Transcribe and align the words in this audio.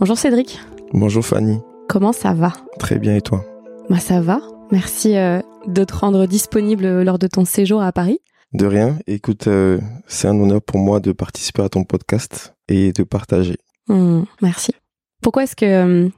Bonjour 0.00 0.16
Cédric. 0.16 0.58
Bonjour 0.94 1.22
Fanny. 1.24 1.58
Comment 1.86 2.12
ça 2.14 2.32
va? 2.32 2.52
Très 2.78 2.98
bien 2.98 3.16
et 3.16 3.20
toi? 3.20 3.44
Bah 3.90 3.98
ça 3.98 4.22
va. 4.22 4.40
Merci 4.70 5.14
euh, 5.16 5.40
de 5.66 5.84
te 5.84 5.92
rendre 5.94 6.24
disponible 6.26 7.02
lors 7.02 7.18
de 7.18 7.26
ton 7.26 7.44
séjour 7.44 7.82
à 7.82 7.92
Paris. 7.92 8.20
De 8.54 8.64
rien. 8.64 8.98
Écoute, 9.06 9.46
euh, 9.46 9.78
c'est 10.06 10.26
un 10.26 10.40
honneur 10.40 10.62
pour 10.62 10.78
moi 10.78 11.00
de 11.00 11.12
participer 11.12 11.62
à 11.62 11.68
ton 11.68 11.84
podcast 11.84 12.54
et 12.68 12.92
de 12.92 13.02
partager. 13.02 13.58
Hmm, 13.88 14.22
merci. 14.40 14.72
Pourquoi 15.20 15.44
est-ce 15.44 15.54
que 15.54 15.66
euh, 15.66 16.08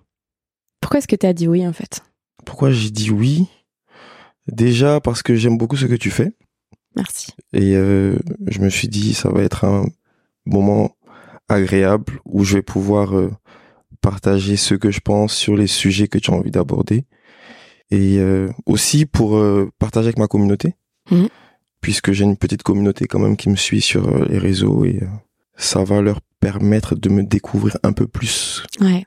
pourquoi 0.81 0.99
est-ce 0.99 1.09
que 1.09 1.17
tu 1.17 1.27
as 1.27 1.33
dit 1.33 1.49
oui 1.49 1.67
en 1.67 1.73
fait? 1.73 2.03
Pourquoi 2.45 2.71
j'ai 2.71 2.91
dit 2.91 3.11
oui? 3.11 3.49
Déjà 4.47 5.01
parce 5.01 5.25
que 5.25 5.35
j'aime 5.35 5.59
beaucoup 5.59 5.77
ce 5.77 5.87
que 5.87 5.95
tu 5.95 6.11
fais 6.11 6.33
Merci. 6.95 7.33
et 7.53 7.73
je 7.75 8.61
me 8.61 8.69
suis 8.69 8.89
dit 8.89 9.15
ça 9.15 9.31
va 9.31 9.43
être 9.43 9.65
un 9.65 9.87
moment 10.45 10.91
agréable 11.49 12.21
où 12.27 12.45
je 12.45 12.57
vais 12.57 12.63
pouvoir 12.63 13.15
partager 14.03 14.57
ce 14.57 14.75
que 14.75 14.91
je 14.91 15.01
pense 15.01 15.33
sur 15.35 15.57
les 15.57 15.67
sujets 15.67 16.09
que 16.09 16.19
tu 16.19 16.31
as 16.31 16.35
envie 16.35 16.51
d'aborder 16.51 17.05
et 17.91 18.19
euh, 18.19 18.49
aussi 18.67 19.07
pour 19.07 19.37
euh, 19.37 19.71
partager 19.79 20.09
avec 20.09 20.19
ma 20.19 20.27
communauté 20.27 20.75
Mhm. 21.11 21.29
puisque 21.81 22.13
j'ai 22.13 22.25
une 22.25 22.37
petite 22.37 22.63
communauté 22.63 23.07
quand 23.07 23.19
même 23.19 23.37
qui 23.37 23.49
me 23.51 23.57
suit 23.57 23.81
sur 23.81 24.07
euh, 24.09 24.25
les 24.29 24.39
réseaux 24.39 24.85
et 24.85 24.99
euh, 25.03 25.07
ça 25.57 25.83
va 25.83 26.01
leur 26.01 26.21
permettre 26.41 26.95
de 26.95 27.09
me 27.09 27.23
découvrir 27.25 27.77
un 27.83 27.93
peu 27.93 28.07
plus 28.07 28.63
Ouais. 28.81 29.05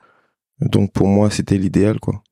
donc 0.60 0.92
pour 0.92 1.06
moi 1.06 1.30
c'était 1.30 1.56
l'idéal 1.58 1.98
quoi 2.00 2.22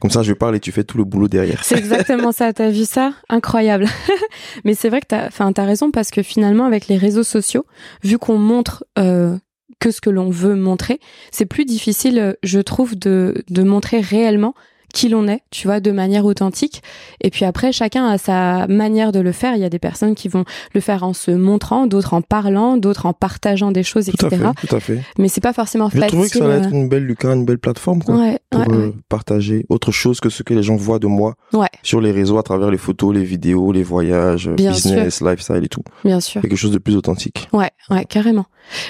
comme 0.00 0.10
ça 0.12 0.22
je 0.22 0.32
parle 0.32 0.54
et 0.56 0.60
tu 0.60 0.70
fais 0.72 0.84
tout 0.84 0.96
le 0.98 1.04
boulot 1.04 1.26
derrière 1.28 1.62
C'est 1.64 1.76
exactement 1.76 2.30
ça. 2.32 2.52
T'as 2.54 2.70
vu 2.70 2.84
ça? 2.84 3.12
Incroyable. 3.28 3.86
Mais 4.64 4.74
c'est 4.74 4.88
vrai 4.88 5.00
que 5.00 5.08
t'as, 5.08 5.26
enfin, 5.26 5.52
t'as 5.52 5.64
raison 5.64 5.90
parce 5.90 6.10
que 6.10 6.22
finalement, 6.22 6.64
avec 6.64 6.86
les 6.86 6.96
réseaux 6.96 7.24
sociaux, 7.24 7.66
vu 8.04 8.16
qu'on 8.16 8.38
montre 8.38 8.84
euh, 8.98 9.36
que 9.78 9.90
ce 9.90 10.00
que 10.00 10.10
l'on 10.10 10.30
veut 10.30 10.56
montrer, 10.56 11.00
c'est 11.30 11.46
plus 11.46 11.64
difficile, 11.64 12.18
euh, 12.18 12.32
je 12.42 12.60
trouve, 12.60 12.98
de, 12.98 13.44
de 13.48 13.62
montrer 13.62 14.00
réellement 14.00 14.54
qui 14.94 15.08
l'on 15.08 15.28
est, 15.28 15.40
tu 15.50 15.66
vois, 15.66 15.80
de 15.80 15.90
manière 15.90 16.24
authentique. 16.24 16.82
Et 17.20 17.30
puis 17.30 17.44
après, 17.44 17.72
chacun 17.72 18.06
a 18.06 18.16
sa 18.18 18.66
manière 18.68 19.12
de 19.12 19.20
le 19.20 19.32
faire. 19.32 19.54
Il 19.54 19.60
y 19.60 19.64
a 19.64 19.68
des 19.68 19.78
personnes 19.78 20.14
qui 20.14 20.28
vont 20.28 20.44
le 20.74 20.80
faire 20.80 21.02
en 21.02 21.12
se 21.12 21.30
montrant, 21.30 21.86
d'autres 21.86 22.14
en 22.14 22.22
parlant, 22.22 22.76
d'autres 22.76 23.06
en 23.06 23.12
partageant 23.12 23.70
des 23.70 23.82
choses, 23.82 24.06
tout 24.06 24.24
à 24.26 24.28
etc. 24.28 24.50
fait 24.60 24.66
tout 24.66 24.76
à 24.76 24.80
fait 24.80 25.00
Mais 25.18 25.28
c'est 25.28 25.40
pas 25.42 25.52
forcément 25.52 25.90
facile. 25.90 26.06
trouvé 26.08 26.28
que 26.30 26.38
ça 26.38 26.44
allait 26.44 26.54
euh, 26.54 26.62
être 26.62 26.72
une 26.72 26.88
belle 26.88 27.04
Lucas 27.04 27.34
une 27.34 27.44
belle 27.44 27.58
plateforme 27.58 28.02
quoi 28.02 28.16
Ouais, 28.16 28.38
pour 28.50 28.60
ouais, 28.60 28.66
euh, 28.70 28.86
ouais. 28.88 28.92
partager 29.08 29.66
autre 29.68 29.92
chose 29.92 30.20
que 30.20 30.30
ce 30.30 30.42
que 30.42 30.54
les 30.54 30.62
gens 30.62 30.76
voient 30.76 30.98
de 30.98 31.06
moi 31.06 31.34
Ouais. 31.52 31.68
sur 31.82 32.00
les 32.00 32.10
réseaux 32.12 32.38
à 32.38 32.42
travers 32.42 32.70
les 32.70 32.78
photos, 32.78 33.14
les 33.14 33.24
vidéos, 33.24 33.72
les 33.72 33.82
voyages, 33.82 34.48
Bien 34.48 34.70
business, 34.72 35.20
lifestyle 35.20 35.62
et 35.64 35.68
tout. 35.68 35.82
bien 36.04 36.20
sûr. 36.20 36.40
Quelque 36.40 36.56
chose 36.56 36.72
de 36.72 36.78
plus 36.78 36.96
authentique. 36.96 37.48
Ouais, 37.52 37.70
ouais, 37.90 38.04
carrément. 38.04 38.46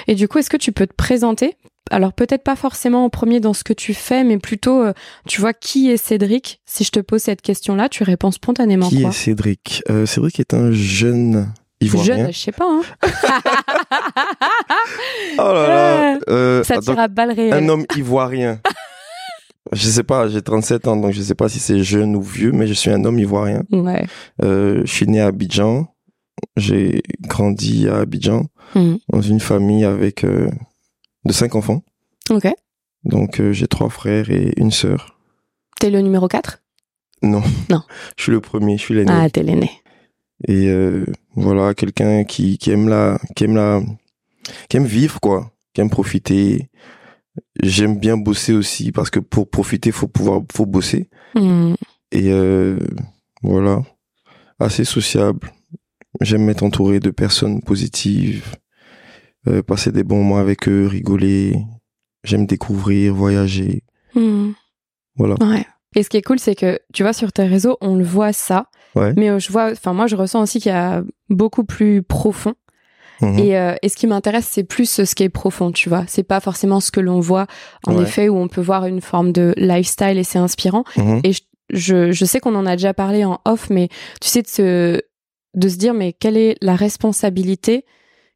Et 0.07 0.15
du 0.15 0.27
coup, 0.27 0.37
est-ce 0.39 0.49
que 0.49 0.57
tu 0.57 0.71
peux 0.71 0.87
te 0.87 0.93
présenter 0.93 1.55
Alors 1.89 2.13
peut-être 2.13 2.43
pas 2.43 2.55
forcément 2.55 3.05
en 3.05 3.09
premier 3.09 3.39
dans 3.39 3.53
ce 3.53 3.63
que 3.63 3.73
tu 3.73 3.93
fais, 3.93 4.23
mais 4.23 4.37
plutôt, 4.37 4.81
euh, 4.81 4.93
tu 5.27 5.41
vois, 5.41 5.53
qui 5.53 5.89
est 5.89 5.97
Cédric? 5.97 6.61
Si 6.65 6.83
je 6.83 6.91
te 6.91 6.99
pose 6.99 7.21
cette 7.21 7.41
question-là, 7.41 7.89
tu 7.89 8.03
réponds 8.03 8.31
spontanément 8.31 8.87
Qui 8.89 9.01
quoi 9.01 9.09
est 9.09 9.13
Cédric? 9.13 9.83
Euh, 9.89 10.05
Cédric 10.05 10.39
est 10.39 10.53
un 10.53 10.71
jeune 10.71 11.51
ivoirien. 11.81 12.17
Jeune, 12.17 12.33
je 12.33 12.37
sais 12.39 12.51
pas. 12.51 12.65
Hein. 12.69 12.81
Oh 15.37 15.41
là 15.53 15.67
là. 15.67 16.19
Euh, 16.29 16.63
Ça 16.63 16.75
attends, 16.75 16.93
tire 16.93 16.99
à 16.99 17.07
balles 17.07 17.31
réelles. 17.31 17.53
un 17.53 17.69
homme 17.69 17.85
ivoirien. 17.95 18.59
je 19.71 19.87
sais 19.87 20.03
pas, 20.03 20.27
j'ai 20.27 20.41
37 20.41 20.87
ans, 20.87 20.95
donc 20.97 21.13
je 21.13 21.21
sais 21.21 21.35
pas 21.35 21.49
si 21.49 21.59
c'est 21.59 21.83
jeune 21.83 22.15
ou 22.15 22.21
vieux, 22.21 22.51
mais 22.51 22.67
je 22.67 22.73
suis 22.73 22.89
un 22.91 23.03
homme 23.05 23.19
ivoirien. 23.19 23.63
Ouais. 23.71 24.05
Je 24.41 24.83
suis 24.85 25.07
né 25.07 25.21
à 25.21 25.27
Abidjan. 25.27 25.87
J'ai 26.57 27.01
grandi 27.21 27.87
à 27.89 27.97
Abidjan 27.99 28.45
Mhm. 28.75 28.99
dans 29.11 29.21
une 29.21 29.39
famille 29.39 29.83
avec 29.83 30.23
de 31.25 31.33
cinq 31.33 31.55
enfants. 31.55 31.83
Ok. 32.29 32.47
Donc 33.03 33.39
euh, 33.39 33.53
j'ai 33.53 33.67
trois 33.67 33.89
frères 33.89 34.29
et 34.29 34.53
une 34.57 34.71
sœur. 34.71 35.17
T'es 35.79 35.89
le 35.89 36.01
numéro 36.01 36.27
4 36.27 36.61
Non. 37.23 37.41
Non. 37.69 37.81
je 38.17 38.23
suis 38.23 38.31
le 38.31 38.41
premier, 38.41 38.77
je 38.77 38.83
suis 38.83 38.93
l'aîné. 38.95 39.11
Ah, 39.11 39.29
t'es 39.29 39.43
l'aîné. 39.43 39.71
Et 40.47 40.67
euh, 40.67 41.05
voilà, 41.35 41.73
quelqu'un 41.73 42.23
qui, 42.23 42.57
qui 42.57 42.71
aime 42.71 42.87
la, 42.87 43.19
qui 43.35 43.45
aime 43.45 43.55
la, 43.55 43.81
qui 44.69 44.77
aime 44.77 44.85
vivre 44.85 45.19
quoi, 45.19 45.51
qui 45.73 45.81
aime 45.81 45.89
profiter. 45.89 46.69
J'aime 47.61 47.97
bien 47.97 48.17
bosser 48.17 48.53
aussi 48.53 48.91
parce 48.91 49.09
que 49.09 49.19
pour 49.19 49.49
profiter, 49.49 49.91
faut 49.91 50.07
pouvoir, 50.07 50.41
faut 50.51 50.65
bosser. 50.65 51.09
Mhm. 51.35 51.75
Et 52.11 52.31
euh, 52.31 52.79
voilà, 53.41 53.83
assez 54.59 54.83
sociable. 54.83 55.51
J'aime 56.21 56.43
m'être 56.43 56.63
entouré 56.63 56.99
de 56.99 57.11
personnes 57.11 57.61
positives, 57.61 58.55
euh, 59.49 59.61
passer 59.63 59.91
des 59.91 60.03
bons 60.03 60.17
moments 60.17 60.37
avec 60.37 60.67
eux, 60.67 60.87
rigoler. 60.87 61.55
J'aime 62.23 62.45
découvrir, 62.45 63.13
voyager. 63.13 63.83
Mhm. 64.15 64.53
Voilà. 65.15 65.35
Ouais. 65.41 65.65
Et 65.95 66.03
ce 66.03 66.09
qui 66.09 66.17
est 66.17 66.21
cool, 66.21 66.39
c'est 66.39 66.55
que, 66.55 66.79
tu 66.93 67.03
vois, 67.03 67.13
sur 67.13 67.31
tes 67.31 67.43
réseaux, 67.43 67.77
on 67.81 67.95
le 67.95 68.03
voit 68.03 68.33
ça. 68.33 68.67
Ouais. 68.95 69.13
Mais 69.17 69.29
euh, 69.29 69.39
je 69.39 69.51
vois, 69.51 69.71
enfin, 69.71 69.93
moi, 69.93 70.07
je 70.07 70.15
ressens 70.15 70.41
aussi 70.41 70.59
qu'il 70.59 70.71
y 70.71 70.75
a 70.75 71.03
beaucoup 71.29 71.63
plus 71.63 72.03
profond. 72.03 72.53
Mhm. 73.21 73.39
Et, 73.39 73.57
euh, 73.57 73.75
et 73.81 73.89
ce 73.89 73.95
qui 73.97 74.07
m'intéresse, 74.07 74.47
c'est 74.49 74.63
plus 74.63 74.89
ce 75.03 75.15
qui 75.15 75.23
est 75.23 75.29
profond, 75.29 75.71
tu 75.71 75.89
vois. 75.89 76.05
C'est 76.07 76.23
pas 76.23 76.39
forcément 76.39 76.79
ce 76.79 76.91
que 76.91 76.99
l'on 76.99 77.19
voit, 77.19 77.47
en 77.85 77.95
Ouais. 77.95 78.03
effet, 78.03 78.29
où 78.29 78.37
on 78.37 78.47
peut 78.47 78.61
voir 78.61 78.85
une 78.85 79.01
forme 79.01 79.31
de 79.31 79.53
lifestyle 79.57 80.17
et 80.17 80.23
c'est 80.23 80.39
inspirant. 80.39 80.83
Mhm. 80.97 81.21
Et 81.23 81.33
je, 81.33 81.41
je, 81.71 82.11
je 82.11 82.25
sais 82.25 82.39
qu'on 82.39 82.55
en 82.55 82.65
a 82.65 82.75
déjà 82.75 82.93
parlé 82.93 83.25
en 83.25 83.39
off, 83.45 83.69
mais 83.69 83.89
tu 84.21 84.29
sais, 84.29 84.41
de 84.41 84.47
se, 84.47 85.01
de 85.55 85.67
se 85.69 85.75
dire, 85.77 85.93
mais 85.93 86.13
quelle 86.13 86.37
est 86.37 86.55
la 86.61 86.75
responsabilité 86.75 87.85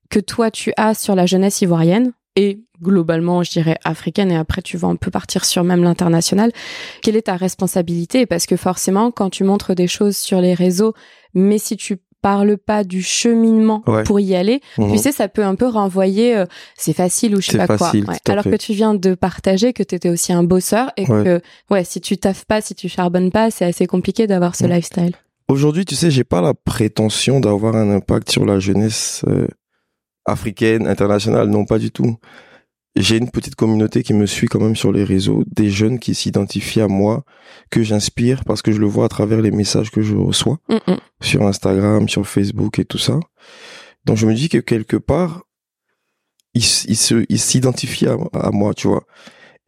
que 0.09 0.19
toi, 0.19 0.51
tu 0.51 0.73
as 0.77 0.93
sur 0.93 1.15
la 1.15 1.25
jeunesse 1.25 1.61
ivoirienne 1.61 2.11
et 2.35 2.59
globalement, 2.81 3.43
je 3.43 3.51
dirais 3.51 3.77
africaine, 3.83 4.31
et 4.31 4.35
après, 4.35 4.61
tu 4.61 4.75
vas 4.77 4.87
un 4.87 4.95
peu 4.95 5.11
partir 5.11 5.45
sur 5.45 5.63
même 5.63 5.83
l'international. 5.83 6.51
Quelle 7.01 7.15
est 7.15 7.23
ta 7.23 7.35
responsabilité? 7.37 8.25
Parce 8.25 8.45
que 8.45 8.57
forcément, 8.57 9.11
quand 9.11 9.29
tu 9.29 9.43
montres 9.43 9.73
des 9.75 9.87
choses 9.87 10.17
sur 10.17 10.41
les 10.41 10.53
réseaux, 10.53 10.93
mais 11.33 11.57
si 11.59 11.77
tu 11.77 11.97
parles 12.21 12.57
pas 12.57 12.83
du 12.85 13.03
cheminement 13.03 13.83
Ouais. 13.85 14.03
pour 14.03 14.19
y 14.19 14.33
aller, 14.35 14.61
Mhm. 14.77 14.91
tu 14.93 14.97
sais, 14.97 15.11
ça 15.11 15.27
peut 15.27 15.43
un 15.43 15.55
peu 15.55 15.67
renvoyer 15.67 16.35
euh, 16.37 16.45
c'est 16.77 16.93
facile 16.93 17.35
ou 17.35 17.41
je 17.41 17.51
sais 17.51 17.57
pas 17.57 17.77
facile, 17.77 18.05
quoi. 18.05 18.13
Ouais. 18.13 18.19
Alors 18.31 18.43
fait. 18.45 18.51
que 18.51 18.55
tu 18.55 18.73
viens 18.73 18.93
de 18.93 19.13
partager 19.13 19.73
que 19.73 19.83
tu 19.83 19.95
étais 19.95 20.09
aussi 20.09 20.31
un 20.33 20.43
bosseur 20.43 20.91
et 20.97 21.05
Ouais. 21.05 21.23
que 21.23 21.41
ouais, 21.69 21.83
si 21.83 21.99
tu 22.01 22.17
taffes 22.17 22.45
pas, 22.45 22.61
si 22.61 22.75
tu 22.75 22.87
charbonnes 22.89 23.29
pas, 23.31 23.51
c'est 23.51 23.65
assez 23.65 23.87
compliqué 23.87 24.25
d'avoir 24.25 24.55
ce 24.55 24.63
Mhm. 24.65 24.71
lifestyle. 24.71 25.15
Aujourd'hui, 25.49 25.83
tu 25.83 25.95
sais, 25.95 26.09
j'ai 26.11 26.23
pas 26.23 26.41
la 26.41 26.53
prétention 26.53 27.41
d'avoir 27.41 27.75
un 27.75 27.91
impact 27.91 28.31
sur 28.31 28.45
la 28.45 28.57
jeunesse 28.59 29.23
euh, 29.27 29.47
africaine, 30.25 30.87
internationale, 30.87 31.47
non 31.49 31.65
pas 31.65 31.79
du 31.79 31.91
tout. 31.91 32.17
J'ai 32.95 33.17
une 33.17 33.31
petite 33.31 33.55
communauté 33.55 34.03
qui 34.03 34.13
me 34.13 34.27
suit 34.27 34.47
quand 34.47 34.59
même 34.59 34.75
sur 34.75 34.91
les 34.91 35.03
réseaux, 35.03 35.43
des 35.47 35.71
jeunes 35.71 35.97
qui 35.97 36.13
s'identifient 36.13 36.81
à 36.81 36.87
moi, 36.87 37.23
que 37.71 37.81
j'inspire 37.81 38.45
parce 38.45 38.61
que 38.61 38.71
je 38.71 38.79
le 38.79 38.85
vois 38.85 39.05
à 39.05 39.09
travers 39.09 39.41
les 39.41 39.49
messages 39.49 39.89
que 39.89 40.01
je 40.01 40.15
reçois 40.15 40.59
Mm, 40.69 40.75
mm. 40.91 40.97
sur 41.21 41.41
Instagram, 41.47 42.07
sur 42.07 42.27
Facebook 42.27 42.77
et 42.77 42.85
tout 42.85 42.99
ça. 42.99 43.19
Donc 44.05 44.17
je 44.17 44.27
me 44.27 44.35
dis 44.35 44.47
que 44.47 44.59
quelque 44.59 44.97
part, 44.97 45.43
ils 46.53 46.65
ils 46.87 47.39
s'identifient 47.39 48.07
à, 48.07 48.17
à 48.33 48.51
moi, 48.51 48.75
tu 48.75 48.87
vois. 48.87 49.05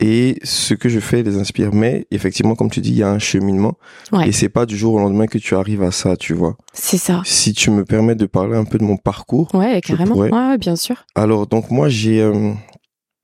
Et 0.01 0.37
ce 0.43 0.73
que 0.73 0.89
je 0.89 0.99
fais 0.99 1.23
les 1.23 1.37
inspire. 1.37 1.73
Mais 1.73 2.05
effectivement, 2.11 2.55
comme 2.55 2.69
tu 2.69 2.81
dis, 2.81 2.89
il 2.91 2.97
y 2.97 3.03
a 3.03 3.09
un 3.09 3.19
cheminement. 3.19 3.77
Ouais. 4.11 4.27
Et 4.27 4.31
c'est 4.33 4.49
pas 4.49 4.65
du 4.65 4.75
jour 4.75 4.95
au 4.95 4.99
lendemain 4.99 5.25
que 5.25 5.37
tu 5.37 5.55
arrives 5.55 5.83
à 5.83 5.91
ça, 5.91 6.17
tu 6.17 6.33
vois. 6.33 6.57
C'est 6.73 6.97
ça. 6.97 7.21
Si 7.25 7.53
tu 7.53 7.71
me 7.71 7.85
permets 7.85 8.15
de 8.15 8.25
parler 8.25 8.57
un 8.57 8.65
peu 8.65 8.77
de 8.77 8.83
mon 8.83 8.97
parcours. 8.97 9.53
Ouais, 9.55 9.79
carrément. 9.81 10.15
Ouais, 10.17 10.29
ouais, 10.29 10.57
bien 10.57 10.75
sûr. 10.75 11.05
Alors, 11.15 11.47
donc 11.47 11.71
moi, 11.71 11.87
j'ai 11.87 12.21
euh, 12.21 12.51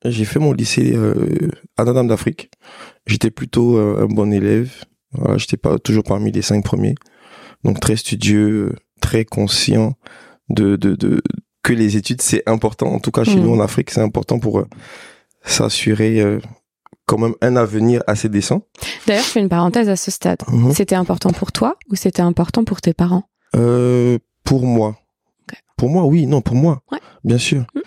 j'ai 0.05 0.23
fait 0.23 0.39
mon 0.39 0.53
lycée 0.53 0.93
euh, 0.95 1.49
à 1.77 1.83
Notre-Dame 1.83 2.07
d'Afrique. 2.07 2.49
J'étais 3.05 3.31
plutôt 3.31 3.75
euh, 3.77 4.03
un 4.03 4.05
bon 4.07 4.31
élève. 4.31 4.71
Voilà, 5.11 5.37
j'étais 5.37 5.57
pas 5.57 5.77
toujours 5.77 6.03
parmi 6.05 6.31
les 6.31 6.41
cinq 6.41 6.63
premiers. 6.63 6.95
Donc 7.65 7.81
très 7.81 7.97
studieux, 7.97 8.73
très 9.01 9.25
conscient 9.25 9.95
de 10.49 10.77
de, 10.77 10.95
de 10.95 11.21
que 11.63 11.73
les 11.73 11.97
études 11.97 12.21
c'est 12.21 12.43
important. 12.47 12.87
En 12.93 12.99
tout 12.99 13.11
cas, 13.11 13.25
chez 13.25 13.35
Mhm. 13.35 13.43
nous 13.43 13.51
en 13.55 13.59
Afrique, 13.59 13.89
c'est 13.91 13.99
important 14.01 14.39
pour 14.39 14.63
s'assurer 15.43 16.39
quand 17.11 17.17
même 17.17 17.35
un 17.41 17.57
avenir 17.57 18.01
assez 18.07 18.29
décent. 18.29 18.61
D'ailleurs, 19.05 19.25
je 19.25 19.29
fais 19.31 19.41
une 19.41 19.49
parenthèse 19.49 19.89
à 19.89 19.97
ce 19.97 20.09
stade. 20.11 20.39
Mhm. 20.47 20.71
C'était 20.71 20.95
important 20.95 21.31
pour 21.31 21.51
toi 21.51 21.75
ou 21.89 21.95
c'était 21.95 22.21
important 22.21 22.63
pour 22.63 22.79
tes 22.79 22.93
parents? 22.93 23.25
Euh, 23.53 24.17
pour 24.45 24.65
moi. 24.65 24.95
Pour 25.75 25.89
moi, 25.89 26.05
oui, 26.05 26.25
non, 26.25 26.39
pour 26.39 26.55
moi. 26.55 26.81
Ouais. 26.89 26.99
Bien 27.25 27.37
sûr. 27.37 27.65
Mm. 27.75 27.79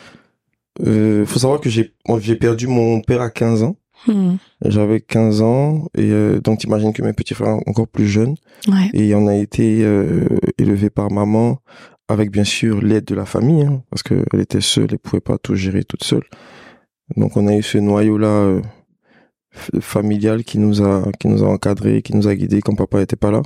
Euh, 0.86 1.24
faut 1.24 1.38
savoir 1.38 1.60
que 1.60 1.70
j'ai 1.70 2.36
perdu 2.36 2.66
mon 2.66 3.00
père 3.00 3.22
à 3.22 3.30
15 3.30 3.62
ans. 3.62 3.76
Hmm. 4.06 4.34
J'avais 4.62 5.00
15 5.00 5.40
ans 5.40 5.86
et 5.96 6.10
euh, 6.10 6.38
donc 6.38 6.58
t'imagines 6.58 6.92
que 6.92 7.00
mes 7.00 7.14
petits 7.14 7.32
frères 7.32 7.56
encore 7.66 7.88
plus 7.88 8.06
jeunes 8.06 8.34
Ouais. 8.68 8.90
et 8.92 9.14
on 9.14 9.26
a 9.28 9.34
été 9.34 9.82
euh, 9.82 10.26
élevé 10.58 10.90
par 10.90 11.10
maman 11.10 11.60
avec 12.08 12.30
bien 12.30 12.44
sûr 12.44 12.82
l'aide 12.82 13.06
de 13.06 13.14
la 13.14 13.24
famille 13.24 13.62
hein, 13.62 13.82
parce 13.88 14.02
qu'elle 14.02 14.40
était 14.40 14.60
seule, 14.60 14.88
elle 14.90 14.98
pouvait 14.98 15.22
pas 15.22 15.38
tout 15.38 15.54
gérer 15.54 15.84
toute 15.84 16.04
seule. 16.04 16.24
Donc 17.16 17.38
on 17.38 17.46
a 17.46 17.56
eu 17.56 17.62
ce 17.62 17.78
noyau 17.78 18.18
là 18.18 18.60
familial 19.80 20.44
qui 20.44 20.58
nous 20.58 20.82
a 20.82 21.10
qui 21.20 21.28
nous 21.28 21.42
a 21.44 21.48
encadré, 21.48 22.02
qui 22.02 22.14
nous 22.16 22.26
a 22.28 22.34
guidés 22.34 22.60
quand 22.60 22.74
papa 22.74 23.00
était 23.02 23.16
pas 23.16 23.30
là. 23.30 23.42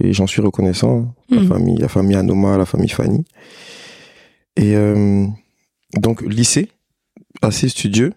Et 0.00 0.12
j'en 0.12 0.26
suis 0.28 0.40
reconnaissant. 0.42 0.98
hein. 1.00 1.14
La 1.30 1.40
Mhm. 1.40 1.48
famille, 1.48 1.76
la 1.78 1.88
famille 1.88 2.16
Anoma, 2.16 2.56
la 2.56 2.64
famille 2.66 2.88
Fanny. 2.88 3.24
Et 4.56 4.76
euh, 4.76 5.26
donc 5.96 6.22
lycée, 6.22 6.68
assez 7.42 7.68
studieux. 7.68 8.12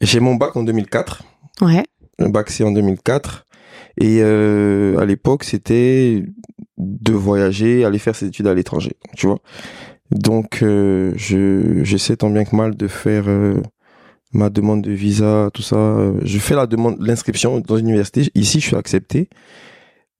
J'ai 0.00 0.20
mon 0.20 0.34
bac 0.34 0.56
en 0.56 0.62
2004. 0.62 1.22
Ouais. 1.62 1.84
Un 2.18 2.28
bac 2.28 2.50
C 2.50 2.64
en 2.64 2.70
2004. 2.72 3.46
Et 3.98 4.18
euh, 4.20 4.98
à 4.98 5.06
l'époque, 5.06 5.44
c'était 5.44 6.22
de 6.76 7.12
voyager, 7.12 7.84
aller 7.86 7.98
faire 7.98 8.14
ses 8.14 8.26
études 8.26 8.46
à 8.46 8.54
l'étranger, 8.54 8.92
tu 9.16 9.26
vois. 9.26 9.38
Donc, 10.10 10.62
euh, 10.62 11.12
je 11.16 11.82
j'essaie 11.82 12.16
tant 12.16 12.28
bien 12.30 12.44
que 12.44 12.54
mal 12.54 12.76
de 12.76 12.88
faire 12.88 13.24
euh, 13.28 13.60
ma 14.36 14.50
demande 14.50 14.82
de 14.82 14.92
visa, 14.92 15.50
tout 15.54 15.62
ça. 15.62 15.96
Je 16.22 16.38
fais 16.38 16.54
la 16.54 16.66
demande, 16.66 16.96
l'inscription 17.00 17.60
dans 17.60 17.76
une 17.76 17.86
université. 17.88 18.30
Ici, 18.34 18.60
je 18.60 18.66
suis 18.68 18.76
accepté. 18.76 19.28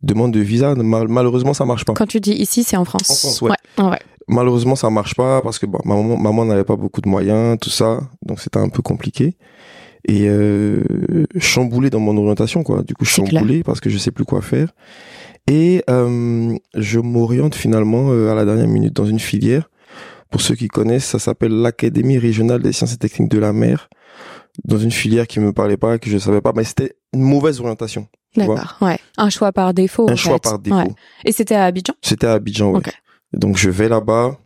Demande 0.02 0.32
de 0.32 0.40
visa, 0.40 0.74
mal- 0.74 1.08
malheureusement, 1.08 1.54
ça 1.54 1.64
marche 1.64 1.84
pas. 1.84 1.94
Quand 1.94 2.06
tu 2.06 2.20
dis 2.20 2.32
ici, 2.32 2.64
c'est 2.64 2.76
en 2.76 2.84
France. 2.84 3.10
En 3.10 3.14
France, 3.14 3.42
ouais. 3.42 3.50
ouais. 3.78 3.84
ouais. 3.90 3.98
Malheureusement, 4.28 4.74
ça 4.76 4.90
marche 4.90 5.14
pas 5.14 5.40
parce 5.40 5.58
que 5.58 5.66
ma 5.66 5.78
maman, 5.84 6.16
maman 6.16 6.44
n'avait 6.44 6.64
pas 6.64 6.76
beaucoup 6.76 7.00
de 7.00 7.08
moyens, 7.08 7.58
tout 7.60 7.70
ça, 7.70 8.00
donc 8.22 8.40
c'était 8.40 8.58
un 8.58 8.68
peu 8.68 8.82
compliqué. 8.82 9.36
Et 10.08 10.26
euh, 10.28 10.82
chamboulé 11.38 11.90
dans 11.90 12.00
mon 12.00 12.16
orientation, 12.16 12.62
quoi. 12.62 12.82
Du 12.82 12.94
coup, 12.94 13.04
chamboulé 13.04 13.62
parce 13.62 13.80
que 13.80 13.88
je 13.90 13.98
sais 13.98 14.10
plus 14.12 14.24
quoi 14.24 14.40
faire. 14.42 14.68
Et 15.48 15.82
euh, 15.90 16.56
je 16.74 16.98
m'oriente 17.00 17.54
finalement 17.54 18.10
euh, 18.10 18.30
à 18.30 18.34
la 18.34 18.44
dernière 18.44 18.68
minute 18.68 18.94
dans 18.94 19.06
une 19.06 19.18
filière. 19.20 19.70
Pour 20.31 20.40
ceux 20.40 20.55
qui 20.55 20.69
connaissent, 20.69 21.05
ça 21.06 21.19
s'appelle 21.19 21.52
l'Académie 21.52 22.19
régionale 22.19 22.62
des 22.62 22.73
sciences 22.73 22.93
et 22.93 22.96
techniques 22.99 23.31
de 23.31 23.38
la 23.38 23.52
mer. 23.52 23.88
Dans 24.64 24.78
une 24.78 24.90
filière 24.90 25.26
qui 25.26 25.38
me 25.40 25.52
parlait 25.52 25.76
pas, 25.76 25.99
que 25.99 26.08
je 26.11 26.19
savais 26.19 26.40
pas, 26.40 26.52
mais 26.56 26.64
c'était 26.64 26.96
une 27.12 27.23
mauvaise 27.23 27.61
orientation. 27.61 28.08
D'accord. 28.37 28.76
Ouais. 28.81 28.99
Un 29.19 29.31
choix 29.31 29.52
par 29.52 29.73
défaut. 29.75 30.08
Un 30.08 30.14
en 30.14 30.17
choix 30.17 30.34
fait. 30.34 30.40
par 30.43 30.58
défaut. 30.58 30.76
Ouais. 30.76 30.88
Et 31.25 31.32
c'était 31.32 31.55
à 31.55 31.64
Abidjan? 31.64 31.94
C'était 32.02 32.26
à 32.26 32.32
Abidjan. 32.34 32.75
Ok. 32.75 32.90
Donc 33.32 33.56
je 33.56 33.70
vais 33.70 33.88
là-bas. 33.88 34.37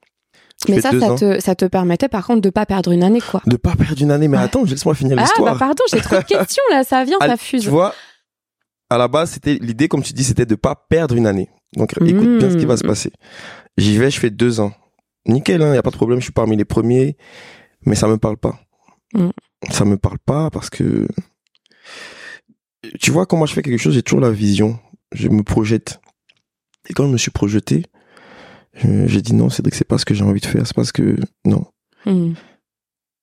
je 0.67 0.73
Mais 0.73 0.81
ça, 0.81 0.91
ça 0.99 1.15
te, 1.15 1.41
ça 1.41 1.55
te 1.55 1.65
permettait 1.65 2.09
par 2.09 2.27
contre 2.27 2.41
de 2.43 2.51
pas 2.51 2.67
perdre 2.67 2.91
une 2.93 3.03
année, 3.05 3.21
quoi. 3.21 3.41
De 3.47 3.57
pas 3.57 3.75
perdre 3.77 4.01
une 4.03 4.11
année, 4.11 4.29
mais 4.29 4.37
Ouais. 4.37 4.43
attends, 4.45 4.65
laisse-moi 4.65 4.95
finir 4.95 5.17
Ah, 5.19 5.23
l'histoire. 5.23 5.53
bah 5.55 5.59
pardon, 5.59 5.83
j'ai 5.91 6.01
trop 6.01 6.17
de 6.17 6.23
questions 6.25 6.63
là, 6.71 6.83
ça 6.85 7.05
vient, 7.05 7.17
Ah, 7.21 7.29
ça 7.29 7.37
fuse. 7.37 7.63
Tu 7.63 7.69
vois, 7.69 7.95
à 8.91 8.99
la 8.99 9.07
base, 9.09 9.31
c'était 9.31 9.59
l'idée, 9.61 9.87
comme 9.89 10.03
tu 10.03 10.13
dis, 10.13 10.25
c'était 10.25 10.47
de 10.47 10.57
pas 10.57 10.75
perdre 10.89 11.15
une 11.15 11.27
année. 11.27 11.49
Donc, 11.77 11.93
écoute 12.05 12.39
bien 12.39 12.51
ce 12.51 12.57
qui 12.57 12.67
va 12.67 12.77
se 12.77 12.85
Mm. 12.85 12.89
passer. 12.89 13.13
J'y 13.79 13.97
vais, 13.97 14.11
je 14.11 14.19
fais 14.19 14.31
deux 14.31 14.59
ans. 14.61 14.73
Nickel, 15.27 15.63
hein, 15.63 15.75
y 15.75 15.79
a 15.79 15.83
pas 15.83 15.91
de 15.91 15.97
problème, 15.97 16.19
je 16.21 16.25
suis 16.25 16.33
parmi 16.33 16.57
les 16.57 16.65
premiers, 16.65 17.17
mais 17.85 17.95
ça 17.95 18.09
me 18.09 18.17
parle 18.19 18.37
pas. 18.37 18.59
Mm. 19.15 19.31
Ça 19.71 19.85
me 19.85 19.97
parle 19.99 20.19
pas 20.19 20.51
parce 20.51 20.71
que, 20.71 21.07
tu 23.01 23.11
vois, 23.11 23.27
quand 23.27 23.37
moi 23.37 23.47
je 23.47 23.53
fais 23.53 23.63
quelque 23.63 23.79
chose, 23.79 23.95
j'ai 23.95 24.03
toujours 24.03 24.21
la 24.21 24.31
vision. 24.31 24.79
Je 25.13 25.29
me 25.29 25.43
projette. 25.43 26.01
Et 26.89 26.95
quand 26.95 27.07
je 27.07 27.13
me 27.13 27.19
suis 27.19 27.31
projeté, 27.31 27.85
je- 28.75 29.07
j'ai 29.07 29.21
dit 29.23 29.35
non, 29.35 29.51
Cédric, 29.51 29.75
c'est 29.75 29.85
pas 29.85 29.99
ce 29.99 30.05
que 30.05 30.15
j'ai 30.15 30.25
envie 30.25 30.41
de 30.41 30.47
faire, 30.47 30.67
c'est 30.67 30.75
parce 30.75 30.93
que, 30.93 31.17
non. 31.45 31.67
Hmm. 32.07 32.33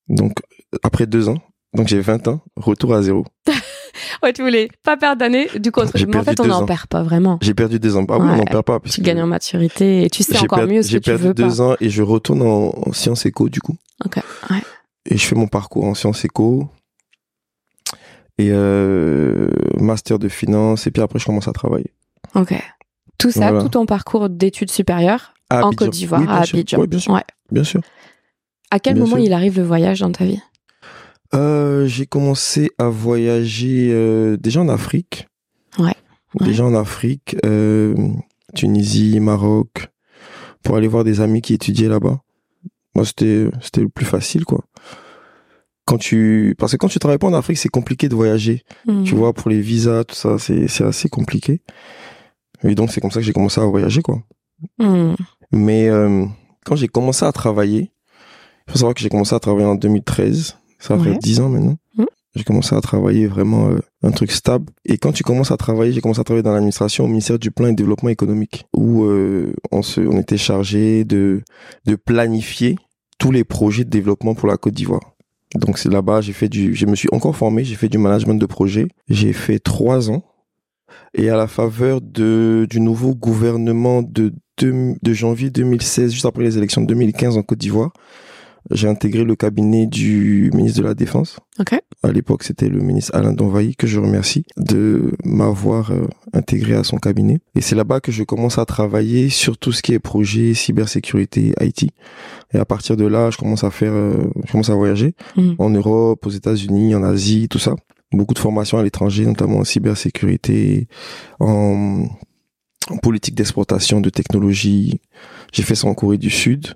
Donc, 0.09 0.33
après 0.83 1.07
deux 1.07 1.27
ans, 1.29 1.39
donc 1.73 1.88
j'ai 1.88 1.99
20 1.99 2.27
ans, 2.27 2.41
retour 2.55 2.94
à 2.94 3.01
zéro. 3.01 3.25
Ouais, 4.24 4.34
tu 4.34 4.42
voulais 4.42 4.69
pas 4.84 4.98
perdre 4.98 5.19
d'année, 5.19 5.48
du 5.60 5.72
coup, 5.72 5.81
J'ai 5.96 6.06
mais 6.06 6.18
en 6.18 6.24
fait, 6.24 6.36
perdu 6.36 6.52
on 6.52 6.60
n'en 6.60 6.66
perd 6.66 6.88
pas 6.88 7.04
vraiment. 7.04 7.38
J'ai 7.42 7.54
perdu 7.54 7.80
deux 7.80 7.96
ans. 7.98 8.06
Ah 8.10 8.18
oui, 8.18 8.28
on 8.31 8.36
n'en 8.38 8.44
perd 8.46 8.64
pas. 8.64 8.75
Tu 8.75 8.81
puisque 8.81 9.02
gagnes 9.02 9.22
en 9.22 9.28
maturité 9.28 10.04
et 10.04 10.10
tu 10.10 10.24
sais 10.24 10.34
j'ai 10.34 10.44
encore 10.44 10.66
mieux 10.68 10.81
ce 10.81 10.90
J'ai 10.90 11.00
que 11.00 11.04
tu 11.04 11.10
perdu 11.12 11.24
veux 11.28 11.34
pas. 11.34 11.44
deux 11.44 11.62
ans 11.62 11.75
et 11.80 11.90
je 11.90 12.02
retourne 12.04 12.42
en, 12.42 12.72
en 12.88 12.94
sciences 12.94 13.25
éco, 13.25 13.50
du 13.50 13.62
coup. 13.62 13.75
Ok, 14.06 14.18
ouais. 14.50 14.62
Et 15.10 15.18
je 15.18 15.25
fais 15.25 15.36
mon 15.36 15.48
parcours 15.48 15.86
en 15.86 15.94
sciences 15.94 16.25
éco. 16.25 16.69
Et 18.40 18.50
euh, 18.52 19.50
master 19.80 20.19
de 20.19 20.28
finance. 20.30 20.86
Et 20.88 20.92
puis 20.92 21.02
après, 21.02 21.18
je 21.19 21.25
commence 21.25 21.48
à 21.48 21.54
travailler. 21.54 21.92
Ok. 22.36 22.54
Tout 23.18 23.31
ça, 23.31 23.48
Voilà. 23.50 23.62
tout 23.64 23.69
ton 23.69 23.86
parcours 23.88 24.30
d'études 24.30 24.69
supérieures 24.72 25.34
en. 25.50 25.72
Côte 25.72 25.90
d'Ivoire, 25.92 26.22
Oui, 26.22 26.28
à. 26.30 26.42
Abidjan. 26.42 26.80
Oui, 26.80 26.88
bien 26.88 27.00
sûr. 27.00 27.14
Ouais. 27.14 27.24
Bien 27.52 27.64
sûr. 27.64 27.81
À 28.69 28.80
quel 28.80 28.94
Bien 28.96 29.04
moment 29.04 29.16
sûr. 29.16 29.25
il 29.25 29.34
arrive 29.34 29.58
le 29.58 29.64
voyage 29.64 30.02
dans 30.02 30.12
ta 30.12 30.25
vie? 30.25 30.40
Euh, 31.33 31.88
j'ai 31.88 32.06
commencé 32.06 32.71
à 32.77 32.89
voyager 32.89 33.89
euh, 33.91 34.38
déjà 34.38 34.62
en 34.62 34.69
Afrique. 34.69 35.27
Ouais. 35.79 35.94
Déjà 36.39 36.65
en 36.65 36.75
Afrique, 36.75 37.35
euh, 37.45 37.95
Tunisie, 38.53 39.19
Maroc, 39.19 39.88
pour 40.63 40.75
aller 40.75 40.88
voir 40.88 41.03
des 41.03 41.21
amis 41.21 41.41
qui 41.41 41.53
étudiaient 41.53 41.89
là-bas. 41.89 42.21
Moi, 42.95 43.06
c'était 43.06 43.47
c'était 43.62 43.81
le 43.81 43.89
plus 43.89 44.06
facile, 44.06 44.45
quoi. 44.45 44.63
Quand 45.85 45.97
tu 45.97 46.56
parce 46.57 46.74
que 46.74 46.77
quand 46.77 46.89
tu 46.89 47.00
travailles 47.00 47.18
pas 47.18 47.27
en 47.27 47.33
Afrique, 47.33 47.57
c'est 47.57 47.69
compliqué 47.69 48.09
de 48.09 48.15
voyager. 48.15 48.63
Hmm. 48.85 49.03
Tu 49.03 49.15
vois, 49.15 49.33
pour 49.33 49.50
les 49.50 49.62
visas, 49.62 50.03
tout 50.03 50.15
ça, 50.15 50.38
c'est 50.38 50.68
c'est 50.68 50.83
assez 50.83 51.09
compliqué. 51.09 51.62
Et 52.63 52.75
donc 52.75 52.91
c'est 52.91 53.01
comme 53.01 53.12
ça 53.12 53.19
que 53.19 53.25
j'ai 53.25 53.33
commencé 53.33 53.62
à 53.62 53.65
voyager, 53.65 54.01
quoi. 54.01 54.21
Hmm. 54.80 55.13
Mais 55.51 55.88
euh, 55.88 56.25
quand 56.65 56.75
j'ai 56.75 56.88
commencé 56.88 57.25
à 57.25 57.31
travailler, 57.31 57.91
il 58.68 58.71
faut 58.71 58.80
savoir 58.80 58.94
que 58.95 59.01
j'ai 59.01 59.09
commencé 59.09 59.35
à 59.35 59.39
travailler 59.39 59.68
en 59.68 59.75
2013. 59.75 60.57
Ça 60.79 60.97
fait 60.97 61.12
Ouais. 61.12 61.18
10 61.21 61.39
ans 61.41 61.50
maintenant. 61.50 61.77
Mhm. 61.97 62.06
J'ai 62.35 62.44
commencé 62.44 62.75
à 62.75 62.81
travailler 62.81 63.25
vraiment 63.25 63.69
euh, 63.69 63.79
un 64.03 64.12
truc 64.12 64.31
stable. 64.31 64.71
Et 64.85 64.97
quand 65.00 65.12
tu 65.12 65.24
commences 65.24 65.50
à 65.51 65.57
travailler, 65.57 65.91
j'ai 65.91 66.01
commencé 66.01 66.19
à 66.21 66.24
travailler 66.24 66.44
dans 66.44 66.51
l'administration 66.53 67.06
au 67.06 67.07
ministère 67.07 67.39
du 67.39 67.50
Plan 67.50 67.68
et 67.68 67.74
Développement 67.74 68.09
économique, 68.09 68.65
où 68.75 69.06
euh, 69.06 69.53
on, 69.71 69.81
se, 69.81 70.01
on 70.01 70.19
était 70.19 70.38
chargé 70.38 71.03
de, 71.03 71.41
de 71.85 71.95
planifier 71.95 72.75
tous 73.18 73.31
les 73.31 73.44
projets 73.44 73.85
de 73.85 73.89
développement 73.89 74.35
pour 74.35 74.47
la 74.47 74.57
Côte 74.57 74.75
d'Ivoire. 74.75 75.13
Donc 75.56 75.79
c'est 75.79 75.89
là-bas, 75.89 76.21
j'ai 76.21 76.33
fait 76.33 76.50
du, 76.50 76.75
je 76.75 76.85
me 76.85 76.95
suis 76.95 77.09
encore 77.12 77.35
formé, 77.35 77.63
j'ai 77.63 77.75
fait 77.75 77.89
du 77.89 77.97
management 77.97 78.35
de 78.35 78.45
projet. 78.45 78.88
J'ai 79.09 79.33
fait 79.33 79.57
trois 79.57 80.12
ans. 80.12 80.23
Et 81.15 81.30
à 81.31 81.38
la 81.38 81.47
faveur 81.47 82.01
de, 82.01 82.68
du 82.69 82.80
nouveau 82.80 83.15
gouvernement 83.15 84.03
de, 84.03 84.33
deux- 84.59 84.95
de 85.01 85.13
janvier 85.13 85.50
2016, 85.50 86.12
juste 86.12 86.25
après 86.25 86.44
les 86.44 86.57
élections 86.59 86.81
de 86.81 86.88
2015 86.88 87.35
en 87.38 87.41
Côte 87.44 87.57
d'Ivoire, 87.57 87.91
j'ai 88.72 88.88
intégré 88.88 89.24
le 89.24 89.36
cabinet 89.36 89.86
du 89.88 90.52
ministre 90.54 90.81
de 90.81 90.88
la 90.88 90.94
Défense. 90.94 91.40
Ok. 91.60 91.80
À 92.04 92.12
l'époque, 92.12 92.44
c'était 92.44 92.69
le 92.69 92.80
ministre 92.81 93.16
Alain 93.16 93.34
Donvailly, 93.34 93.75
que 93.75 93.88
je 93.88 94.00
remercie 94.00 94.44
de 94.58 95.14
m'avoir 95.24 95.92
euh, 95.92 96.08
intégré 96.34 96.74
à 96.75 96.84
son 96.84 96.98
cabinet. 96.98 97.40
Et 97.56 97.62
c'est 97.62 97.75
là-bas 97.75 98.00
que 98.02 98.12
je 98.12 98.24
commence 98.24 98.58
à 98.58 98.66
travailler 98.66 99.30
sur 99.30 99.58
tout 99.58 99.72
ce 99.72 99.81
qui 99.81 99.94
est 99.94 100.00
projet 100.00 100.54
cybersécurité 100.54 101.54
IT. 101.62 101.90
Et 102.54 102.58
à 102.58 102.66
partir 102.66 102.98
de 102.98 103.06
là, 103.06 103.30
je 103.31 103.38
commence 103.38 103.64
à 103.64 103.72
faire, 103.72 103.94
euh, 103.94 104.30
je 104.46 104.52
commence 104.52 104.69
à 104.69 104.75
voyager 104.75 105.16
Mhm. 105.36 105.56
en 105.60 105.69
Europe, 105.69 106.25
aux 106.25 106.30
États-Unis, 106.30 106.94
en 106.96 107.04
Asie, 107.04 107.48
tout 107.50 107.60
ça. 107.60 107.75
Beaucoup 108.12 108.34
de 108.34 108.40
formations 108.40 108.78
à 108.78 108.84
l'étranger, 108.84 109.25
notamment 109.25 109.58
en 109.58 109.64
cybersécurité, 109.66 110.88
en, 111.40 112.06
en 112.90 112.98
politique 112.98 113.36
d'exportation 113.36 114.00
de 114.02 114.10
technologie. 114.10 115.02
J'ai 115.52 115.64
fait 115.64 115.75
ça 115.75 115.88
en 115.88 115.94
Corée 115.94 116.18
du 116.18 116.30
Sud. 116.30 116.68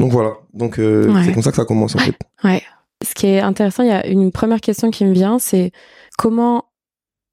Donc 0.00 0.12
voilà. 0.12 0.32
Donc 0.54 0.78
euh, 0.78 1.12
Ouais. 1.12 1.24
c'est 1.24 1.32
comme 1.32 1.42
ça 1.42 1.50
que 1.50 1.56
ça 1.56 1.64
commence 1.64 1.94
en 1.94 1.98
fait. 1.98 2.16
Ouais. 2.44 2.62
Ce 3.06 3.14
qui 3.14 3.26
est 3.26 3.40
intéressant, 3.40 3.82
il 3.82 3.88
y 3.88 3.92
a 3.92 4.06
une 4.06 4.30
première 4.32 4.60
question 4.60 4.90
qui 4.90 5.04
me 5.04 5.12
vient, 5.12 5.38
c'est 5.38 5.72
comment 6.18 6.64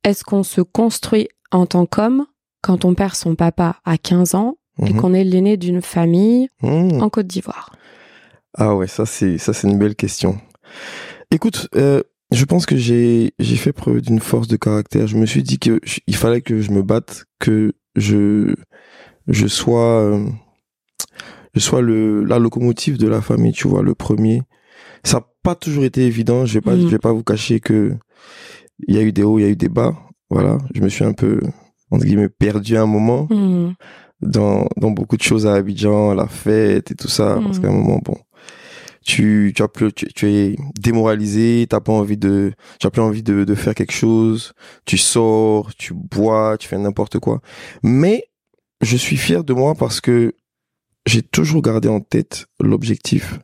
est-ce 0.04 0.24
qu'on 0.24 0.44
se 0.44 0.62
construit 0.62 1.28
en 1.52 1.66
tant 1.66 1.86
qu'homme 1.86 2.26
quand 2.62 2.86
on 2.86 2.94
perd 2.94 3.16
son 3.16 3.36
papa 3.36 3.78
à 3.86 3.98
15 3.98 4.36
ans 4.36 4.56
et 4.86 4.94
Mhm. 4.94 5.02
qu'on 5.02 5.14
est 5.14 5.24
l'aîné 5.24 5.58
d'une 5.58 5.82
famille 5.82 6.50
Mhm. 6.62 7.02
en 7.02 7.10
Côte 7.10 7.28
d'Ivoire? 7.28 7.72
Ah 8.58 8.76
ouais, 8.76 8.88
ça 8.88 9.06
c'est 9.06 9.38
ça 9.38 9.54
c'est 9.54 9.68
une 9.68 9.78
belle 9.78 9.96
question. 9.96 10.40
Écoute, 11.32 11.68
euh, 11.76 12.02
je 12.32 12.46
pense 12.46 12.66
que 12.66 12.76
j'ai 12.78 13.34
j'ai 13.40 13.56
fait 13.56 13.74
preuve 13.74 14.02
d'une 14.02 14.20
force 14.20 14.48
de 14.48 14.56
caractère. 14.58 15.08
Je 15.08 15.18
me 15.18 15.26
suis 15.26 15.44
dit 15.44 15.60
que 15.60 15.80
je- 15.84 16.00
il 16.08 16.16
fallait 16.16 16.42
que 16.42 16.62
je 16.62 16.72
me 16.72 16.82
batte, 16.82 17.26
que 17.40 17.74
je 17.96 18.54
je 19.28 19.48
sois 19.48 20.02
euh, 20.02 20.26
je 21.58 21.64
sois 21.64 21.82
le 21.82 22.24
la 22.24 22.38
locomotive 22.40 22.98
de 22.98 23.08
la 23.08 23.22
famille, 23.22 23.52
tu 23.54 23.68
vois, 23.68 23.82
le 23.82 23.96
premier. 23.96 24.42
Ça 25.04 25.18
n'a 25.20 25.26
pas 25.44 25.56
toujours 25.56 25.84
été 25.86 26.06
évident. 26.06 26.46
Je 26.46 26.54
vais 26.56 26.62
pas 26.62 26.76
Mhm. 26.76 26.82
je 26.84 26.88
vais 26.88 27.00
pas 27.00 27.14
vous 27.14 27.24
cacher 27.24 27.60
que 27.60 27.94
il 28.88 28.96
y 28.96 29.00
a 29.00 29.02
eu 29.02 29.12
des 29.12 29.24
hauts, 29.24 29.40
il 29.40 29.44
y 29.44 29.46
a 29.46 29.50
eu 29.50 29.56
des 29.56 29.70
bas. 29.70 29.96
Voilà, 30.30 30.58
je 30.76 30.82
me 30.82 30.90
suis 30.90 31.04
un 31.06 31.14
peu 31.14 31.40
entre 31.90 32.06
guillemets 32.06 32.30
perdu 32.30 32.76
à 32.78 32.82
un 32.84 32.86
moment 32.86 33.28
Hmm. 33.30 33.72
dans, 34.22 34.68
dans 34.78 34.92
beaucoup 34.92 35.16
de 35.18 35.24
choses 35.24 35.48
à 35.48 35.54
Abidjan, 35.56 36.14
la 36.14 36.28
fête 36.28 36.92
et 36.92 36.96
tout 36.96 37.08
ça, 37.08 37.40
parce 37.44 37.58
Mhm. 37.58 37.64
qu'à 37.64 37.70
un 37.70 37.74
moment, 37.74 38.00
bon, 38.04 38.18
tu, 39.06 39.54
tu 39.56 39.64
as 39.64 39.68
plus, 39.70 39.94
tu, 39.94 40.08
tu 40.14 40.28
es 40.30 40.56
démoralisé, 40.80 41.66
t'as 41.70 41.80
pas 41.80 41.94
envie 41.94 42.18
de, 42.18 42.52
tu 42.80 42.88
as 42.88 42.90
plus 42.92 43.02
envie 43.02 43.24
de, 43.24 43.46
de 43.46 43.56
faire 43.56 43.74
quelque 43.74 43.94
chose, 43.94 44.54
tu 44.86 44.98
sors, 44.98 45.74
tu 45.76 45.94
bois, 45.94 46.58
tu 46.60 46.68
fais 46.68 46.78
n'importe 46.78 47.20
quoi. 47.20 47.40
Mais, 47.84 48.26
je 48.82 48.98
suis 48.98 49.18
fier 49.18 49.44
de 49.44 49.54
moi 49.54 49.74
parce 49.76 50.02
que 50.02 50.34
j'ai 51.08 51.22
toujours 51.24 51.62
gardé 51.62 51.88
en 51.88 52.00
tête 52.00 52.46
l'objectif. 52.62 53.40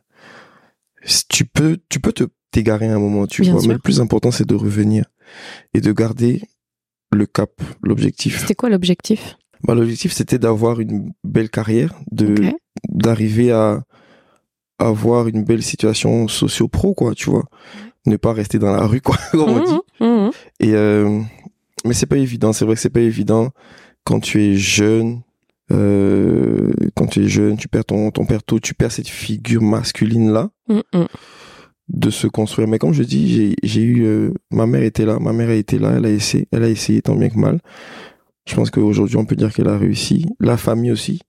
Tu 1.28 1.44
peux, 1.44 1.78
tu 1.88 2.00
peux 2.00 2.12
te 2.12 2.24
t'égarer 2.50 2.88
à 2.88 2.94
un 2.94 2.98
moment, 2.98 3.26
tu 3.26 3.42
Bien 3.42 3.52
vois, 3.52 3.60
sûr. 3.60 3.68
mais 3.68 3.74
le 3.74 3.80
plus 3.80 4.00
important, 4.00 4.30
c'est 4.30 4.46
de 4.46 4.54
revenir 4.54 5.04
et 5.74 5.80
de 5.80 5.92
garder 5.92 6.40
le 7.12 7.26
cap, 7.26 7.50
l'objectif. 7.82 8.38
C'était 8.40 8.54
quoi 8.54 8.70
l'objectif? 8.70 9.36
Bah, 9.64 9.74
l'objectif, 9.74 10.12
c'était 10.12 10.38
d'avoir 10.38 10.80
une 10.80 11.12
belle 11.24 11.50
carrière, 11.50 11.94
de 12.12 12.34
d'arriver 12.88 13.50
à 13.50 13.82
avoir 14.78 15.28
une 15.28 15.42
belle 15.44 15.62
situation 15.62 16.28
socio-pro, 16.28 16.94
quoi, 16.94 17.14
tu 17.14 17.30
vois. 17.30 17.44
Ne 18.06 18.16
pas 18.16 18.32
rester 18.32 18.58
dans 18.58 18.72
la 18.72 18.86
rue, 18.86 19.00
quoi, 19.00 19.16
comme 19.32 19.50
on 19.50 19.64
dit. 19.64 19.80
Mhm, 20.00 20.06
mhm. 20.26 20.30
Et 20.60 20.74
euh, 20.74 21.20
mais 21.84 21.94
c'est 21.94 22.06
pas 22.06 22.18
évident. 22.18 22.52
C'est 22.52 22.64
vrai 22.64 22.74
que 22.74 22.80
c'est 22.80 22.90
pas 22.90 23.00
évident 23.00 23.50
quand 24.04 24.20
tu 24.20 24.42
es 24.42 24.54
jeune. 24.56 25.22
Euh, 25.72 26.72
quand 26.94 27.06
tu 27.06 27.24
es 27.24 27.28
jeune, 27.28 27.56
tu 27.56 27.68
perds 27.68 27.86
ton 27.86 28.10
ton 28.10 28.26
père 28.26 28.42
tôt, 28.42 28.60
tu 28.60 28.74
perds 28.74 28.92
cette 28.92 29.08
figure 29.08 29.62
masculine 29.62 30.30
là 30.30 30.50
Mhm, 30.68 30.82
mhm. 30.94 31.06
de 31.88 32.10
se 32.10 32.26
construire. 32.26 32.68
Mais 32.68 32.78
comme 32.78 32.92
je 32.92 33.02
dis, 33.02 33.54
j'ai, 33.62 33.82
eu, 33.82 34.04
euh, 34.04 34.32
ma 34.50 34.66
mère 34.66 34.82
était 34.82 35.06
là, 35.06 35.18
ma 35.18 35.32
mère 35.32 35.48
a 35.50 35.54
été 35.54 35.78
là, 35.78 35.94
elle 35.96 36.04
a 36.06 36.10
essayé, 36.10 36.46
elle 36.52 36.64
a 36.64 36.68
essayé 36.68 37.00
tant 37.02 37.16
bien 37.16 37.28
que 37.30 37.38
mal. 37.38 37.60
Je 38.46 38.54
pense 38.54 38.70
qu'aujourd'hui, 38.70 39.16
on 39.16 39.24
peut 39.24 39.36
dire 39.36 39.52
qu'elle 39.54 39.68
a 39.68 39.78
réussi. 39.78 40.26
La 40.38 40.56
famille 40.58 40.90
aussi. 40.92 41.20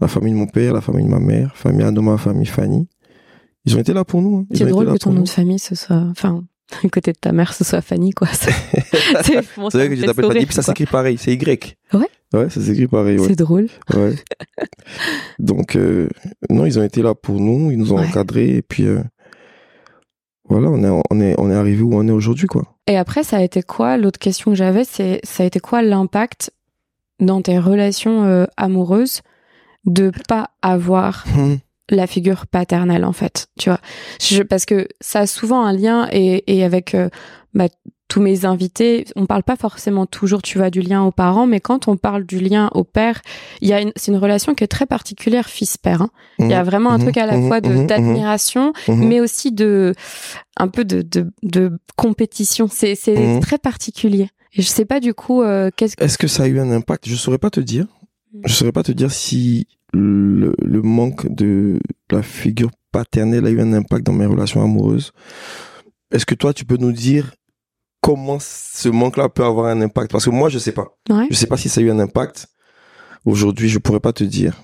La 0.00 0.08
famille 0.08 0.32
de 0.32 0.38
mon 0.38 0.46
père, 0.46 0.74
la 0.74 0.80
famille 0.82 1.04
de 1.06 1.10
ma 1.10 1.20
mère, 1.20 1.56
famille 1.56 1.84
Anoma, 1.84 2.18
famille 2.18 2.46
Fanny. 2.46 2.88
Ils 3.64 3.76
ont 3.76 3.80
été 3.80 3.92
là 3.94 4.04
pour 4.04 4.20
nous. 4.20 4.38
hein. 4.40 4.46
C'est 4.52 4.66
drôle 4.66 4.92
que 4.92 4.98
ton 4.98 5.10
nom 5.10 5.18
nous. 5.20 5.24
de 5.24 5.28
famille, 5.30 5.58
ce 5.58 5.74
soit. 5.74 6.04
Enfin, 6.10 6.44
du 6.82 6.90
côté 6.90 7.12
de 7.12 7.18
ta 7.18 7.32
mère, 7.32 7.54
ce 7.54 7.64
soit 7.64 7.80
Fanny, 7.80 8.10
quoi. 8.10 8.28
C'est 8.32 9.40
bon, 9.56 9.68
vrai 9.68 9.88
que 9.88 9.94
je 9.96 10.04
t'appelle 10.04 10.26
Fanny, 10.26 10.44
puis 10.44 10.54
ça 10.54 10.62
s'écrit 10.62 10.86
pareil, 10.86 11.16
c'est 11.18 11.32
Y. 11.32 11.76
Ouais. 11.94 12.08
Ouais, 12.32 12.48
ça 12.50 12.60
s'écrit 12.60 12.86
pareil, 12.86 13.18
ouais. 13.18 13.28
C'est 13.28 13.36
drôle. 13.36 13.68
ouais. 13.94 14.14
Donc, 15.38 15.76
euh, 15.76 16.08
non, 16.50 16.66
ils 16.66 16.78
ont 16.78 16.82
été 16.82 17.02
là 17.02 17.14
pour 17.14 17.40
nous, 17.40 17.70
ils 17.70 17.78
nous 17.78 17.92
ont 17.92 17.98
Ouais. 17.98 18.06
encadrés, 18.06 18.56
et 18.56 18.62
puis, 18.62 18.86
euh, 18.86 19.00
voilà, 20.48 20.68
on 20.70 20.82
est, 20.82 21.02
on 21.10 21.20
est, 21.20 21.34
on 21.38 21.50
est 21.50 21.54
arrivé 21.54 21.82
où 21.82 21.94
on 21.94 22.06
est 22.08 22.12
aujourd'hui, 22.12 22.46
quoi. 22.46 22.64
Et 22.88 22.96
après, 22.96 23.22
ça 23.22 23.38
a 23.38 23.42
été 23.42 23.62
quoi? 23.62 23.96
L'autre 23.96 24.18
question 24.18 24.50
que 24.50 24.56
j'avais, 24.56 24.84
c'est 24.84 25.20
ça 25.24 25.44
a 25.44 25.46
été 25.46 25.60
quoi 25.60 25.82
l'impact 25.82 26.50
dans 27.20 27.40
tes 27.42 27.58
relations 27.58 28.24
euh, 28.24 28.44
amoureuses 28.56 29.22
de 29.84 30.10
pas 30.28 30.50
avoir 30.62 31.24
la 31.90 32.06
figure 32.06 32.46
paternelle 32.46 33.04
en 33.04 33.12
fait? 33.12 33.46
Tu 33.58 33.68
vois? 33.70 33.78
Je- 34.20 34.42
parce 34.42 34.64
que 34.66 34.88
ça 35.00 35.20
a 35.20 35.26
souvent 35.26 35.64
un 35.64 35.72
lien 35.72 36.08
et, 36.12 36.42
et 36.52 36.64
avec 36.64 36.96
bah, 37.54 37.68
tous 38.12 38.20
mes 38.20 38.44
invités 38.44 39.06
on 39.16 39.24
parle 39.24 39.42
pas 39.42 39.56
forcément 39.56 40.04
toujours 40.04 40.42
tu 40.42 40.58
vois 40.58 40.68
du 40.68 40.82
lien 40.82 41.02
aux 41.02 41.12
parents 41.12 41.46
mais 41.46 41.60
quand 41.60 41.88
on 41.88 41.96
parle 41.96 42.24
du 42.24 42.40
lien 42.40 42.68
au 42.74 42.84
père 42.84 43.22
il 43.62 43.68
y 43.68 43.72
a 43.72 43.80
une, 43.80 43.92
c'est 43.96 44.12
une 44.12 44.18
relation 44.18 44.54
qui 44.54 44.64
est 44.64 44.72
très 44.78 44.84
particulière 44.84 45.48
fils 45.48 45.78
père 45.78 46.06
il 46.38 46.48
y 46.48 46.54
a 46.54 46.62
vraiment 46.62 46.90
un 46.90 46.98
Mhm, 46.98 47.04
truc 47.04 47.16
à 47.16 47.24
la 47.24 47.38
mhm, 47.38 47.48
fois 47.48 47.60
de 47.62 47.86
d'admiration 47.86 48.74
mais 48.88 49.20
aussi 49.20 49.50
de 49.50 49.94
un 50.58 50.68
peu 50.68 50.84
de 50.84 51.00
de, 51.00 51.32
de 51.42 51.72
compétition. 51.96 52.68
C'est 52.70 52.94
c'est 52.94 53.40
très 53.40 53.58
particulier. 53.58 54.28
Et 54.54 54.60
je 54.62 54.68
sais 54.68 54.84
pas 54.84 55.00
du 55.00 55.14
coup 55.14 55.42
euh, 55.42 55.70
qu'est-ce 55.74 55.96
que 55.96 56.04
Est-ce 56.04 56.18
que 56.18 56.26
ça 56.28 56.42
a 56.42 56.46
eu 56.48 56.58
un 56.60 56.70
impact? 56.70 57.08
Je 57.08 57.16
saurais 57.16 57.38
pas 57.38 57.50
te 57.50 57.60
dire. 57.60 57.86
Je 58.44 58.52
saurais 58.52 58.72
pas 58.72 58.82
te 58.82 58.92
dire 58.92 59.10
si 59.10 59.66
le, 59.94 60.54
le 60.62 60.82
manque 60.82 61.32
de 61.34 61.80
la 62.10 62.22
figure 62.22 62.70
paternelle 62.92 63.46
a 63.46 63.50
eu 63.50 63.60
un 63.60 63.72
impact 63.72 64.04
dans 64.04 64.12
mes 64.12 64.26
relations 64.26 64.62
amoureuses. 64.62 65.12
Est-ce 66.10 66.26
que 66.26 66.34
toi, 66.34 66.52
tu 66.52 66.64
peux 66.66 66.76
nous 66.76 66.92
dire 66.92 67.32
comment 68.02 68.38
ce 68.40 68.90
manque-là 68.90 69.30
peut 69.30 69.44
avoir 69.44 69.66
un 69.66 69.80
impact 69.80 70.10
Parce 70.12 70.26
que 70.26 70.30
moi, 70.30 70.50
je 70.50 70.58
sais 70.58 70.72
pas. 70.72 70.88
ouais 71.08 71.28
Je 71.30 71.36
sais 71.36 71.46
pas 71.46 71.56
si 71.56 71.70
ça 71.70 71.80
a 71.80 71.84
eu 71.84 71.90
un 71.90 71.98
impact. 72.00 72.48
Aujourd'hui, 73.24 73.68
je 73.70 73.78
pourrais 73.78 74.00
pas 74.00 74.12
te 74.12 74.24
dire. 74.24 74.60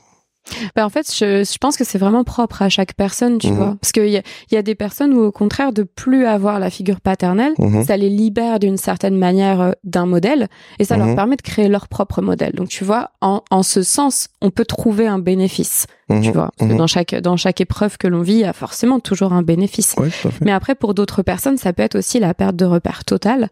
Bah, 0.77 0.85
en 0.85 0.89
fait, 0.89 1.07
je, 1.15 1.45
je 1.45 1.59
pense 1.59 1.77
que 1.77 1.85
c'est 1.85 1.99
vraiment 1.99 2.25
propre 2.25 2.63
à 2.63 2.69
chaque 2.69 2.95
personne, 2.95 3.39
tu 3.39 3.49
Mhm. 3.49 3.57
vois. 3.57 3.77
Parce 3.81 3.93
qu'il 3.93 4.09
y 4.09 4.17
a, 4.17 4.23
y 4.51 4.57
a 4.57 4.63
des 4.63 4.75
personnes 4.75 5.13
où, 5.15 5.21
au 5.23 5.33
contraire, 5.33 5.73
de 5.73 5.83
plus 5.83 6.27
avoir 6.27 6.59
la 6.59 6.71
figure 6.71 7.01
paternelle, 7.01 7.53
Mhm. 7.59 7.85
ça 7.85 7.97
les 7.97 8.09
libère 8.09 8.59
d'une 8.59 8.77
certaine 8.77 9.17
manière 9.17 9.61
euh, 9.61 9.73
d'un 9.85 10.07
modèle 10.07 10.49
et 10.79 10.85
ça 10.85 10.97
leur 10.97 11.09
Mhm. 11.09 11.17
permet 11.17 11.37
de 11.37 11.43
créer 11.43 11.69
leur 11.69 11.89
propre 11.89 12.23
modèle. 12.23 12.53
Donc, 12.53 12.69
tu 12.69 12.85
vois, 12.85 13.11
en, 13.21 13.43
en 13.51 13.63
ce 13.63 13.83
sens, 13.83 14.29
on 14.41 14.51
peut 14.51 14.65
trouver 14.65 15.07
un 15.07 15.19
bénéfice, 15.19 15.87
tu 16.09 16.31
vois. 16.33 16.51
Parce 16.59 16.71
que 16.71 16.77
dans 16.77 16.87
chaque, 16.87 17.15
dans 17.15 17.37
chaque 17.37 17.61
épreuve 17.61 17.99
que 17.99 18.07
l'on 18.09 18.23
vit, 18.23 18.33
il 18.35 18.39
y 18.41 18.45
a 18.45 18.53
forcément 18.53 19.01
toujours 19.01 19.33
un 19.33 19.43
bénéfice. 19.43 19.95
Ouais. 19.99 20.09
Mais 20.41 20.53
après, 20.53 20.75
pour 20.75 20.95
d'autres 20.95 21.23
personnes, 21.23 21.59
ça 21.59 21.73
peut 21.73 21.83
être 21.83 21.97
aussi 21.99 22.19
la 22.19 22.35
perte 22.35 22.57
de 22.57 22.65
repère 22.65 23.05
totale 23.05 23.49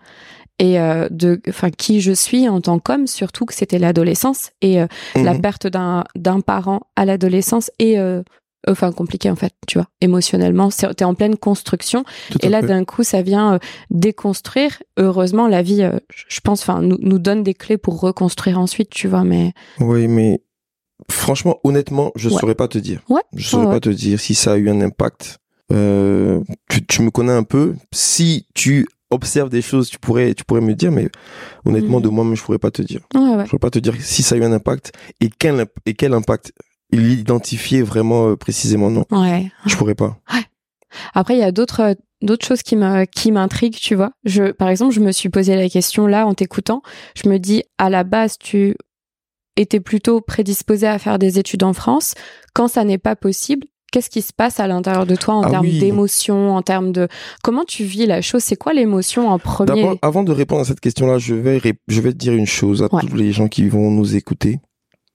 et 0.59 0.81
euh, 0.81 1.09
de, 1.11 1.41
enfin, 1.49 1.71
qui 1.71 2.01
je 2.01 2.13
suis 2.13 2.49
en 2.49 2.61
tant 2.61 2.79
qu'homme, 2.79 3.07
surtout 3.07 3.45
que 3.45 3.55
c'était 3.55 3.79
l'adolescence 3.79 4.51
et 4.63 4.81
euh, 4.81 4.87
la 5.15 5.35
Mhm. 5.35 5.41
perte 5.43 5.67
d'un 5.67 6.05
d'un 6.15 6.41
parent 6.41 6.81
à 6.97 7.05
l'adolescence 7.05 7.71
est, 7.79 7.99
euh, 7.99 8.23
enfin, 8.69 8.91
compliqué 8.93 9.31
en 9.31 9.37
fait, 9.37 9.53
tu 9.69 9.79
vois, 9.79 9.89
émotionnellement. 10.01 10.71
C'est- 10.71 10.93
T'es 10.95 11.05
en 11.05 11.15
pleine 11.15 11.37
construction 11.37 12.05
Tout 12.31 12.39
et 12.45 12.49
là, 12.49 12.63
d'un 12.63 12.85
coup, 12.85 13.05
ça 13.05 13.23
vient 13.23 13.55
euh, 13.55 13.59
déconstruire. 13.91 14.83
Heureusement, 14.97 15.47
la 15.49 15.63
vie, 15.63 15.83
euh, 15.83 15.99
je 16.29 16.41
pense, 16.41 16.63
enfin, 16.63 16.81
nous, 16.83 16.97
nous 17.01 17.19
donne 17.19 17.43
des 17.43 17.55
clés 17.55 17.77
pour 17.79 18.01
reconstruire 18.01 18.59
ensuite, 18.59 18.91
tu 18.91 19.09
vois. 19.09 19.25
Mais 19.25 19.53
Oui, 19.81 20.09
mais 20.09 20.41
franchement, 21.11 21.59
honnêtement, 21.65 22.13
je 22.17 22.29
Ouais. 22.29 22.39
saurais 22.41 22.55
pas 22.55 22.69
te 22.69 22.79
dire. 22.79 23.03
Ouais. 23.09 23.21
Je 23.35 23.47
saurais 23.47 23.67
pas 23.67 23.81
te 23.81 23.91
dire 23.91 24.19
si 24.21 24.35
ça 24.35 24.53
a 24.53 24.57
eu 24.57 24.69
un 24.71 24.81
impact. 24.81 25.39
Euh, 25.73 26.41
tu, 26.71 26.87
tu 26.87 27.03
me 27.03 27.11
connais 27.11 27.33
un 27.33 27.43
peu. 27.43 27.75
Si 27.93 28.47
tu 28.55 28.87
observes 29.11 29.51
des 29.51 29.63
choses, 29.63 29.89
tu 29.89 29.99
pourrais, 29.99 30.35
tu 30.35 30.45
pourrais 30.45 30.61
me 30.61 30.75
dire, 30.75 30.91
mais 30.91 31.09
honnêtement, 31.65 32.01
de 32.01 32.09
moi-même, 32.09 32.35
je 32.37 32.43
pourrais 32.43 32.59
pas 32.59 32.71
te 32.71 32.83
dire. 32.83 33.01
ouais, 33.15 33.21
ouais. 33.21 33.45
Je 33.45 33.51
pourrais 33.51 33.61
pas 33.61 33.71
te 33.71 33.79
dire 33.79 33.95
si 34.01 34.23
ça 34.23 34.35
a 34.35 34.39
eu 34.39 34.45
un 34.45 34.53
impact 34.53 34.93
et 35.21 35.31
quel, 35.31 35.67
et 35.87 35.95
quel 35.95 36.13
impact. 36.15 36.53
Il 36.93 37.11
identifiait 37.19 37.83
vraiment 37.83 38.29
euh, 38.29 38.37
précisément, 38.37 38.91
non. 38.91 39.05
ouais. 39.11 39.51
Je 39.67 39.75
pourrais 39.75 39.97
pas. 39.97 40.19
Après, 41.15 41.35
il 41.35 41.41
y 41.41 41.43
a 41.43 41.51
d'autres 41.51 41.81
euh, 41.81 41.95
d'autres 42.23 42.47
choses 42.47 42.63
qui 42.63 42.77
me 42.77 43.05
qui 43.07 43.33
m'intriguent, 43.33 43.75
tu 43.81 43.97
vois. 43.97 44.13
Je, 44.25 44.53
par 44.53 44.69
exemple, 44.69 44.95
je 44.95 45.01
me 45.01 45.11
suis 45.11 45.29
posé 45.29 45.57
la 45.57 45.69
question 45.69 46.07
là 46.07 46.27
en 46.27 46.35
t'écoutant. 46.35 46.83
Je 47.21 47.29
me 47.29 47.39
dis, 47.39 47.65
à 47.79 47.91
la 47.91 48.05
base, 48.05 48.39
tu 48.39 48.77
étais 49.57 49.81
plutôt 49.81 50.21
prédisposé 50.21 50.87
à 50.87 50.99
faire 51.01 51.19
des 51.19 51.41
études 51.41 51.65
en 51.65 51.73
France. 51.73 52.15
Quand 52.55 52.69
ça 52.69 52.85
n'est 52.85 52.99
pas 52.99 53.17
possible, 53.17 53.67
qu'est-ce 53.93 54.11
qui 54.11 54.23
se 54.23 54.33
passe 54.33 54.61
à 54.61 54.67
l'intérieur 54.67 55.07
de 55.07 55.17
toi 55.17 55.35
en 55.35 55.43
Ah 55.43 55.51
termes 55.51 55.67
oui. 55.67 55.79
d'émotion, 55.79 56.55
en 56.57 56.63
termes 56.63 56.93
de 56.93 57.09
comment 57.43 57.65
tu 57.65 57.85
vis 57.85 58.07
la 58.07 58.21
chose? 58.23 58.43
C'est 58.43 58.57
quoi 58.57 58.73
l'émotion 58.75 59.29
en 59.29 59.39
premier? 59.39 59.99
Avant 60.03 60.23
de 60.23 60.33
répondre 60.33 60.61
à 60.63 60.65
cette 60.65 60.81
question-là, 60.81 61.19
je 61.19 61.35
vais, 61.35 61.59
ré- 61.59 61.79
je 61.89 62.01
vais 62.01 62.13
te 62.13 62.19
dire 62.19 62.35
une 62.35 62.47
chose 62.47 62.83
à 62.83 62.93
Ouais. 62.95 63.03
tous 63.03 63.17
les 63.17 63.33
gens 63.33 63.49
qui 63.49 63.69
vont 63.69 63.91
nous 63.91 64.17
écouter. 64.17 64.61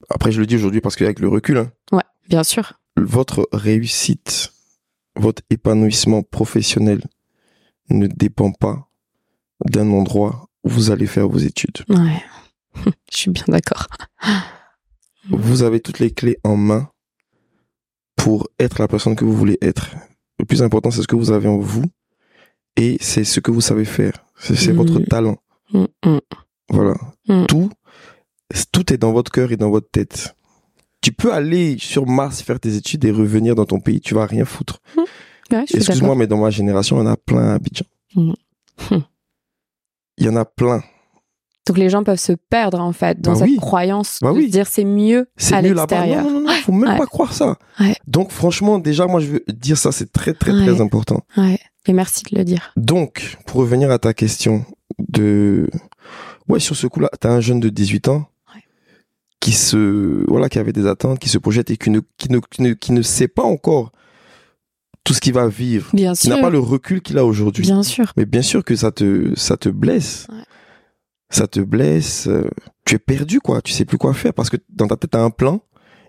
Après, 0.10 0.32
je 0.32 0.40
le 0.40 0.46
dis 0.46 0.56
aujourd'hui 0.56 0.82
parce 0.82 0.96
qu'avec 0.96 1.20
le 1.20 1.28
recul, 1.30 1.58
hein, 1.58 1.72
Ouais, 1.92 2.04
bien 2.30 2.44
sûr. 2.44 2.74
votre 2.98 3.48
réussite, 3.54 4.52
votre 5.16 5.42
épanouissement 5.50 6.24
professionnel 6.24 7.02
ne 7.90 8.08
dépend 8.08 8.52
pas 8.52 8.88
d'un 9.70 9.92
endroit 9.92 10.48
où 10.64 10.70
vous 10.70 10.92
allez 10.92 11.08
faire 11.08 11.28
vos 11.28 11.38
études. 11.38 11.80
Ouais, 11.90 12.22
je 13.12 13.18
suis 13.18 13.32
bien 13.32 13.44
d'accord. 13.48 13.88
Vous 15.30 15.62
avez 15.64 15.80
toutes 15.80 16.00
les 16.00 16.12
clés 16.12 16.38
en 16.44 16.56
main 16.58 16.90
pour 18.22 18.48
être 18.60 18.80
la 18.80 18.88
personne 18.88 19.16
que 19.16 19.26
vous 19.26 19.34
voulez 19.34 19.58
être. 19.62 19.96
Le 20.38 20.46
plus 20.46 20.62
important, 20.62 20.92
c'est 20.92 21.02
ce 21.02 21.08
que 21.08 21.16
vous 21.16 21.32
avez 21.32 21.48
en 21.48 21.58
vous 21.58 21.86
et 22.78 22.98
c'est 23.02 23.24
ce 23.24 23.40
que 23.40 23.50
vous 23.50 23.62
savez 23.62 23.84
faire. 23.84 24.14
C'est 24.38 24.74
votre 24.74 25.00
talent. 25.00 25.38
Mm, 25.74 25.86
mm. 26.06 26.20
Voilà. 26.70 26.94
Mm. 27.28 27.46
Tout, 27.48 27.72
tout 28.72 28.94
est 28.94 28.98
dans 28.98 29.12
votre 29.12 29.32
cœur 29.32 29.52
et 29.52 29.58
dans 29.58 29.72
votre 29.72 29.90
tête. 29.90 30.36
Tu 31.02 31.12
peux 31.12 31.34
aller 31.34 31.78
sur 31.80 32.06
Mars 32.06 32.44
faire 32.44 32.60
tes 32.60 32.76
études 32.76 33.04
et 33.06 33.12
revenir 33.12 33.56
dans 33.56 33.66
ton 33.66 33.80
pays. 33.80 34.00
Tu 34.00 34.14
vas 34.14 34.28
rien 34.28 34.46
foutre. 34.46 34.82
Ouais, 35.52 35.66
Excuse-moi, 35.74 36.16
mais 36.16 36.28
dans 36.28 36.38
ma 36.38 36.52
génération, 36.52 36.98
il 36.98 37.06
y 37.06 37.08
en 37.08 37.12
a 37.12 37.18
plein 37.18 37.50
à 37.50 37.54
Abidjan. 37.56 37.86
Il 38.16 38.36
y 40.20 40.30
en 40.30 40.36
a 40.36 40.46
plein. 40.46 40.84
Donc 41.68 41.78
les 41.78 41.90
gens 41.90 42.04
peuvent 42.04 42.20
se 42.20 42.34
perdre 42.50 42.80
en 42.80 42.92
fait 42.92 43.22
dans 43.22 43.34
Bah 43.34 43.40
cette 43.40 43.50
oui. 43.50 43.58
croyance 43.58 44.18
Bah 44.22 44.32
de 44.32 44.38
oui. 44.38 44.48
se 44.48 44.52
dire 44.52 44.66
c'est 44.68 44.84
mieux 44.84 45.28
C'est 45.38 45.54
à 45.56 45.62
l'extérieur. 45.62 46.24
Non, 46.24 46.32
non, 46.32 46.42
non, 46.42 46.50
faut 46.64 46.72
même 46.72 46.90
Ouais. 46.92 46.98
pas 46.98 47.06
croire 47.06 47.34
ça. 47.34 47.58
Ouais. 47.80 47.96
Donc, 48.08 48.32
franchement, 48.32 48.80
déjà, 48.80 49.06
moi, 49.06 49.20
je 49.20 49.28
veux 49.28 49.44
dire 49.48 49.78
ça, 49.78 49.92
c'est 49.92 50.12
très, 50.12 50.34
très, 50.34 50.52
très 50.52 50.82
important. 50.82 51.22
Ouais. 51.38 51.60
Et 51.88 51.94
merci 51.94 52.24
de 52.32 52.38
le 52.38 52.44
dire. 52.44 52.72
Donc, 52.78 53.38
pour 53.46 53.62
revenir 53.62 53.92
à 53.92 54.00
ta 54.00 54.14
question 54.14 54.66
de, 54.98 55.70
ouais, 56.50 56.60
sur 56.60 56.76
ce 56.76 56.88
coup-là, 56.88 57.10
t'as 57.20 57.30
un 57.30 57.42
jeune 57.42 57.60
de 57.60 57.70
18 57.70 58.08
ans 58.08 58.28
qui 59.40 59.54
se, 59.54 60.24
voilà, 60.28 60.50
qui 60.50 60.60
avait 60.60 60.74
des 60.74 60.86
attentes, 60.86 61.18
qui 61.20 61.30
se 61.30 61.38
projette 61.40 61.72
et 61.72 61.78
qui 61.78 61.90
ne, 61.90 62.00
qui 62.18 62.32
ne, 62.32 62.40
qui 62.40 62.62
ne, 62.62 62.74
qui 62.74 62.92
ne 62.92 63.02
sait 63.02 63.28
pas 63.28 63.42
encore 63.44 63.92
tout 65.04 65.14
ce 65.16 65.20
qu'il 65.22 65.34
va 65.34 65.48
vivre, 65.48 65.90
Bien 65.94 66.14
qui 66.14 66.28
sûr. 66.28 66.36
n'a 66.36 66.42
pas 66.42 66.52
le 66.52 66.60
recul 66.60 67.02
qu'il 67.02 67.18
a 67.18 67.26
aujourd'hui. 67.26 67.64
Bien 67.64 67.82
sûr. 67.82 68.14
Mais 68.18 68.26
bien 68.26 68.44
sûr 68.44 68.64
que 68.64 68.76
ça 68.76 68.92
te, 68.92 69.34
ça 69.36 69.58
te 69.58 69.70
blesse. 69.70 70.28
Ça 71.32 71.48
te 71.48 71.60
blesse. 71.60 72.28
euh, 72.28 72.50
Tu 72.86 72.96
es 72.96 73.00
perdu, 73.00 73.40
quoi. 73.40 73.62
Tu 73.62 73.72
sais 73.74 73.86
plus 73.86 73.98
quoi 73.98 74.14
faire 74.14 74.34
parce 74.34 74.50
que 74.50 74.58
dans 74.70 74.88
ta 74.88 74.96
tête, 74.98 75.12
t'as 75.12 75.24
un 75.24 75.30
plan. 75.32 75.62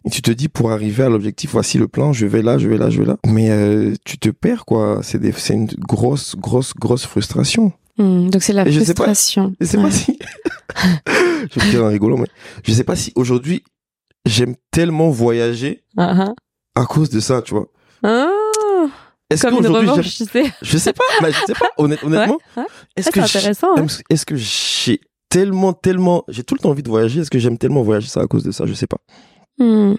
Et 0.05 0.11
tu 0.11 0.21
te 0.21 0.33
dis, 0.33 0.49
pour 0.49 0.73
arriver 0.73 1.05
à 1.05 1.09
l'objectif, 1.09 1.53
voici 1.53 1.79
le 1.79 1.87
plan, 1.87 2.13
je 2.13 2.27
vais 2.27 2.43
là, 2.43 2.59
je 2.59 2.69
vais 2.69 2.77
là, 2.77 2.91
je 2.91 2.99
vais 3.01 3.07
là. 3.07 3.17
Mais 3.25 3.51
euh, 3.51 3.95
tu 4.05 4.19
te 4.19 4.29
perds, 4.31 4.65
quoi. 4.65 4.99
C'est 5.03 5.19
des- 5.21 5.31
c'est 5.33 5.55
une 5.55 5.67
grosse, 5.67 6.35
grosse, 6.37 6.75
grosse 6.75 7.07
frustration. 7.07 7.73
Hmm, 7.99 8.29
donc 8.31 8.43
c'est 8.43 8.53
la 8.53 8.67
Et 8.67 8.73
je 8.73 8.81
sais 8.81 8.95
pas- 8.95 9.05
frustration. 9.05 9.55
Je 9.61 9.67
sais 9.67 9.77
Ouais. 9.77 9.85
pas 9.85 9.91
si... 9.93 10.19
je 11.55 11.71
dire 11.71 11.85
en 11.85 11.89
rigolant, 11.89 12.17
mais 12.19 12.27
je 12.65 12.73
sais 12.73 12.85
pas 12.85 12.97
si 12.97 13.13
aujourd'hui, 13.15 13.63
j'aime 14.27 14.55
tellement 14.71 15.11
voyager 15.11 15.85
Ah, 15.97 16.33
à 16.75 16.85
cause 16.87 17.11
de 17.11 17.21
ça, 17.21 17.43
tu 17.43 17.55
vois. 17.55 17.69
ah. 18.03 18.29
Est-ce 19.31 19.43
Comme 19.43 19.55
une 19.55 19.59
qu'aujourd'hui, 19.61 19.87
j'aime- 19.89 19.97
revanche, 19.99 20.15
tu 20.17 20.25
sais. 20.25 20.53
je 20.63 20.79
sais 20.79 20.93
pas, 20.93 21.05
mais 21.23 21.33
je 21.33 21.39
sais 21.47 21.55
pas, 21.55 21.69
honnêt- 21.79 21.99
honnêtement, 22.05 22.39
ouais. 22.57 22.65
est-ce 22.97 23.09
Ah, 23.09 23.13
que 23.13 23.21
intéressant. 23.21 23.77
hein. 23.79 23.87
Est-ce 24.11 24.27
que 24.27 24.37
j'ai 24.37 25.01
tellement, 25.33 25.73
tellement, 25.73 26.25
j'ai 26.29 26.45
tout 26.45 26.55
le 26.55 26.61
temps 26.61 26.71
envie 26.71 26.83
de 26.83 26.91
voyager. 26.91 27.21
Est-ce 27.21 27.31
que 27.31 27.39
j'aime 27.39 27.57
tellement 27.57 27.83
voyager 27.83 28.09
ça 28.09 28.21
à 28.21 28.27
cause 28.27 28.45
de 28.45 28.51
ça? 28.51 28.67
Je 28.67 28.75
sais 28.75 28.87
pas. 28.87 28.99
Hmm. 29.59 29.95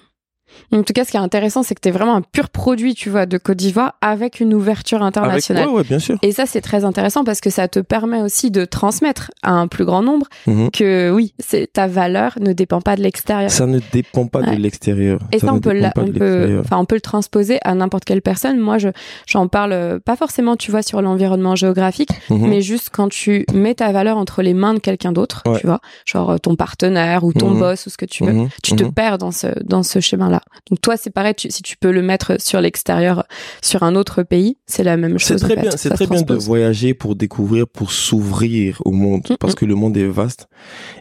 En 0.71 0.83
tout 0.83 0.93
cas, 0.93 1.05
ce 1.05 1.11
qui 1.11 1.17
est 1.17 1.21
intéressant, 1.21 1.63
c'est 1.63 1.75
que 1.75 1.81
tu 1.81 1.89
es 1.89 1.91
vraiment 1.91 2.15
un 2.15 2.21
pur 2.21 2.49
produit, 2.49 2.95
tu 2.95 3.09
vois, 3.09 3.25
de 3.25 3.37
Côte 3.37 3.57
d'Ivoire 3.57 3.93
avec 4.01 4.39
une 4.39 4.53
ouverture 4.53 5.03
internationale. 5.03 5.63
Avec... 5.63 5.73
Ouais, 5.73 5.81
ouais, 5.81 5.87
bien 5.87 5.99
sûr. 5.99 6.17
Et 6.21 6.31
ça, 6.31 6.45
c'est 6.45 6.61
très 6.61 6.83
intéressant 6.85 7.23
parce 7.23 7.41
que 7.41 7.49
ça 7.49 7.67
te 7.67 7.79
permet 7.79 8.21
aussi 8.21 8.49
de 8.51 8.65
transmettre 8.65 9.31
à 9.43 9.51
un 9.51 9.67
plus 9.67 9.85
grand 9.85 10.01
nombre 10.01 10.27
Mhm. 10.47 10.71
que 10.71 11.11
oui, 11.11 11.33
c'est 11.39 11.71
ta 11.71 11.87
valeur 11.87 12.33
ne 12.39 12.53
dépend 12.53 12.81
pas 12.81 12.95
de 12.95 13.01
l'extérieur. 13.01 13.51
Ça 13.51 13.65
ne 13.67 13.79
dépend 13.91 14.27
pas 14.27 14.39
Ouais. 14.41 14.55
de 14.55 14.61
l'extérieur. 14.61 15.19
Et 15.31 15.39
ça, 15.39 15.53
on 15.53 15.59
peut, 15.59 15.71
dépend 15.73 15.81
la- 15.83 15.91
pas 15.91 16.01
on 16.01 16.05
de 16.07 16.11
peut, 16.11 16.19
l'extérieur. 16.25 16.61
enfin, 16.65 16.77
on 16.77 16.85
peut 16.85 16.95
le 16.95 17.01
transposer 17.01 17.59
à 17.63 17.73
n'importe 17.75 18.05
quelle 18.05 18.21
personne. 18.21 18.59
Moi, 18.59 18.77
je, 18.77 18.89
j'en 19.27 19.47
parle 19.47 19.73
euh, 19.73 19.99
pas 19.99 20.15
forcément, 20.15 20.55
tu 20.55 20.71
vois, 20.71 20.81
sur 20.81 21.01
l'environnement 21.01 21.55
géographique, 21.55 22.09
Mhm. 22.29 22.47
mais 22.47 22.61
juste 22.61 22.89
quand 22.91 23.09
tu 23.09 23.45
mets 23.53 23.75
ta 23.75 23.91
valeur 23.91 24.17
entre 24.17 24.41
les 24.41 24.53
mains 24.53 24.73
de 24.73 24.79
quelqu'un 24.79 25.11
d'autre, 25.11 25.43
tu 25.59 25.65
vois, 25.67 25.79
genre 26.05 26.31
euh, 26.31 26.37
ton 26.37 26.55
partenaire 26.55 27.23
ou 27.23 27.33
ton 27.33 27.49
Mhm. 27.51 27.59
boss 27.59 27.85
ou 27.85 27.89
ce 27.89 27.97
que 27.97 28.05
tu 28.05 28.23
veux, 28.25 28.47
tu 28.63 28.75
te 28.75 28.83
perds 28.83 29.17
dans 29.17 29.31
ce 29.31 29.47
dans 29.63 29.83
ce 29.83 29.99
chemin-là. 29.99 30.41
Donc 30.69 30.81
toi, 30.81 30.97
c'est 30.97 31.09
pareil, 31.09 31.33
tu- 31.35 31.51
si 31.51 31.61
tu 31.61 31.75
peux 31.77 31.91
le 31.91 32.01
mettre 32.01 32.39
sur 32.41 32.61
l'extérieur, 32.61 33.25
sur 33.61 33.83
un 33.83 33.95
autre 33.95 34.23
pays, 34.23 34.57
c'est 34.65 34.83
la 34.83 34.97
même 34.97 35.19
C'est 35.19 35.33
chose. 35.33 35.43
en 35.43 35.47
très 35.47 35.55
fait. 35.55 35.61
bien, 35.61 35.71
c'est 35.71 35.89
très 35.89 36.07
bien 36.07 36.21
de 36.21 36.33
voyager 36.35 36.93
pour 36.93 37.15
découvrir, 37.15 37.67
pour 37.67 37.91
s'ouvrir 37.91 38.81
au 38.85 38.91
monde, 38.91 39.23
Mhm. 39.29 39.37
parce 39.39 39.55
que 39.55 39.65
le 39.65 39.75
monde 39.75 39.97
est 39.97 40.07
vaste. 40.07 40.47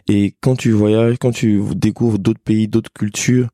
Et 0.07 0.35
quand 0.41 0.55
tu 0.55 0.71
voyages, 0.71 1.15
quand 1.19 1.31
tu 1.31 1.61
découvres 1.75 2.19
d'autres 2.19 2.41
pays, 2.43 2.67
d'autres 2.67 2.91
cultures, 2.93 3.47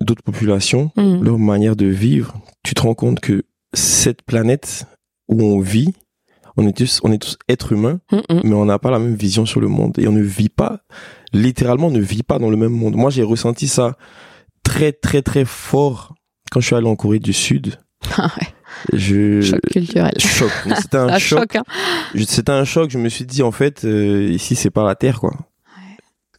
d'autres 0.00 0.22
populations, 0.22 0.90
Mhm. 0.96 1.22
leur 1.24 1.38
manière 1.38 1.76
de 1.76 1.86
vivre, 1.86 2.34
tu 2.62 2.74
te 2.74 2.82
rends 2.82 2.94
compte 2.94 3.20
que 3.20 3.42
cette 3.74 4.22
planète 4.22 4.84
où 5.28 5.42
on 5.42 5.60
vit, 5.60 5.92
on 6.56 6.66
est 6.66 6.76
tous, 6.76 7.00
on 7.04 7.12
est 7.12 7.18
tous 7.18 7.36
êtres 7.48 7.72
humains, 7.72 8.00
Mhm. 8.12 8.40
mais 8.44 8.54
on 8.54 8.64
n'a 8.64 8.78
pas 8.78 8.90
la 8.90 8.98
même 8.98 9.14
vision 9.14 9.46
sur 9.46 9.60
le 9.60 9.68
monde 9.68 9.98
et 9.98 10.08
on 10.08 10.12
ne 10.12 10.22
vit 10.22 10.48
pas, 10.48 10.80
littéralement, 11.32 11.88
on 11.88 11.92
ne 11.92 12.00
vit 12.00 12.22
pas 12.22 12.38
dans 12.38 12.50
le 12.50 12.56
même 12.56 12.72
monde. 12.72 12.96
Moi, 12.96 13.10
j'ai 13.10 13.22
ressenti 13.22 13.68
ça 13.68 13.96
très, 14.64 14.92
très, 14.92 15.22
très 15.22 15.44
fort 15.44 16.14
quand 16.50 16.60
je 16.60 16.66
suis 16.66 16.76
allé 16.76 16.86
en 16.86 16.96
Corée 16.96 17.18
du 17.18 17.32
Sud. 17.32 17.76
Ah 18.16 18.30
ouais, 18.40 18.48
Je, 18.98 19.40
choc 19.42 19.60
culturel. 19.70 20.12
choc. 20.18 20.50
C'était 20.80 20.96
un 20.96 21.18
choc. 21.18 21.54
hein. 21.56 21.62
C'était 22.26 22.50
un 22.52 22.64
choc. 22.64 22.90
Je 22.90 22.98
me 22.98 23.08
suis 23.10 23.26
dit, 23.26 23.42
en 23.42 23.52
fait, 23.52 23.84
euh, 23.84 24.30
ici, 24.32 24.54
c'est 24.56 24.70
pas 24.70 24.84
la 24.86 24.94
Terre, 24.94 25.20
quoi. 25.20 25.32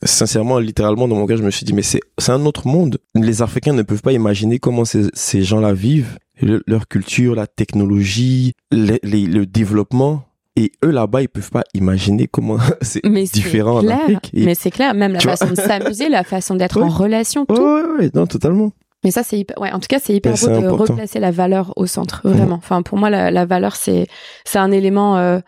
Sincèrement, 0.04 0.58
littéralement, 0.58 1.08
dans 1.08 1.16
mon 1.16 1.28
cas, 1.28 1.36
je 1.36 1.44
me 1.44 1.52
suis 1.52 1.64
dit, 1.66 1.74
mais 1.74 1.84
c'est, 1.84 2.00
c'est 2.18 2.32
un 2.32 2.44
autre 2.48 2.68
monde. 2.68 2.98
Les 3.14 3.44
Africains 3.44 3.74
ne 3.74 3.84
peuvent 3.84 4.02
pas 4.02 4.14
imaginer 4.14 4.58
comment 4.58 4.84
ces, 4.86 5.10
ces 5.14 5.44
gens-là 5.44 5.74
vivent, 5.74 6.18
Le- 6.42 6.64
leur 6.66 6.88
culture, 6.88 7.36
la 7.36 7.46
technologie, 7.46 8.54
les- 8.72 9.00
les- 9.04 9.28
le 9.28 9.46
développement. 9.46 10.26
Et 10.58 10.72
eux, 10.84 10.92
là-bas, 10.92 11.22
ils 11.22 11.30
peuvent 11.30 11.50
pas 11.50 11.64
imaginer 11.74 12.28
comment 12.28 12.58
c'est 12.82 13.02
Mais 13.06 13.26
c'est 13.26 13.36
différent 13.36 13.78
en 13.78 13.82
clair. 13.82 14.00
Afrique. 14.02 14.32
Et- 14.34 14.44
Mais 14.46 14.56
c'est 14.56 14.72
clair, 14.72 14.94
même 14.94 15.14
la 15.14 15.20
Tu 15.20 15.28
façon 15.28 15.50
de 15.50 15.56
s'amuser, 15.56 16.10
la 16.10 16.24
façon 16.24 16.56
d'être 16.56 16.78
Ouais. 16.80 16.84
en 16.86 16.90
relation, 16.90 17.46
tout. 17.46 17.56
ouais, 17.56 17.84
ouais, 18.00 18.12
non, 18.14 18.28
totalement. 18.28 18.72
Mais 19.04 19.12
ça, 19.12 19.24
c'est 19.24 19.40
hyper. 19.40 19.58
Ouais, 19.60 19.72
en 19.72 19.80
tout 19.80 19.88
cas, 19.88 19.98
c'est 20.00 20.14
hyper 20.14 20.34
beau 20.36 20.48
de 20.48 20.52
important. 20.54 20.94
replacer 20.94 21.20
la 21.20 21.32
valeur 21.32 21.74
au 21.78 21.88
centre, 21.88 22.22
vraiment. 22.24 22.56
Enfin, 22.56 22.84
pour 22.84 22.98
moi, 23.00 23.10
la, 23.10 23.32
la 23.32 23.46
valeur, 23.46 23.76
c'est 23.76 24.08
c'est 24.46 24.60
un 24.60 24.72
élément 24.72 25.18
euh, 25.18 25.40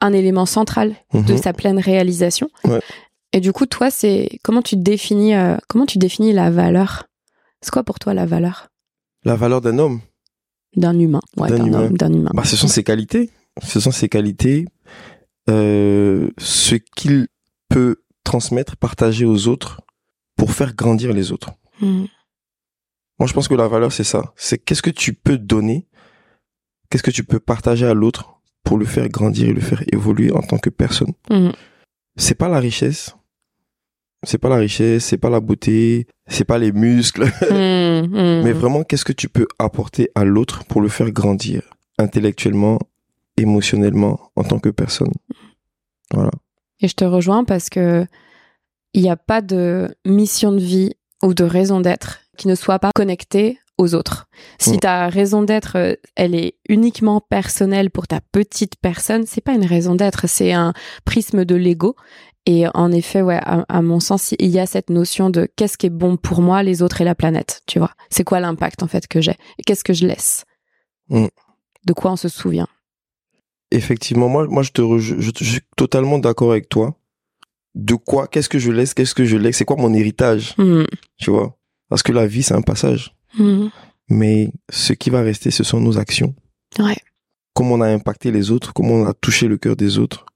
un 0.00 0.12
élément 0.12 0.46
central 0.46 0.94
de 1.14 1.18
Mhm. 1.34 1.36
sa 1.38 1.52
pleine 1.52 1.78
réalisation. 1.78 2.48
Ouais. 2.64 2.80
Et 3.32 3.38
du 3.40 3.52
coup, 3.52 3.66
toi, 3.66 3.90
c'est 3.90 4.28
comment 4.42 4.62
tu 4.62 4.74
définis 4.76 5.34
euh, 5.36 5.56
comment 5.68 5.86
tu 5.86 5.98
définis 5.98 6.32
la 6.32 6.50
valeur? 6.50 7.04
C'est 7.60 7.70
quoi 7.70 7.84
pour 7.84 7.98
toi 8.00 8.12
la 8.14 8.26
valeur? 8.26 8.68
La 9.24 9.36
valeur 9.36 9.60
d'un 9.60 9.78
homme, 9.78 10.00
d'un 10.74 10.98
humain 10.98 11.20
Ouais, 11.36 11.48
D'un 11.50 11.64
humain. 11.66 11.80
homme, 11.82 11.96
d'un 11.96 12.12
humain. 12.12 12.30
bah, 12.34 12.42
ce 12.44 12.56
sont 12.56 12.66
ses 12.68 12.82
qualités. 12.82 13.30
Ce 13.62 13.80
sont 13.80 13.90
ses 13.90 14.08
qualités, 14.08 14.66
euh, 15.48 16.30
ce 16.38 16.74
qu'il 16.74 17.28
peut 17.68 17.96
transmettre, 18.24 18.76
partager 18.76 19.24
aux 19.24 19.48
autres 19.48 19.80
pour 20.36 20.52
faire 20.52 20.74
grandir 20.74 21.12
les 21.12 21.32
autres. 21.32 21.50
Mhm. 21.80 22.06
Moi, 23.18 23.26
je 23.26 23.32
pense 23.32 23.48
que 23.48 23.54
la 23.54 23.68
valeur, 23.68 23.92
c'est 23.92 24.04
ça. 24.04 24.32
C'est 24.36 24.58
qu'est-ce 24.58 24.82
que 24.82 24.90
tu 24.90 25.12
peux 25.12 25.36
donner, 25.36 25.86
qu'est-ce 26.88 27.02
que 27.02 27.10
tu 27.10 27.24
peux 27.24 27.40
partager 27.40 27.86
à 27.86 27.94
l'autre 27.94 28.40
pour 28.64 28.78
le 28.78 28.86
faire 28.86 29.08
grandir 29.08 29.48
et 29.48 29.52
le 29.52 29.60
faire 29.60 29.82
évoluer 29.92 30.32
en 30.32 30.40
tant 30.40 30.58
que 30.58 30.70
personne. 30.70 31.12
Mhm. 31.30 31.52
C'est 32.16 32.34
pas 32.34 32.48
la 32.48 32.60
richesse. 32.60 33.14
C'est 34.26 34.38
pas 34.38 34.50
la 34.50 34.56
richesse, 34.56 35.06
c'est 35.06 35.16
pas 35.16 35.30
la 35.30 35.40
beauté, 35.40 36.06
c'est 36.26 36.44
pas 36.44 36.58
les 36.58 36.72
muscles. 36.72 37.24
Mhm. 37.50 37.90
Mhm. 38.00 38.42
Mais 38.44 38.52
vraiment, 38.52 38.82
qu'est-ce 38.82 39.04
que 39.04 39.12
tu 39.12 39.28
peux 39.28 39.46
apporter 39.58 40.10
à 40.14 40.24
l'autre 40.24 40.64
pour 40.64 40.80
le 40.80 40.88
faire 40.88 41.10
grandir 41.10 41.62
intellectuellement, 41.98 42.78
émotionnellement, 43.40 44.30
en 44.36 44.44
tant 44.44 44.58
que 44.58 44.68
personne. 44.68 45.12
Voilà. 46.12 46.30
Et 46.80 46.88
je 46.88 46.94
te 46.94 47.04
rejoins 47.04 47.44
parce 47.44 47.68
que 47.68 48.06
il 48.94 49.02
n'y 49.02 49.10
a 49.10 49.16
pas 49.16 49.40
de 49.40 49.94
mission 50.04 50.52
de 50.52 50.58
vie 50.58 50.92
ou 51.22 51.34
de 51.34 51.44
raison 51.44 51.80
d'être 51.80 52.20
qui 52.36 52.48
ne 52.48 52.54
soit 52.54 52.78
pas 52.78 52.90
connectée 52.94 53.58
aux 53.78 53.94
autres. 53.94 54.28
Si 54.58 54.78
ta 54.78 55.08
raison 55.08 55.42
d'être, 55.42 55.76
euh, 55.76 55.94
elle 56.16 56.34
est 56.34 56.58
uniquement 56.68 57.20
personnelle 57.20 57.90
pour 57.90 58.06
ta 58.06 58.20
petite 58.20 58.76
personne, 58.76 59.24
c'est 59.26 59.40
pas 59.40 59.52
une 59.52 59.64
raison 59.64 59.94
d'être, 59.94 60.28
c'est 60.28 60.52
un 60.52 60.72
prisme 61.04 61.44
de 61.44 61.54
l'ego. 61.54 61.96
Et 62.46 62.64
en 62.74 62.92
effet, 62.92 63.22
ouais, 63.22 63.38
à, 63.42 63.64
à 63.68 63.82
mon 63.82 64.00
sens, 64.00 64.34
il 64.38 64.50
y 64.50 64.58
a 64.58 64.66
cette 64.66 64.90
notion 64.90 65.30
de 65.30 65.48
qu'est-ce 65.56 65.78
qui 65.78 65.86
est 65.86 65.90
bon 65.90 66.16
pour 66.16 66.42
moi, 66.42 66.62
les 66.62 66.82
autres 66.82 67.00
et 67.00 67.04
la 67.04 67.14
planète. 67.14 67.62
Tu 67.66 67.78
vois, 67.78 67.92
c'est 68.10 68.24
quoi 68.24 68.40
l'impact 68.40 68.82
en 68.82 68.86
fait 68.86 69.06
que 69.06 69.20
j'ai? 69.20 69.36
Qu'est-ce 69.66 69.84
que 69.84 69.92
je 69.92 70.06
laisse? 70.06 70.44
Mm. 71.08 71.26
De 71.86 71.92
quoi 71.92 72.12
on 72.12 72.16
se 72.16 72.28
souvient? 72.28 72.68
Effectivement, 73.72 74.28
moi, 74.28 74.46
moi, 74.48 74.62
je 74.62 74.70
te, 74.70 74.98
je, 74.98 75.14
je 75.20 75.44
suis 75.44 75.60
totalement 75.76 76.18
d'accord 76.18 76.50
avec 76.50 76.68
toi. 76.68 76.96
De 77.76 77.94
quoi, 77.94 78.26
qu'est-ce 78.26 78.48
que 78.48 78.58
je 78.58 78.72
laisse, 78.72 78.94
qu'est-ce 78.94 79.14
que 79.14 79.24
je 79.24 79.36
laisse, 79.36 79.58
c'est 79.58 79.64
quoi 79.64 79.76
mon 79.76 79.94
héritage, 79.94 80.54
Mm. 80.58 80.84
tu 81.18 81.30
vois? 81.30 81.56
Parce 81.88 82.02
que 82.02 82.10
la 82.12 82.26
vie, 82.26 82.42
c'est 82.42 82.54
un 82.54 82.62
passage. 82.62 83.14
Mm. 83.38 83.68
Mais 84.08 84.50
ce 84.70 84.92
qui 84.92 85.08
va 85.10 85.20
rester, 85.22 85.52
ce 85.52 85.62
sont 85.62 85.80
nos 85.80 85.98
actions. 85.98 86.34
Ouais. 86.80 86.96
Comment 87.54 87.74
on 87.76 87.80
a 87.80 87.88
impacté 87.88 88.32
les 88.32 88.50
autres, 88.50 88.72
comment 88.72 88.94
on 88.94 89.06
a 89.06 89.14
touché 89.14 89.46
le 89.46 89.56
cœur 89.56 89.76
des 89.76 89.98
autres. 89.98 90.26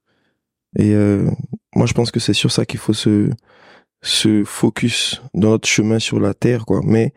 Et 0.77 0.93
euh, 0.93 1.29
moi, 1.75 1.85
je 1.87 1.93
pense 1.93 2.11
que 2.11 2.19
c'est 2.21 2.33
sur 2.33 2.51
ça 2.53 2.65
qu'il 2.65 2.79
faut 2.79 2.93
se, 2.93 3.29
se 4.01 4.43
focus 4.45 5.21
dans 5.33 5.49
notre 5.51 5.67
chemin 5.67 5.99
sur 5.99 6.19
la 6.21 6.33
terre, 6.33 6.65
quoi. 6.65 6.79
Mais 6.85 7.13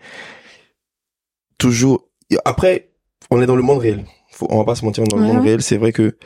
toujours. 1.58 2.08
Après, 2.44 2.90
on 3.30 3.40
est 3.40 3.46
dans 3.46 3.56
le 3.56 3.62
monde 3.62 3.78
réel. 3.78 4.04
Faut, 4.38 4.46
on 4.50 4.58
va 4.58 4.64
pas 4.64 4.74
se 4.76 4.84
mentir, 4.84 5.02
dans 5.04 5.16
le 5.16 5.22
Ouais, 5.24 5.32
monde 5.32 5.42
réel. 5.42 5.62
C'est 5.62 5.76
vrai 5.78 5.92
que 5.92 6.16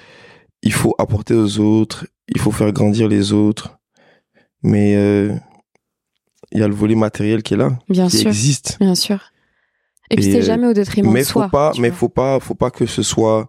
il 0.63 0.73
faut 0.73 0.95
apporter 0.99 1.35
aux 1.35 1.59
autres, 1.59 2.07
il 2.29 2.39
faut 2.41 2.51
faire 2.53 2.71
grandir 2.73 3.09
les 3.09 3.33
autres. 3.33 3.79
Mais 4.63 4.95
euh, 4.97 5.35
il 6.53 6.61
y 6.61 6.63
a 6.63 6.69
le 6.69 6.75
volet 6.75 6.95
matériel 6.95 7.43
qui 7.43 7.55
est 7.55 7.57
là, 7.57 7.71
Bien 7.89 8.09
qui 8.09 8.19
sûr. 8.19 8.29
existe. 8.29 8.77
Bien 8.81 8.95
sûr. 8.95 9.19
Et 10.11 10.17
puis 10.17 10.25
c'est 10.25 10.39
euh, 10.41 10.43
jamais 10.43 10.67
au 10.67 10.75
détriment 10.75 11.11
mais 11.11 11.21
de 11.21 11.25
soi. 11.27 11.45
faut 11.45 11.51
pas 11.51 11.73
mais 11.79 11.89
vois. 11.89 11.97
faut 11.99 12.09
pas 12.11 12.39
faut 12.41 12.55
pas 12.55 12.71
que 12.71 12.85
ce 12.85 13.03
soit 13.03 13.49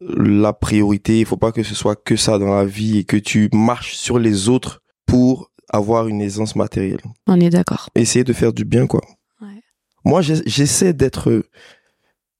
la 0.00 0.52
priorité 0.52 1.18
il 1.18 1.26
faut 1.26 1.36
pas 1.36 1.50
que 1.50 1.64
ce 1.64 1.74
soit 1.74 1.96
que 1.96 2.14
ça 2.14 2.38
dans 2.38 2.54
la 2.54 2.64
vie 2.64 2.98
et 2.98 3.04
que 3.04 3.16
tu 3.16 3.48
marches 3.52 3.96
sur 3.96 4.20
les 4.20 4.48
autres 4.48 4.82
pour 5.04 5.50
avoir 5.70 6.06
une 6.06 6.20
aisance 6.20 6.54
matérielle 6.54 7.00
On 7.26 7.40
est 7.40 7.50
d'accord. 7.50 7.90
essayer 7.96 8.22
de 8.24 8.32
faire 8.32 8.52
du 8.52 8.64
bien 8.64 8.86
quoi 8.86 9.00
Ouais. 9.40 9.60
moi 10.04 10.22
j'essaie 10.22 10.92
d'être 10.92 11.42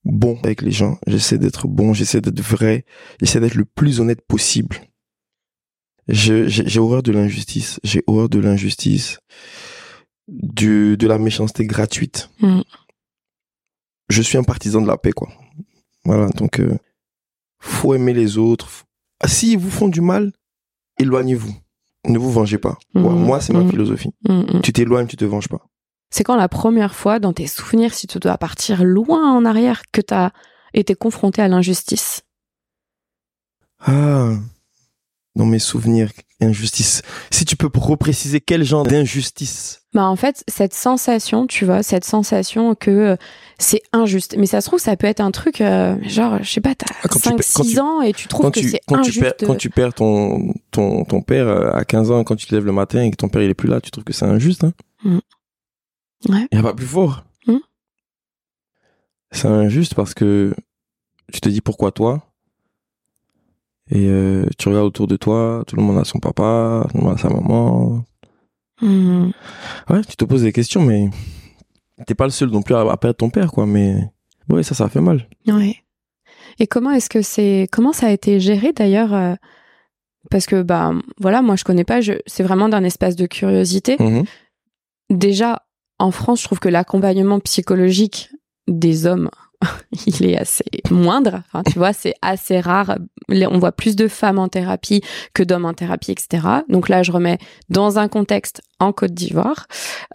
bon 0.04 0.38
avec 0.44 0.62
les 0.62 0.70
gens 0.70 0.98
j'essaie 1.06 1.38
d'être 1.38 1.66
bon 1.68 1.92
j'essaie 1.92 2.20
d'être 2.20 2.40
vrai 2.40 2.84
j'essaie 3.20 3.40
d'être 3.40 3.54
le 3.56 3.64
plus 3.64 4.00
honnête 4.00 4.20
possible 4.26 4.76
j'ai 6.08 6.78
horreur 6.78 7.02
de 7.02 7.12
l'injustice 7.12 7.80
j'ai 7.84 8.02
horreur 8.06 8.28
de 8.28 8.38
l'injustice 8.38 9.18
de 10.28 11.06
la 11.06 11.18
méchanceté 11.18 11.66
gratuite 11.66 12.30
Mm. 12.40 12.60
je 14.08 14.22
suis 14.22 14.38
un 14.38 14.44
partisan 14.44 14.80
de 14.80 14.86
la 14.86 14.96
paix, 14.96 15.12
quoi. 15.12 15.28
Voilà, 16.04 16.28
donc 16.30 16.60
euh, 16.60 16.78
faut 17.60 17.94
aimer 17.94 18.14
les 18.14 18.38
autres. 18.38 18.84
Ah, 19.20 19.28
S'ils 19.28 19.58
vous 19.58 19.70
font 19.70 19.88
du 19.88 20.00
mal, 20.00 20.32
éloignez-vous. 20.98 21.54
Ne 22.06 22.18
vous 22.18 22.30
vengez 22.30 22.56
pas. 22.58 22.78
Voilà, 22.94 23.18
moi, 23.18 23.40
c'est 23.40 23.52
ma 23.52 23.68
philosophie. 23.68 24.10
Mm, 24.28 24.32
mm. 24.56 24.60
Tu 24.62 24.72
t'éloignes, 24.72 25.06
tu 25.06 25.16
te 25.16 25.24
venges 25.26 25.48
pas. 25.48 25.66
C'est 26.10 26.24
quand 26.24 26.36
la 26.36 26.48
première 26.48 26.94
fois 26.94 27.18
dans 27.18 27.32
tes 27.32 27.46
souvenirs, 27.46 27.92
si 27.94 28.06
tu 28.06 28.18
dois 28.18 28.38
partir 28.38 28.82
loin 28.84 29.32
en 29.34 29.44
arrière, 29.44 29.82
que 29.92 30.00
tu 30.00 30.14
as 30.14 30.32
été 30.74 30.94
confronté 30.94 31.42
à 31.42 31.48
l'injustice? 31.48 32.22
Ah, 33.80 34.32
dans 35.36 35.44
mes 35.46 35.58
souvenirs, 35.58 36.10
injustice. 36.40 37.02
Si 37.30 37.44
tu 37.44 37.56
peux 37.56 37.68
repréciser 37.78 38.40
quel 38.40 38.64
genre 38.64 38.84
d'injustice? 38.84 39.82
Bah 39.94 40.04
en 40.06 40.16
fait, 40.16 40.42
cette 40.48 40.74
sensation, 40.74 41.46
tu 41.46 41.64
vois, 41.64 41.82
cette 41.82 42.04
sensation 42.04 42.74
que 42.74 42.90
euh, 42.90 43.16
c'est 43.58 43.80
injuste. 43.92 44.34
Mais 44.36 44.46
ça 44.46 44.60
se 44.60 44.66
trouve, 44.66 44.80
ça 44.80 44.96
peut 44.96 45.06
être 45.06 45.20
un 45.20 45.30
truc, 45.30 45.60
euh, 45.60 45.96
genre, 46.02 46.42
je 46.42 46.50
sais 46.50 46.60
pas, 46.60 46.74
t'as 46.74 46.86
Ah, 47.02 47.08
quand 47.08 47.18
tu 47.20 47.28
5, 47.28 47.36
pe- 47.38 47.42
quand 47.54 47.62
6 47.62 47.74
tu- 47.74 47.80
ans 47.80 48.02
et 48.02 48.12
tu 48.12 48.28
trouves 48.28 48.50
que 48.50 48.60
c'est 48.60 48.80
tu 48.86 48.94
injuste. 48.94 49.20
perds, 49.20 49.34
quand 49.46 49.54
tu 49.56 49.70
perds 49.70 49.94
ton, 49.94 50.52
ton, 50.70 51.04
ton 51.04 51.22
père 51.22 51.46
euh, 51.46 51.70
à 51.72 51.84
15 51.84 52.10
ans, 52.10 52.24
quand 52.24 52.36
tu 52.36 52.46
te 52.46 52.54
lèves 52.54 52.66
le 52.66 52.72
matin 52.72 53.02
et 53.02 53.10
que 53.10 53.16
ton 53.16 53.28
père 53.28 53.42
il 53.42 53.50
est 53.50 53.54
plus 53.54 53.68
là, 53.68 53.80
tu 53.80 53.90
trouves 53.90 54.04
que 54.04 54.12
c'est 54.12 54.26
injuste, 54.26 54.64
hein? 54.64 54.72
Ouais. 56.28 56.46
Il 56.50 56.58
n'y 56.58 56.58
a 56.58 56.62
pas 56.62 56.74
plus 56.74 56.86
fort. 56.86 57.24
Mm. 57.46 57.58
C'est 59.30 59.48
injuste 59.48 59.94
parce 59.94 60.14
que 60.14 60.54
tu 61.32 61.40
te 61.40 61.48
dis 61.48 61.60
pourquoi 61.60 61.92
toi? 61.92 62.22
Et 63.90 64.06
euh, 64.08 64.46
tu 64.58 64.68
regardes 64.68 64.86
autour 64.86 65.06
de 65.06 65.16
toi, 65.16 65.64
tout 65.66 65.76
le 65.76 65.82
monde 65.82 65.98
a 65.98 66.04
son 66.04 66.18
papa, 66.18 66.86
tout 66.90 66.98
le 66.98 67.04
monde 67.04 67.14
a 67.14 67.18
sa 67.18 67.28
maman. 67.28 68.04
Mm. 68.80 69.30
Ouais, 69.90 70.00
tu 70.08 70.16
te 70.16 70.24
poses 70.24 70.42
des 70.42 70.52
questions, 70.52 70.82
mais 70.82 71.08
t'es 72.06 72.14
pas 72.14 72.24
le 72.24 72.30
seul 72.30 72.50
non 72.50 72.62
plus 72.62 72.74
à, 72.74 72.80
à 72.80 72.96
perdre 72.96 73.16
ton 73.16 73.30
père, 73.30 73.50
quoi. 73.50 73.66
Mais 73.66 73.96
ouais, 74.48 74.62
ça, 74.62 74.74
ça 74.74 74.88
fait 74.88 75.00
mal. 75.00 75.28
Ouais. 75.46 75.76
Et 76.58 76.66
comment 76.66 76.90
est-ce 76.90 77.08
que 77.08 77.22
c'est 77.22 77.68
comment 77.70 77.92
ça 77.92 78.08
a 78.08 78.10
été 78.10 78.40
géré 78.40 78.72
d'ailleurs 78.72 79.14
euh, 79.14 79.34
Parce 80.30 80.46
que 80.46 80.62
bah 80.62 80.92
voilà, 81.18 81.40
moi 81.42 81.56
je 81.56 81.64
connais 81.64 81.84
pas. 81.84 82.00
Je, 82.00 82.14
c'est 82.26 82.42
vraiment 82.42 82.68
d'un 82.68 82.84
espace 82.84 83.16
de 83.16 83.26
curiosité. 83.26 83.96
Mhm. 83.98 84.24
Déjà 85.10 85.62
en 85.98 86.10
France, 86.10 86.40
je 86.40 86.44
trouve 86.44 86.60
que 86.60 86.68
l'accompagnement 86.68 87.40
psychologique 87.40 88.30
des 88.68 89.06
hommes, 89.06 89.30
il 90.06 90.24
est 90.26 90.38
assez 90.38 90.64
moindre. 90.90 91.42
Enfin, 91.46 91.62
tu 91.64 91.78
vois, 91.78 91.92
c'est 91.92 92.14
assez 92.22 92.60
rare. 92.60 92.98
On 93.30 93.58
voit 93.58 93.72
plus 93.72 93.96
de 93.96 94.08
femmes 94.08 94.38
en 94.38 94.48
thérapie 94.48 95.02
que 95.34 95.42
d'hommes 95.42 95.64
en 95.64 95.74
thérapie, 95.74 96.12
etc. 96.12 96.46
Donc 96.68 96.88
là, 96.88 97.02
je 97.02 97.10
remets 97.12 97.38
dans 97.68 97.98
un 97.98 98.08
contexte 98.08 98.62
en 98.78 98.92
Côte 98.92 99.12
d'Ivoire, 99.12 99.66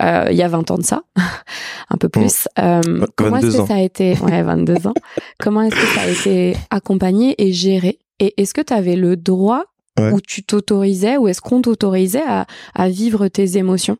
euh, 0.01 0.27
il 0.31 0.37
y 0.37 0.41
a 0.41 0.47
20 0.47 0.71
ans 0.71 0.77
de 0.77 0.83
ça, 0.83 1.03
un 1.89 1.97
peu 1.97 2.07
plus. 2.09 2.47
Euh, 2.59 2.81
comment 3.17 3.37
est-ce 3.37 3.47
22 3.47 3.61
que 3.61 3.67
ça 3.67 3.75
a 3.75 3.81
été, 3.81 4.17
ouais, 4.19 4.41
22 4.41 4.87
ans. 4.87 4.93
Comment 5.39 5.63
est-ce 5.63 5.75
que 5.75 5.87
ça 5.99 6.01
a 6.01 6.07
été 6.07 6.55
accompagné 6.69 7.35
et 7.37 7.51
géré? 7.51 7.99
Et 8.19 8.33
est-ce 8.41 8.53
que 8.53 8.61
tu 8.61 8.73
avais 8.73 8.95
le 8.95 9.15
droit 9.17 9.65
Ouais. 9.99 10.11
ou 10.11 10.19
tu 10.21 10.41
t'autorisais 10.41 11.17
ou 11.17 11.27
est-ce 11.27 11.39
qu'on 11.39 11.61
t'autorisait 11.61 12.23
à, 12.27 12.47
à 12.73 12.89
vivre 12.89 13.27
tes 13.27 13.57
émotions? 13.57 13.95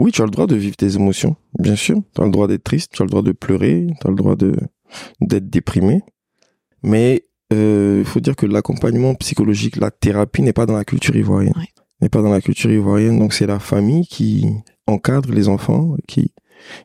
Oui, 0.00 0.12
tu 0.12 0.22
as 0.22 0.24
le 0.24 0.30
droit 0.30 0.46
de 0.46 0.56
vivre 0.56 0.76
tes 0.76 0.94
émotions, 0.96 1.36
bien 1.58 1.76
sûr. 1.76 1.96
Tu 2.14 2.22
as 2.22 2.24
le 2.24 2.30
droit 2.30 2.46
d'être 2.48 2.64
triste, 2.64 2.92
tu 2.94 3.02
as 3.02 3.04
le 3.04 3.10
droit 3.10 3.22
de 3.22 3.32
pleurer, 3.32 3.86
tu 4.00 4.06
as 4.06 4.10
le 4.10 4.16
droit 4.16 4.36
de 4.36 4.54
d'être 5.20 5.48
déprimé. 5.50 6.00
Mais 6.82 7.24
euh, 7.52 7.98
il 8.00 8.04
faut 8.06 8.20
dire 8.20 8.34
que 8.34 8.46
l'accompagnement 8.46 9.14
psychologique, 9.14 9.76
la 9.76 9.90
thérapie 9.90 10.42
n'est 10.42 10.52
pas 10.54 10.66
dans 10.66 10.76
la 10.76 10.84
culture 10.84 11.14
ivoirienne. 11.16 11.52
Ouais. 11.56 11.68
N'est 12.00 12.08
pas 12.08 12.22
dans 12.22 12.30
la 12.30 12.40
culture 12.40 12.70
ivoirienne, 12.70 13.18
donc 13.18 13.34
c'est 13.34 13.46
la 13.46 13.58
famille 13.58 14.06
qui 14.06 14.46
encadre 14.86 15.30
les 15.32 15.48
enfants, 15.48 15.96
qui 16.08 16.32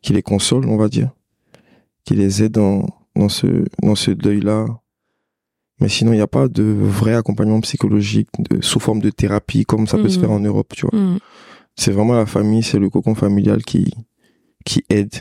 qui 0.01 0.13
les 0.13 0.21
console, 0.21 0.65
on 0.67 0.77
va 0.77 0.87
dire, 0.89 1.09
qui 2.03 2.15
les 2.15 2.43
aide 2.43 2.51
dans 2.53 2.85
dans 3.15 3.29
ce 3.29 3.47
dans 3.81 3.95
ce 3.95 4.11
deuil-là. 4.11 4.65
Mais 5.81 5.89
sinon, 5.89 6.11
il 6.13 6.17
n'y 6.17 6.21
a 6.21 6.27
pas 6.27 6.47
de 6.47 6.63
vrai 6.63 7.15
accompagnement 7.15 7.59
psychologique 7.61 8.29
de, 8.49 8.61
sous 8.61 8.79
forme 8.79 9.01
de 9.01 9.09
thérapie 9.09 9.65
comme 9.65 9.87
ça 9.87 9.97
peut 9.97 10.07
se 10.09 10.15
Mhm. 10.17 10.21
faire 10.21 10.31
en 10.31 10.39
Europe, 10.39 10.73
tu 10.75 10.85
vois 10.87 10.97
Hmm. 10.99 11.17
C'est 11.75 11.91
vraiment 11.91 12.13
la 12.13 12.25
famille, 12.25 12.63
c'est 12.63 12.79
le 12.79 12.89
cocon 12.89 13.15
familial 13.15 13.63
qui, 13.63 13.93
qui 14.65 14.83
aide 14.89 15.13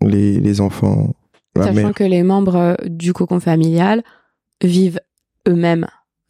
les, 0.00 0.40
les 0.40 0.60
enfants, 0.60 1.14
la 1.54 1.64
Sachant 1.64 1.74
mère. 1.74 1.94
que 1.94 2.04
les 2.04 2.22
membres 2.22 2.56
euh, 2.56 2.74
du 2.86 3.12
cocon 3.12 3.40
familial 3.40 4.02
vivent 4.62 5.00
eux-mêmes 5.48 5.86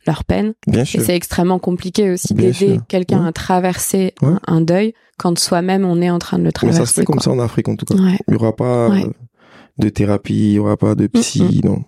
leur 0.07 0.25
peine. 0.25 0.55
Bien 0.66 0.83
Et 0.83 0.85
sûr. 0.85 1.01
c'est 1.03 1.14
extrêmement 1.14 1.59
compliqué 1.61 2.11
aussi 2.11 2.35
d'aider 2.35 2.81
quelqu'un 2.88 3.25
à 3.25 3.33
traverser 3.33 4.14
Ouais. 4.20 4.33
un, 4.48 4.57
un 4.57 4.61
deuil 4.61 4.94
quand 5.18 5.38
soi-même 5.38 5.85
on 5.85 6.01
est 6.03 6.11
en 6.11 6.18
train 6.18 6.38
de 6.38 6.42
le 6.42 6.48
Mais 6.48 6.53
traverser. 6.53 6.81
ça 6.81 6.87
se 6.87 6.94
fait 6.94 7.05
comme 7.05 7.20
ça 7.20 7.31
en 7.31 7.38
Afrique 7.38 7.68
en 7.68 7.77
tout 7.77 7.85
cas. 7.87 7.94
Ouais. 7.94 8.18
Il 8.27 8.33
n'y 8.33 8.37
aura 8.37 8.57
pas 8.57 8.88
Ouais. 8.88 9.05
euh, 9.05 9.12
de 9.79 9.88
thérapie, 9.88 10.35
il 10.35 10.53
n'y 10.55 10.59
aura 10.59 10.77
pas 10.77 10.94
de 10.96 11.07
psy, 11.07 11.61
non. 11.64 11.85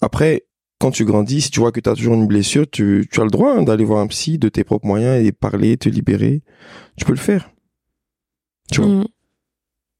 Après, 0.00 0.42
quand 0.84 0.90
tu 0.90 1.06
grandis, 1.06 1.40
si 1.40 1.50
tu 1.50 1.60
vois 1.60 1.72
que 1.72 1.80
tu 1.80 1.88
as 1.88 1.94
toujours 1.94 2.12
une 2.12 2.26
blessure, 2.26 2.66
tu, 2.70 3.08
tu 3.10 3.18
as 3.22 3.24
le 3.24 3.30
droit 3.30 3.54
hein, 3.54 3.62
d'aller 3.62 3.86
voir 3.86 4.00
un 4.00 4.06
psy 4.06 4.36
de 4.36 4.50
tes 4.50 4.64
propres 4.64 4.86
moyens 4.86 5.24
et 5.24 5.32
parler, 5.32 5.78
te 5.78 5.88
libérer. 5.88 6.42
Tu 6.98 7.06
peux 7.06 7.14
le 7.14 7.18
faire. 7.18 7.50
Tu 8.70 8.82
vois. 8.82 8.90
Hmm. 8.90 9.04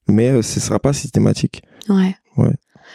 Mais 0.09 0.29
euh, 0.29 0.43
ce 0.43 0.61
sera 0.61 0.79
pas 0.79 0.93
systématique. 0.93 1.63
Ouais. 1.89 2.15
Ouais. 2.37 2.53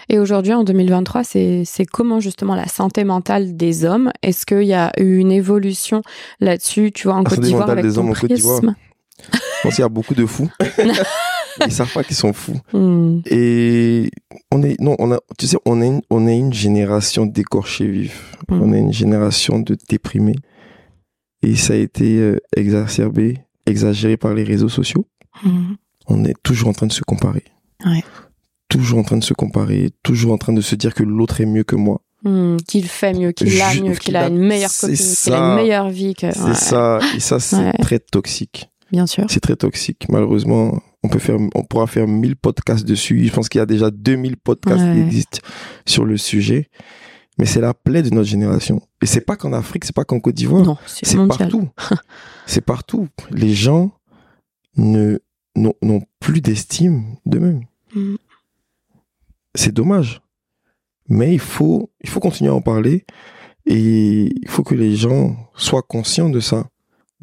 Et 0.07 0.19
aujourd'hui, 0.19 0.53
en 0.53 0.63
2023, 0.63 1.23
c'est 1.23 1.65
comment 1.91 2.19
justement 2.19 2.53
la 2.53 2.67
santé 2.67 3.03
mentale 3.03 3.57
des 3.57 3.85
hommes? 3.85 4.11
Est-ce 4.21 4.45
qu'il 4.45 4.67
y 4.67 4.75
a 4.75 4.91
eu 4.99 5.17
une 5.17 5.31
évolution 5.31 6.03
là-dessus, 6.41 6.91
tu 6.91 7.07
vois, 7.07 7.15
en 7.15 7.23
La 7.23 7.29
Côte 7.31 7.39
d'Ivoire 7.39 7.71
avec 7.71 7.83
des 7.83 7.93
ton 7.93 8.01
hommes 8.01 8.09
en 8.11 8.13
Côte 8.13 8.31
d'Ivoire. 8.31 8.59
prisme? 8.59 8.75
Je 9.33 9.63
pense 9.63 9.73
qu'il 9.73 9.81
y 9.81 9.85
a 9.85 9.89
beaucoup 9.89 10.13
de 10.13 10.27
fous. 10.27 10.51
Ils 11.65 11.71
savent 11.71 11.91
pas 11.93 12.03
qu'ils 12.03 12.15
sont 12.15 12.33
fous. 12.33 12.59
Hmm. 12.73 13.19
Et 13.25 14.09
on 14.51 14.63
est, 14.63 14.79
non, 14.79 14.95
on 14.99 15.11
a, 15.11 15.19
tu 15.37 15.47
sais, 15.47 15.57
on 15.65 15.81
est 15.81 15.87
une, 15.87 16.01
on 16.09 16.27
est 16.27 16.37
une 16.37 16.53
génération 16.53 17.25
d'écorchés 17.25 17.87
vifs. 17.87 18.35
Mm. 18.49 18.61
On 18.61 18.73
est 18.73 18.79
une 18.79 18.93
génération 18.93 19.59
de 19.59 19.75
déprimés. 19.89 20.35
Et 21.41 21.55
ça 21.55 21.73
a 21.73 21.77
été 21.77 22.17
euh, 22.17 22.37
exacerbé, 22.55 23.37
exagéré 23.65 24.17
par 24.17 24.33
les 24.33 24.43
réseaux 24.43 24.69
sociaux. 24.69 25.07
Hmm. 25.43 25.73
On 26.07 26.25
est 26.25 26.35
toujours 26.43 26.69
en 26.69 26.73
train 26.73 26.87
de 26.87 26.91
se 26.93 27.01
comparer. 27.03 27.43
Ouais. 27.85 28.03
Toujours 28.67 28.99
en 28.99 29.03
train 29.03 29.17
de 29.17 29.23
se 29.23 29.33
comparer, 29.33 29.89
toujours 30.03 30.33
en 30.33 30.37
train 30.37 30.53
de 30.53 30.61
se 30.61 30.75
dire 30.75 30.93
que 30.93 31.03
l'autre 31.03 31.41
est 31.41 31.45
mieux 31.45 31.63
que 31.63 31.75
moi. 31.75 32.01
Hmm. 32.23 32.57
Qu'il 32.67 32.87
fait 32.87 33.13
mieux, 33.13 33.31
qu'il 33.31 33.61
a 33.61 33.73
mieux, 33.75 33.93
qu'il 33.95 34.17
a 34.17 34.27
une 34.27 34.37
meilleure 34.39 34.71
copine, 34.77 34.95
qu'il 34.97 35.05
a 35.05 35.37
ça. 35.37 35.37
une 35.37 35.55
meilleure 35.55 35.89
vie 35.89 36.13
que. 36.13 36.31
C'est 36.31 36.55
ça, 36.55 36.99
et 37.15 37.19
ça, 37.21 37.39
c'est 37.39 37.55
Ouais. 37.55 37.71
très 37.79 37.99
toxique. 37.99 38.69
Bien 38.91 39.05
sûr. 39.07 39.25
C'est 39.29 39.39
très 39.39 39.55
toxique. 39.55 40.07
Malheureusement, 40.09 40.81
on 41.03 41.07
peut 41.07 41.19
faire, 41.19 41.37
on 41.55 41.63
pourra 41.63 41.87
faire 41.87 42.07
1000 42.07 42.35
podcasts 42.35 42.85
dessus. 42.85 43.25
Je 43.25 43.33
pense 43.33 43.49
qu'il 43.49 43.59
y 43.59 43.61
a 43.61 43.65
déjà 43.65 43.89
2000 43.89 44.37
podcasts 44.37 44.83
qui 44.93 44.99
existent 44.99 45.39
sur 45.85 46.05
le 46.05 46.17
sujet. 46.17 46.69
Mais 47.37 47.45
c'est 47.45 47.61
la 47.61 47.73
plaie 47.73 48.03
de 48.03 48.09
notre 48.09 48.27
génération. 48.27 48.81
Et 49.01 49.05
c'est 49.05 49.21
pas 49.21 49.37
qu'en 49.37 49.53
Afrique, 49.53 49.85
c'est 49.85 49.95
pas 49.95 50.03
qu'en 50.03 50.19
Côte 50.19 50.35
d'Ivoire. 50.35 50.77
C'est 50.85 51.15
partout. 51.15 51.69
c'est 52.45 52.61
partout. 52.61 53.07
Les 53.31 53.53
gens 53.53 53.91
ne, 54.75 55.19
n'ont, 55.55 56.01
plus 56.19 56.41
d'estime 56.41 57.15
d'eux-mêmes. 57.25 57.63
Hmm. 57.95 58.15
C'est 59.55 59.71
dommage. 59.73 60.21
Mais 61.07 61.33
il 61.33 61.39
faut, 61.39 61.89
il 62.01 62.09
faut 62.09 62.19
continuer 62.19 62.51
à 62.51 62.53
en 62.53 62.61
parler. 62.61 63.05
Et 63.65 64.33
il 64.41 64.49
faut 64.49 64.63
que 64.63 64.75
les 64.75 64.97
gens 64.97 65.37
soient 65.55 65.81
conscients 65.81 66.29
de 66.29 66.41
ça. 66.41 66.67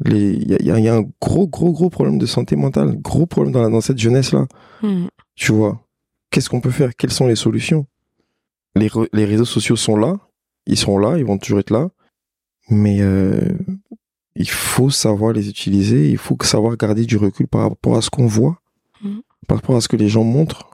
Il 0.05 0.51
y 0.51 0.53
a, 0.71 0.79
y 0.79 0.83
y 0.83 0.87
un 0.89 1.03
gros, 1.21 1.47
gros, 1.47 1.71
gros 1.71 1.89
problème 1.89 2.17
de 2.19 2.25
santé 2.25 2.55
mentale. 2.55 2.97
Gros 3.01 3.25
problème 3.25 3.51
dans, 3.53 3.61
la- 3.61 3.69
dans 3.69 3.81
cette 3.81 3.97
jeunesse-là. 3.97 4.47
Hmm. 4.83 5.07
Tu 5.35 5.51
vois. 5.51 5.81
Qu'est-ce 6.29 6.49
qu'on 6.49 6.61
peut 6.61 6.71
faire? 6.71 6.95
Quelles 6.95 7.11
sont 7.13 7.27
les 7.27 7.35
solutions? 7.35 7.87
Les, 8.75 8.89
re- 8.89 9.07
les 9.13 9.25
réseaux 9.25 9.45
sociaux 9.45 9.75
sont 9.75 9.95
là. 9.97 10.19
Ils 10.67 10.77
seront 10.77 10.99
là. 10.99 11.17
Ils 11.17 11.25
vont 11.25 11.37
toujours 11.37 11.59
être 11.59 11.71
là. 11.71 11.89
Mais 12.69 12.97
euh, 13.01 13.39
il 14.35 14.49
faut 14.49 14.89
savoir 14.91 15.33
les 15.33 15.49
utiliser. 15.49 16.09
Il 16.11 16.17
faut 16.17 16.37
savoir 16.43 16.77
garder 16.77 17.05
du 17.05 17.17
recul 17.17 17.47
par 17.47 17.61
rapport 17.61 17.97
à 17.97 18.01
ce 18.01 18.09
qu'on 18.11 18.27
voit. 18.27 18.61
Mhm. 19.03 19.21
Par 19.47 19.57
rapport 19.57 19.75
à 19.77 19.81
ce 19.81 19.87
que 19.87 19.95
les 19.95 20.09
gens 20.09 20.23
montrent. 20.23 20.69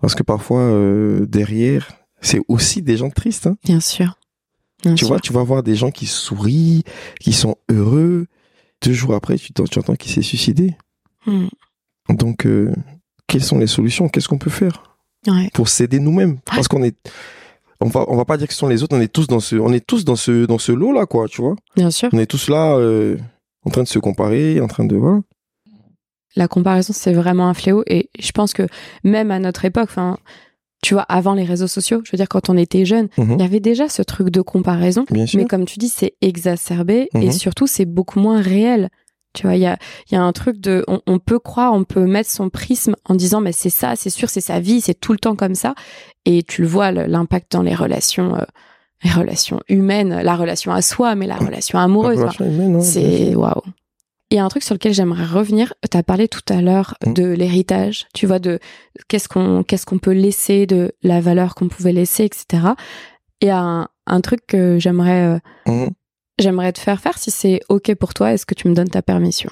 Parce 0.00 0.14
que 0.14 0.22
parfois, 0.22 0.60
euh, 0.62 1.26
derrière, 1.26 1.92
c'est 2.20 2.40
aussi 2.48 2.82
des 2.82 2.96
gens 2.96 3.10
tristes. 3.10 3.46
hein. 3.46 3.56
Bien 3.64 3.80
sûr. 3.80 4.18
Bien 4.82 4.94
Tu 4.94 5.04
sûr. 5.04 5.08
vois, 5.08 5.20
tu 5.20 5.32
vas 5.32 5.42
voir 5.44 5.62
des 5.62 5.74
gens 5.76 5.90
qui 5.90 6.06
sourient, 6.06 6.82
qui 7.20 7.32
sont 7.34 7.56
heureux. 7.68 8.26
Deux 8.82 8.92
jours 8.92 9.14
après, 9.14 9.36
tu, 9.36 9.52
t'en- 9.52 9.64
tu 9.64 9.78
entends 9.78 9.94
qu'il 9.96 10.10
s'est 10.12 10.22
suicidé. 10.22 10.74
Hmm. 11.26 11.48
Donc, 12.08 12.46
euh, 12.46 12.72
quelles 13.26 13.44
sont 13.44 13.58
les 13.58 13.66
solutions? 13.66 14.08
Qu'est-ce 14.08 14.28
qu'on 14.28 14.38
peut 14.38 14.50
faire? 14.50 14.84
Ouais. 15.26 15.50
pour 15.52 15.68
s'aider 15.68 16.00
nous-mêmes 16.00 16.38
Parce 16.46 16.66
qu'on 16.66 16.82
est, 16.82 16.96
on 17.82 17.88
va, 17.88 18.06
on 18.08 18.16
va 18.16 18.24
pas 18.24 18.38
dire 18.38 18.46
que 18.48 18.54
ce 18.54 18.58
sont 18.58 18.68
les 18.68 18.82
autres. 18.82 18.96
On 18.96 19.00
est 19.02 19.12
tous 19.12 19.26
dans 19.26 19.38
ce, 19.40 19.54
on 19.56 19.70
est 19.70 19.86
tous 19.86 20.06
dans 20.06 20.16
ce, 20.16 20.46
dans 20.46 20.56
ce 20.58 20.72
lot 20.72 20.92
là, 20.92 21.04
quoi. 21.04 21.28
Tu 21.28 21.42
vois 21.42 21.56
Bien 21.76 21.90
sûr. 21.90 22.08
On 22.14 22.18
est 22.18 22.24
tous 22.26 22.48
là, 22.48 22.74
euh, 22.76 23.18
en 23.66 23.70
train 23.70 23.82
de 23.82 23.88
se 23.88 23.98
comparer, 23.98 24.60
en 24.62 24.66
train 24.66 24.86
de 24.86 24.96
voilà. 24.96 25.20
la 26.36 26.48
comparaison 26.48 26.94
c'est 26.94 27.12
vraiment 27.12 27.48
un 27.48 27.54
fléau 27.54 27.82
et 27.86 28.08
je 28.18 28.30
pense 28.32 28.54
que 28.54 28.66
même 29.04 29.30
à 29.30 29.38
notre 29.38 29.64
époque 29.66 29.88
enfin 29.90 30.16
tu 30.82 30.94
vois 30.94 31.02
avant 31.08 31.34
les 31.34 31.44
réseaux 31.44 31.66
sociaux 31.66 32.00
je 32.04 32.10
veux 32.12 32.16
dire 32.16 32.28
quand 32.28 32.48
on 32.50 32.56
était 32.56 32.84
jeune 32.84 33.08
Mhm. 33.18 33.32
il 33.34 33.40
y 33.40 33.44
avait 33.44 33.60
déjà 33.60 33.88
ce 33.88 34.02
truc 34.02 34.30
de 34.30 34.40
comparaison 34.40 35.04
Bien 35.10 35.26
sûr. 35.26 35.38
mais 35.38 35.46
comme 35.46 35.64
tu 35.66 35.78
dis 35.78 35.88
c'est 35.88 36.14
exacerbé 36.22 37.08
et 37.14 37.26
Mhm. 37.26 37.32
surtout 37.32 37.66
c'est 37.66 37.84
beaucoup 37.84 38.18
moins 38.20 38.40
réel 38.40 38.88
tu 39.32 39.46
vois 39.46 39.56
il 39.56 39.60
y 39.62 39.66
a 39.66 39.78
y 40.10 40.16
a 40.16 40.22
un 40.22 40.32
truc 40.32 40.58
de 40.58 40.84
on, 40.88 41.00
on 41.06 41.18
peut 41.18 41.38
croire 41.38 41.72
on 41.72 41.84
peut 41.84 42.06
mettre 42.06 42.30
son 42.30 42.48
prisme 42.50 42.96
en 43.08 43.14
disant 43.14 43.40
mais 43.40 43.52
c'est 43.52 43.70
ça 43.70 43.94
c'est 43.94 44.10
sûr 44.10 44.28
c'est 44.30 44.40
sa 44.40 44.58
vie 44.58 44.80
c'est 44.80 44.98
tout 44.98 45.12
le 45.12 45.18
temps 45.18 45.36
comme 45.36 45.54
ça 45.54 45.74
et 46.24 46.42
tu 46.42 46.62
le 46.62 46.68
vois 46.68 46.90
l'impact 46.92 47.52
dans 47.52 47.62
les 47.62 47.74
relations 47.74 48.34
euh, 48.36 48.44
les 49.04 49.10
relations 49.10 49.60
humaines 49.68 50.20
la 50.22 50.34
relation 50.34 50.72
à 50.72 50.82
soi 50.82 51.14
mais 51.14 51.26
la 51.26 51.36
relation 51.36 51.78
La 51.78 51.84
amoureuse 51.84 52.20
Enfin, 52.22 52.44
c'est 52.80 53.34
waouh. 53.34 53.62
Il 54.30 54.36
y 54.36 54.38
a 54.38 54.44
un 54.44 54.48
truc 54.48 54.62
sur 54.62 54.74
lequel 54.74 54.92
j'aimerais 54.94 55.24
revenir. 55.24 55.74
Tu 55.90 55.96
as 55.96 56.02
parlé 56.02 56.28
tout 56.28 56.40
à 56.48 56.60
l'heure 56.62 56.94
Mm. 57.04 57.14
de 57.14 57.24
l'héritage, 57.24 58.06
tu 58.14 58.26
vois, 58.26 58.38
de 58.38 58.58
qu'est-ce 59.08 59.28
qu'on 59.28 59.62
qu'est-ce 59.64 59.86
qu'on 59.86 59.98
peut 59.98 60.12
laisser, 60.12 60.66
de 60.66 60.92
la 61.02 61.20
valeur 61.20 61.54
qu'on 61.54 61.68
pouvait 61.68 61.92
laisser, 61.92 62.24
etc. 62.24 62.68
Il 63.40 63.48
y 63.48 63.50
a 63.50 63.58
un, 63.60 63.88
un 64.06 64.20
truc 64.20 64.40
que 64.46 64.78
j'aimerais 64.78 65.36
euh, 65.36 65.38
Mhm. 65.66 65.90
j'aimerais 66.38 66.72
te 66.72 66.78
faire 66.80 67.00
faire 67.00 67.18
si 67.18 67.30
c'est 67.30 67.60
ok 67.68 67.94
pour 67.96 68.14
toi. 68.14 68.32
Est-ce 68.32 68.46
que 68.46 68.54
tu 68.54 68.68
me 68.68 68.74
donnes 68.74 68.88
ta 68.90 69.02
permission? 69.02 69.50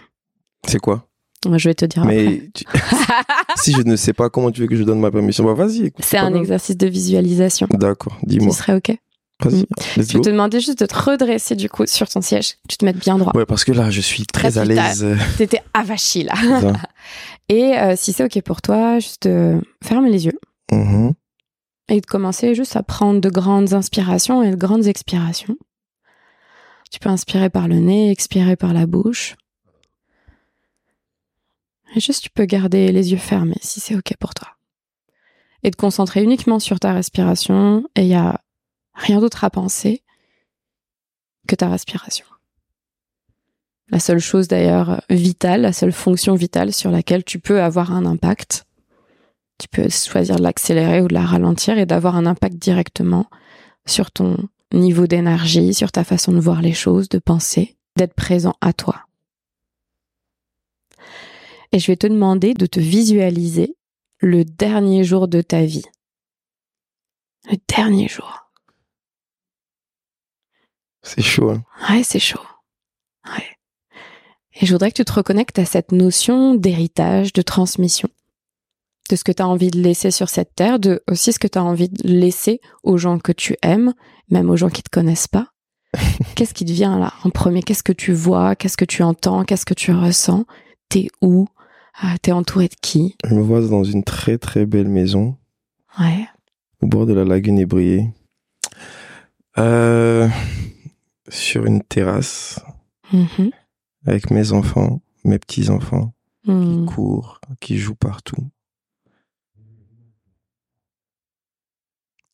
C'est 0.66 0.78
quoi? 0.78 1.04
Moi, 1.46 1.56
Je 1.58 1.68
vais 1.68 1.74
te 1.74 1.84
dire. 1.84 2.02
après. 2.02 2.16
Mais 2.24 2.50
tu- 2.54 2.64
si 3.56 3.72
je 3.72 3.82
ne 3.82 3.94
sais 3.96 4.12
pas 4.12 4.28
comment 4.30 4.50
tu 4.50 4.60
veux 4.60 4.66
que 4.66 4.74
je 4.76 4.82
donne 4.82 4.98
ma 5.00 5.10
permission, 5.10 5.44
bah 5.44 5.54
vas-y. 5.54 5.86
écoute, 5.86 6.04
c'est 6.04 6.18
un 6.18 6.30
grave. 6.30 6.42
exercice 6.42 6.76
de 6.76 6.86
visualisation. 6.88 7.66
D'accord, 7.72 8.16
Ce 8.22 8.26
dis-moi. 8.26 8.52
serait 8.54 8.74
ok? 8.74 8.96
Vas-y, 9.40 9.62
Mm. 9.62 9.66
Je 9.96 10.00
vais 10.02 10.20
te 10.20 10.30
demander 10.30 10.60
juste 10.60 10.80
de 10.80 10.86
te 10.86 10.94
redresser 10.96 11.54
du 11.54 11.68
coup 11.68 11.86
sur 11.86 12.08
ton 12.08 12.20
siège. 12.20 12.56
Tu 12.68 12.76
te 12.76 12.84
mettes 12.84 12.98
bien 12.98 13.18
droit. 13.18 13.32
Ouais, 13.36 13.46
parce 13.46 13.64
que 13.64 13.70
là, 13.72 13.88
je 13.90 14.00
suis 14.00 14.26
très 14.26 14.50
Là, 14.52 14.62
à 14.62 14.64
l'aise. 14.64 15.06
T'étais 15.38 15.62
avachi 15.74 16.24
là. 16.24 16.34
Et 17.48 17.78
euh, 17.78 17.94
si 17.96 18.12
c'est 18.12 18.24
ok 18.24 18.42
pour 18.42 18.60
toi, 18.62 18.98
juste 18.98 19.26
euh, 19.26 19.60
ferme 19.82 20.06
les 20.06 20.26
yeux. 20.26 20.38
Mhm. 20.70 21.14
et 21.88 22.00
de 22.02 22.06
commencer 22.06 22.54
juste 22.54 22.76
à 22.76 22.82
prendre 22.82 23.20
de 23.22 23.30
grandes 23.30 23.72
inspirations 23.72 24.42
et 24.42 24.50
de 24.50 24.56
grandes 24.56 24.86
expirations. 24.86 25.56
Tu 26.90 26.98
peux 26.98 27.08
inspirer 27.08 27.48
par 27.48 27.68
le 27.68 27.76
nez, 27.76 28.10
expirer 28.10 28.56
par 28.56 28.74
la 28.74 28.84
bouche. 28.86 29.36
Et 31.96 32.00
juste, 32.00 32.24
tu 32.24 32.30
peux 32.30 32.44
garder 32.44 32.92
les 32.92 33.12
yeux 33.12 33.18
fermés 33.18 33.56
si 33.62 33.80
c'est 33.80 33.94
OK 33.94 34.12
pour 34.20 34.34
toi. 34.34 34.48
Et 35.62 35.70
te 35.70 35.76
concentrer 35.76 36.22
uniquement 36.22 36.58
sur 36.58 36.78
ta 36.78 36.92
respiration. 36.92 37.84
Et 37.96 38.02
il 38.02 38.08
n'y 38.08 38.14
a 38.14 38.40
rien 38.98 39.20
d'autre 39.20 39.44
à 39.44 39.50
penser 39.50 40.02
que 41.46 41.54
ta 41.54 41.68
respiration. 41.68 42.26
La 43.90 44.00
seule 44.00 44.18
chose 44.18 44.48
d'ailleurs 44.48 45.02
vitale, 45.08 45.62
la 45.62 45.72
seule 45.72 45.92
fonction 45.92 46.34
vitale 46.34 46.74
sur 46.74 46.90
laquelle 46.90 47.24
tu 47.24 47.38
peux 47.38 47.62
avoir 47.62 47.92
un 47.92 48.04
impact. 48.04 48.66
Tu 49.58 49.66
peux 49.68 49.88
choisir 49.88 50.36
de 50.36 50.42
l'accélérer 50.42 51.00
ou 51.00 51.08
de 51.08 51.14
la 51.14 51.24
ralentir 51.24 51.78
et 51.78 51.86
d'avoir 51.86 52.16
un 52.16 52.26
impact 52.26 52.56
directement 52.56 53.26
sur 53.86 54.10
ton 54.10 54.36
niveau 54.72 55.06
d'énergie, 55.06 55.72
sur 55.72 55.90
ta 55.90 56.04
façon 56.04 56.32
de 56.32 56.40
voir 56.40 56.60
les 56.60 56.74
choses, 56.74 57.08
de 57.08 57.18
penser, 57.18 57.78
d'être 57.96 58.14
présent 58.14 58.54
à 58.60 58.74
toi. 58.74 59.06
Et 61.72 61.78
je 61.78 61.86
vais 61.86 61.96
te 61.96 62.06
demander 62.06 62.52
de 62.52 62.66
te 62.66 62.80
visualiser 62.80 63.74
le 64.20 64.44
dernier 64.44 65.04
jour 65.04 65.28
de 65.28 65.40
ta 65.40 65.64
vie. 65.64 65.84
Le 67.50 67.56
dernier 67.74 68.08
jour. 68.08 68.47
C'est 71.08 71.22
chaud, 71.22 71.50
hein 71.50 71.62
Ouais, 71.88 72.02
c'est 72.02 72.18
chaud. 72.18 72.40
Ouais. 73.26 73.46
Et 74.60 74.66
je 74.66 74.72
voudrais 74.72 74.90
que 74.90 74.96
tu 74.96 75.04
te 75.04 75.12
reconnectes 75.12 75.58
à 75.58 75.64
cette 75.64 75.90
notion 75.92 76.54
d'héritage, 76.54 77.32
de 77.32 77.40
transmission, 77.42 78.08
de 79.10 79.16
ce 79.16 79.24
que 79.24 79.32
tu 79.32 79.42
as 79.42 79.48
envie 79.48 79.70
de 79.70 79.80
laisser 79.80 80.10
sur 80.10 80.28
cette 80.28 80.54
terre, 80.54 80.78
de 80.78 81.02
aussi 81.10 81.32
ce 81.32 81.38
que 81.38 81.46
tu 81.48 81.58
as 81.58 81.64
envie 81.64 81.88
de 81.88 82.06
laisser 82.06 82.60
aux 82.82 82.98
gens 82.98 83.18
que 83.18 83.32
tu 83.32 83.56
aimes, 83.62 83.94
même 84.30 84.50
aux 84.50 84.56
gens 84.56 84.68
qui 84.68 84.82
te 84.82 84.90
connaissent 84.90 85.28
pas. 85.28 85.46
Qu'est-ce 86.34 86.52
qui 86.52 86.66
te 86.66 86.72
vient 86.72 86.98
là 86.98 87.14
en 87.24 87.30
premier? 87.30 87.62
Qu'est-ce 87.62 87.82
que 87.82 87.92
tu 87.92 88.12
vois? 88.12 88.54
Qu'est-ce 88.54 88.76
que 88.76 88.84
tu 88.84 89.02
entends? 89.02 89.44
Qu'est-ce 89.44 89.64
que 89.64 89.74
tu 89.74 89.92
ressens? 89.92 90.44
T'es 90.90 91.08
où? 91.22 91.46
Ah, 92.00 92.16
T'es 92.20 92.32
entouré 92.32 92.68
de 92.68 92.74
qui? 92.82 93.16
Je 93.24 93.34
me 93.34 93.40
vois 93.40 93.60
dans 93.62 93.84
une 93.84 94.04
très 94.04 94.36
très 94.36 94.66
belle 94.66 94.88
maison. 94.88 95.36
Ouais. 95.98 96.26
Au 96.82 96.86
bord 96.86 97.06
de 97.06 97.14
la 97.14 97.24
lagune 97.24 97.58
ébriée. 97.58 98.10
Euh, 99.56 100.28
sur 101.28 101.66
une 101.66 101.82
terrasse. 101.82 102.60
Mhm. 103.12 103.50
Avec 104.06 104.30
mes 104.30 104.52
enfants, 104.52 105.02
mes 105.24 105.38
petits-enfants, 105.38 106.14
Mhm. 106.46 106.86
qui 106.86 106.94
courent, 106.94 107.40
qui 107.60 107.78
jouent 107.78 107.94
partout. 107.94 108.50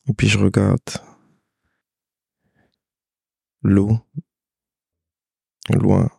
Et 0.07 0.13
puis 0.13 0.29
je 0.29 0.39
regarde 0.39 0.81
l'eau, 3.63 3.99
loin. 5.71 6.11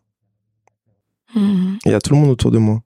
Mhm. 1.35 1.77
Et 1.85 1.89
il 1.89 1.91
y 1.91 1.95
a 1.95 1.99
tout 2.01 2.13
le 2.13 2.19
monde 2.19 2.29
autour 2.31 2.49
de 2.51 2.57
moi. 2.57 2.81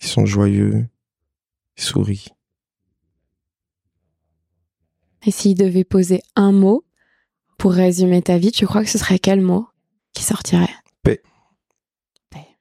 Ils 0.00 0.06
sont 0.06 0.24
joyeux, 0.26 0.88
ils 1.76 1.82
sourient. 1.82 2.28
Et 5.24 5.30
s'il 5.30 5.56
devait 5.56 5.84
poser 5.84 6.20
un 6.36 6.52
mot 6.52 6.84
pour 7.62 7.74
résumer 7.74 8.22
ta 8.22 8.38
vie, 8.38 8.50
tu 8.50 8.66
crois 8.66 8.82
que 8.82 8.90
ce 8.90 8.98
serait 8.98 9.20
quel 9.20 9.40
mot 9.40 9.68
qui 10.14 10.24
sortirait? 10.24 10.74
Paix. 11.04 11.22
Paix. 12.28 12.58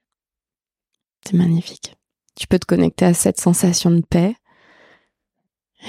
C'est 1.26 1.36
magnifique. 1.36 1.96
Tu 2.36 2.46
peux 2.46 2.60
te 2.60 2.68
connecter 2.68 3.06
à 3.06 3.16
cette 3.16 3.40
sensation 3.40 3.90
de 3.90 4.04
paix 4.08 4.36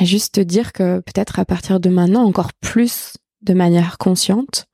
et 0.00 0.06
juste 0.06 0.36
te 0.36 0.40
dire 0.40 0.72
que 0.72 1.00
peut-être 1.00 1.38
à 1.38 1.44
partir 1.44 1.78
de 1.78 1.90
maintenant, 1.90 2.24
encore 2.24 2.54
plus 2.54 3.18
de 3.42 3.52
manière 3.52 3.98
consciente, 3.98 4.64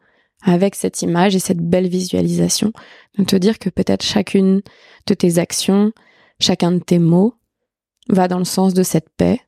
avec 0.43 0.77
cette 0.77 1.03
image 1.03 1.35
et 1.35 1.41
cette 1.41 1.59
belle 1.59 1.89
visualisation, 1.89 2.73
de 3.19 3.25
te 3.25 3.35
dire 3.35 3.59
que 3.59 3.71
peut-être 3.71 4.05
chacune 4.05 4.63
de 5.09 5.15
tes 5.15 5.39
actions, 5.39 5.91
chacun 6.39 6.71
de 6.71 6.79
tes 6.79 7.01
mots 7.01 7.35
va 8.09 8.29
dans 8.29 8.39
le 8.39 8.45
sens 8.45 8.73
de 8.73 8.85
cette 8.85 9.11
paix 9.17 9.41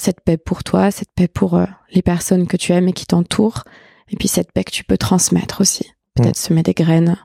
cette 0.00 0.22
paix 0.22 0.38
pour 0.38 0.64
toi, 0.64 0.90
cette 0.90 1.12
paix 1.14 1.28
pour 1.28 1.56
euh, 1.56 1.66
les 1.90 2.00
personnes 2.00 2.46
que 2.46 2.56
tu 2.56 2.72
aimes 2.72 2.88
et 2.88 2.92
qui 2.94 3.04
t'entourent, 3.04 3.64
et 4.10 4.16
puis 4.16 4.28
cette 4.28 4.52
paix 4.52 4.64
que 4.64 4.70
tu 4.70 4.84
peux 4.84 4.98
transmettre 4.98 5.60
aussi. 5.60 5.90
Peut-être 6.14 6.36
semer 6.36 6.62
des 6.62 6.74
graines 6.74 7.16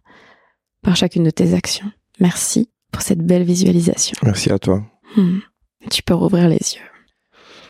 par 0.82 0.96
chacune 0.96 1.24
de 1.24 1.32
tes 1.32 1.54
actions. 1.54 1.92
Merci 2.20 2.70
pour 2.92 3.02
cette 3.02 3.20
belle 3.26 3.44
visualisation. 3.44 4.16
Merci 4.24 4.52
à 4.52 4.60
toi. 4.60 4.84
Hmm. 5.16 5.40
Tu 5.92 6.04
peux 6.04 6.14
rouvrir 6.14 6.48
les 6.48 6.56
yeux. 6.76 6.82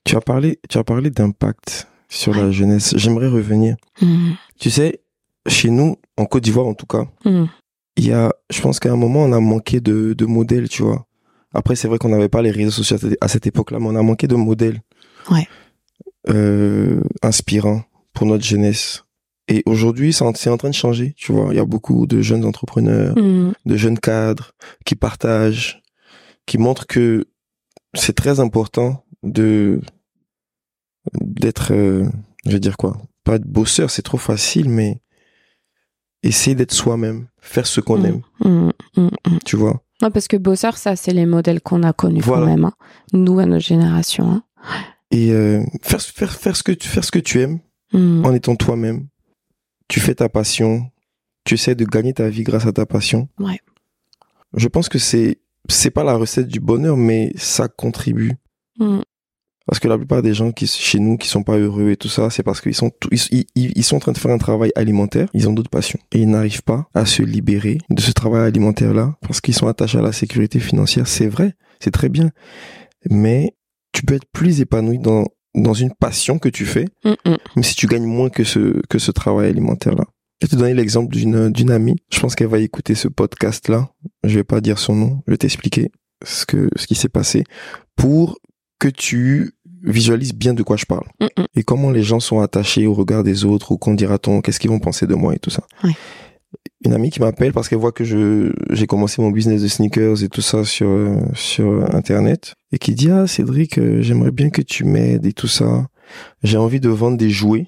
Tu 0.03 0.15
as 0.15 0.21
parlé, 0.21 0.59
tu 0.69 0.77
as 0.77 0.83
parlé 0.83 1.09
d'impact 1.09 1.87
sur 2.09 2.33
Ouais. 2.33 2.41
la 2.43 2.51
jeunesse. 2.51 2.93
J'aimerais 2.97 3.27
revenir. 3.27 3.75
Hmm. 4.01 4.33
Tu 4.59 4.69
sais, 4.69 5.01
chez 5.47 5.69
nous, 5.69 5.95
en 6.17 6.25
Côte 6.25 6.43
d'Ivoire 6.43 6.67
en 6.67 6.73
tout 6.73 6.85
cas, 6.85 7.05
Hmm. 7.23 7.45
il 7.97 8.07
y 8.07 8.11
a, 8.11 8.31
je 8.51 8.61
pense 8.61 8.79
qu'à 8.79 8.91
un 8.91 8.95
moment, 8.97 9.23
on 9.23 9.31
a 9.31 9.39
manqué 9.39 9.79
de, 9.79 10.13
de 10.13 10.25
modèles, 10.25 10.69
tu 10.69 10.83
vois. 10.83 11.07
Après, 11.53 11.75
c'est 11.75 11.87
vrai 11.87 11.97
qu'on 11.97 12.09
n'avait 12.09 12.29
pas 12.29 12.41
les 12.41 12.51
réseaux 12.51 12.71
sociaux 12.71 12.97
à 12.97 12.99
cette- 12.99 13.17
à 13.21 13.27
cette 13.29 13.47
époque-là, 13.47 13.79
mais 13.79 13.87
on 13.87 13.95
a 13.95 14.01
manqué 14.03 14.27
de 14.27 14.35
modèles. 14.35 14.81
Ouais. 15.31 15.47
Euh, 16.29 17.01
inspirants 17.23 17.83
pour 18.13 18.25
notre 18.27 18.43
jeunesse. 18.43 19.04
Et 19.47 19.61
aujourd'hui, 19.67 20.11
c'est 20.11 20.23
en, 20.23 20.33
train 20.33 20.69
de 20.69 20.73
changer, 20.73 21.13
tu 21.17 21.31
vois. 21.31 21.47
Il 21.51 21.55
y 21.55 21.59
a 21.59 21.65
beaucoup 21.65 22.07
de 22.07 22.21
jeunes 22.21 22.45
entrepreneurs, 22.45 23.15
Hmm. 23.17 23.51
de 23.65 23.77
jeunes 23.77 23.99
cadres 23.99 24.53
qui 24.85 24.95
partagent, 24.95 25.81
qui 26.47 26.57
montrent 26.57 26.87
que 26.87 27.25
c'est 27.93 28.13
très 28.15 28.39
important 28.39 29.05
de 29.23 29.81
d'être, 31.21 31.71
euh, 31.73 32.05
je 32.45 32.51
vais 32.51 32.59
dire 32.59 32.77
quoi, 32.77 32.97
pas 33.23 33.37
de 33.37 33.45
bosseur, 33.45 33.91
c'est 33.91 34.01
trop 34.01 34.17
facile, 34.17 34.69
mais 34.69 34.99
essayer 36.23 36.55
d'être 36.55 36.73
soi-même, 36.73 37.27
faire 37.39 37.67
ce 37.67 37.79
qu'on 37.81 37.99
Hmm. 37.99 38.05
aime. 38.05 38.21
Hmm. 38.43 39.09
tu 39.45 39.55
vois. 39.55 39.83
Ouais, 40.01 40.09
parce 40.09 40.27
que 40.27 40.37
bosseur, 40.37 40.77
ça, 40.77 40.95
c'est 40.95 41.13
les 41.13 41.25
modèles 41.27 41.61
qu'on 41.61 41.83
a 41.83 41.93
connus 41.93 42.21
Voilà. 42.21 42.41
quand 42.41 42.49
même. 42.51 42.65
hein. 42.65 42.73
Nous, 43.13 43.37
à 43.39 43.45
notre 43.45 43.63
génération. 43.63 44.29
hein. 44.31 44.43
Et 45.11 45.31
euh, 45.31 45.63
faire, 45.83 46.01
faire, 46.01 46.33
faire, 46.33 46.55
ce 46.55 46.63
que 46.63 46.71
tu, 46.71 46.87
faire 46.87 47.03
ce 47.03 47.11
que 47.11 47.19
tu 47.19 47.39
aimes 47.41 47.59
en 47.93 48.33
étant 48.33 48.55
toi-même. 48.55 49.07
Tu 49.87 49.99
fais 49.99 50.15
ta 50.15 50.29
passion, 50.29 50.89
tu 51.43 51.53
essaies 51.55 51.75
de 51.75 51.85
gagner 51.85 52.13
ta 52.13 52.29
vie 52.29 52.43
grâce 52.43 52.65
à 52.65 52.71
ta 52.73 52.85
passion. 52.85 53.29
Ouais. 53.39 53.59
Je 54.55 54.67
pense 54.67 54.89
que 54.89 54.99
c'est 54.99 55.39
c'est 55.67 55.89
pas 55.91 56.03
la 56.03 56.15
recette 56.15 56.47
du 56.47 56.59
bonheur, 56.59 56.95
mais 56.97 57.31
ça 57.35 57.67
contribue. 57.67 58.33
Hmm. 58.79 59.01
Parce 59.67 59.79
que 59.79 59.87
la 59.87 59.97
plupart 59.97 60.21
des 60.21 60.35
gens 60.35 60.51
qui 60.51 60.67
chez 60.67 60.99
nous 60.99 61.17
qui 61.17 61.27
sont 61.27 61.41
pas 61.41 61.57
heureux 61.57 61.89
et 61.89 61.97
tout 61.97 62.07
ça, 62.07 62.29
c'est 62.29 62.43
parce 62.43 62.61
qu'ils 62.61 62.75
sont 62.75 62.91
tout- 62.91 63.09
ils, 63.11 63.45
ils, 63.55 63.71
ils 63.75 63.83
sont 63.83 63.95
en 63.95 63.99
train 63.99 64.11
de 64.11 64.17
faire 64.19 64.29
un 64.31 64.37
travail 64.37 64.71
alimentaire, 64.75 65.27
ils 65.33 65.49
ont 65.49 65.53
d'autres 65.53 65.71
passions 65.71 65.99
et 66.11 66.19
ils 66.19 66.29
n'arrivent 66.29 66.61
pas 66.61 66.87
à 66.93 67.05
se 67.07 67.23
libérer 67.23 67.79
de 67.89 67.99
ce 67.99 68.11
travail 68.11 68.45
alimentaire 68.45 68.93
là 68.93 69.17
parce 69.21 69.41
qu'ils 69.41 69.55
sont 69.55 69.67
attachés 69.67 69.97
à 69.97 70.01
la 70.03 70.11
sécurité 70.11 70.59
financière. 70.59 71.07
C'est 71.07 71.27
vrai, 71.27 71.55
c'est 71.79 71.89
très 71.91 72.09
bien, 72.09 72.29
mais 73.09 73.55
tu 73.91 74.03
peux 74.03 74.13
être 74.13 74.27
plus 74.31 74.61
épanoui 74.61 74.99
dans 74.99 75.25
dans 75.55 75.73
une 75.73 75.93
passion 75.93 76.37
que 76.39 76.49
tu 76.49 76.65
fais. 76.65 76.85
Hmm. 77.03 77.35
même 77.55 77.63
si 77.63 77.75
tu 77.75 77.87
gagnes 77.87 78.05
moins 78.05 78.29
que 78.29 78.43
ce 78.43 78.81
que 78.87 78.99
ce 78.99 79.11
travail 79.11 79.49
alimentaire 79.49 79.95
là. 79.95 80.05
Je 80.41 80.47
vais 80.47 80.51
te 80.51 80.55
donner 80.57 80.73
l'exemple 80.73 81.15
d'une 81.15 81.49
d'une 81.51 81.71
amie. 81.71 81.95
Je 82.11 82.19
pense 82.19 82.35
qu'elle 82.35 82.47
va 82.47 82.59
écouter 82.59 82.93
ce 82.93 83.07
podcast 83.07 83.69
là. 83.69 83.89
Je 84.23 84.35
vais 84.35 84.43
pas 84.43 84.61
dire 84.61 84.79
son 84.79 84.95
nom. 84.95 85.23
Je 85.27 85.31
vais 85.31 85.37
t'expliquer 85.37 85.91
ce 86.23 86.45
que 86.45 86.69
ce 86.75 86.87
qui 86.87 86.95
s'est 86.95 87.09
passé 87.09 87.43
pour 87.95 88.37
que 88.79 88.89
tu 88.89 89.53
visualises 89.83 90.33
bien 90.33 90.53
de 90.53 90.63
quoi 90.63 90.77
je 90.77 90.85
parle 90.85 91.05
et 91.55 91.63
comment 91.63 91.91
les 91.91 92.01
gens 92.01 92.19
sont 92.19 92.39
attachés 92.39 92.87
au 92.87 92.93
regard 92.93 93.23
des 93.23 93.45
autres 93.45 93.71
ou 93.71 93.77
qu'on 93.77 93.93
dira-t-on, 93.93 94.41
qu'est-ce 94.41 94.59
qu'ils 94.59 94.71
vont 94.71 94.79
penser 94.79 95.05
de 95.05 95.13
moi 95.15 95.35
et 95.35 95.39
tout 95.39 95.51
ça. 95.51 95.63
Une 96.83 96.93
amie 96.93 97.09
qui 97.09 97.19
m'appelle 97.19 97.51
parce 97.51 97.67
qu'elle 97.67 97.79
voit 97.79 97.91
que 97.91 98.03
je 98.03 98.51
j'ai 98.69 98.85
commencé 98.85 99.21
mon 99.21 99.31
business 99.31 99.61
de 99.61 99.67
sneakers 99.67 100.23
et 100.23 100.29
tout 100.29 100.41
ça 100.41 100.63
sur 100.63 100.89
sur 101.33 101.83
internet 101.95 102.53
et 102.71 102.77
qui 102.77 102.93
dit 102.93 103.09
ah 103.09 103.25
Cédric 103.27 103.77
euh, 103.79 104.01
j'aimerais 104.01 104.31
bien 104.31 104.49
que 104.49 104.61
tu 104.61 104.83
m'aides 104.83 105.25
et 105.25 105.33
tout 105.33 105.47
ça. 105.47 105.87
J'ai 106.43 106.57
envie 106.57 106.79
de 106.79 106.89
vendre 106.89 107.17
des 107.17 107.29
jouets 107.29 107.67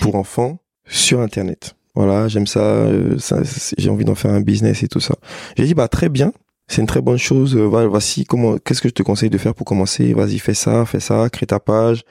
pour 0.00 0.14
enfants 0.14 0.60
sur 0.86 1.20
internet. 1.20 1.74
Voilà, 1.94 2.26
j'aime 2.28 2.46
ça, 2.46 2.60
euh, 2.60 3.18
ça, 3.18 3.42
j'ai 3.76 3.90
envie 3.90 4.06
d'en 4.06 4.14
faire 4.14 4.30
un 4.32 4.40
business 4.40 4.82
et 4.82 4.88
tout 4.88 5.00
ça. 5.00 5.14
J'ai 5.58 5.64
dit 5.66 5.74
bah 5.74 5.88
très 5.88 6.08
bien, 6.08 6.32
c'est 6.68 6.80
une 6.80 6.86
très 6.86 7.02
bonne 7.02 7.18
chose. 7.18 7.54
euh, 7.54 7.66
voilà, 7.66 7.86
voici 7.88 8.24
comment 8.24 8.56
qu'est-ce 8.56 8.80
que 8.80 8.88
je 8.88 8.94
te 8.94 9.02
conseille 9.02 9.28
de 9.30 9.36
faire 9.38 9.54
pour 9.54 9.66
commencer? 9.66 10.14
Vas-y, 10.14 10.38
fais 10.38 10.54
ça, 10.54 10.86
fais 10.86 11.00
ça, 11.00 11.28
crée 11.30 11.46
ta 11.46 11.60
page. 11.60 12.02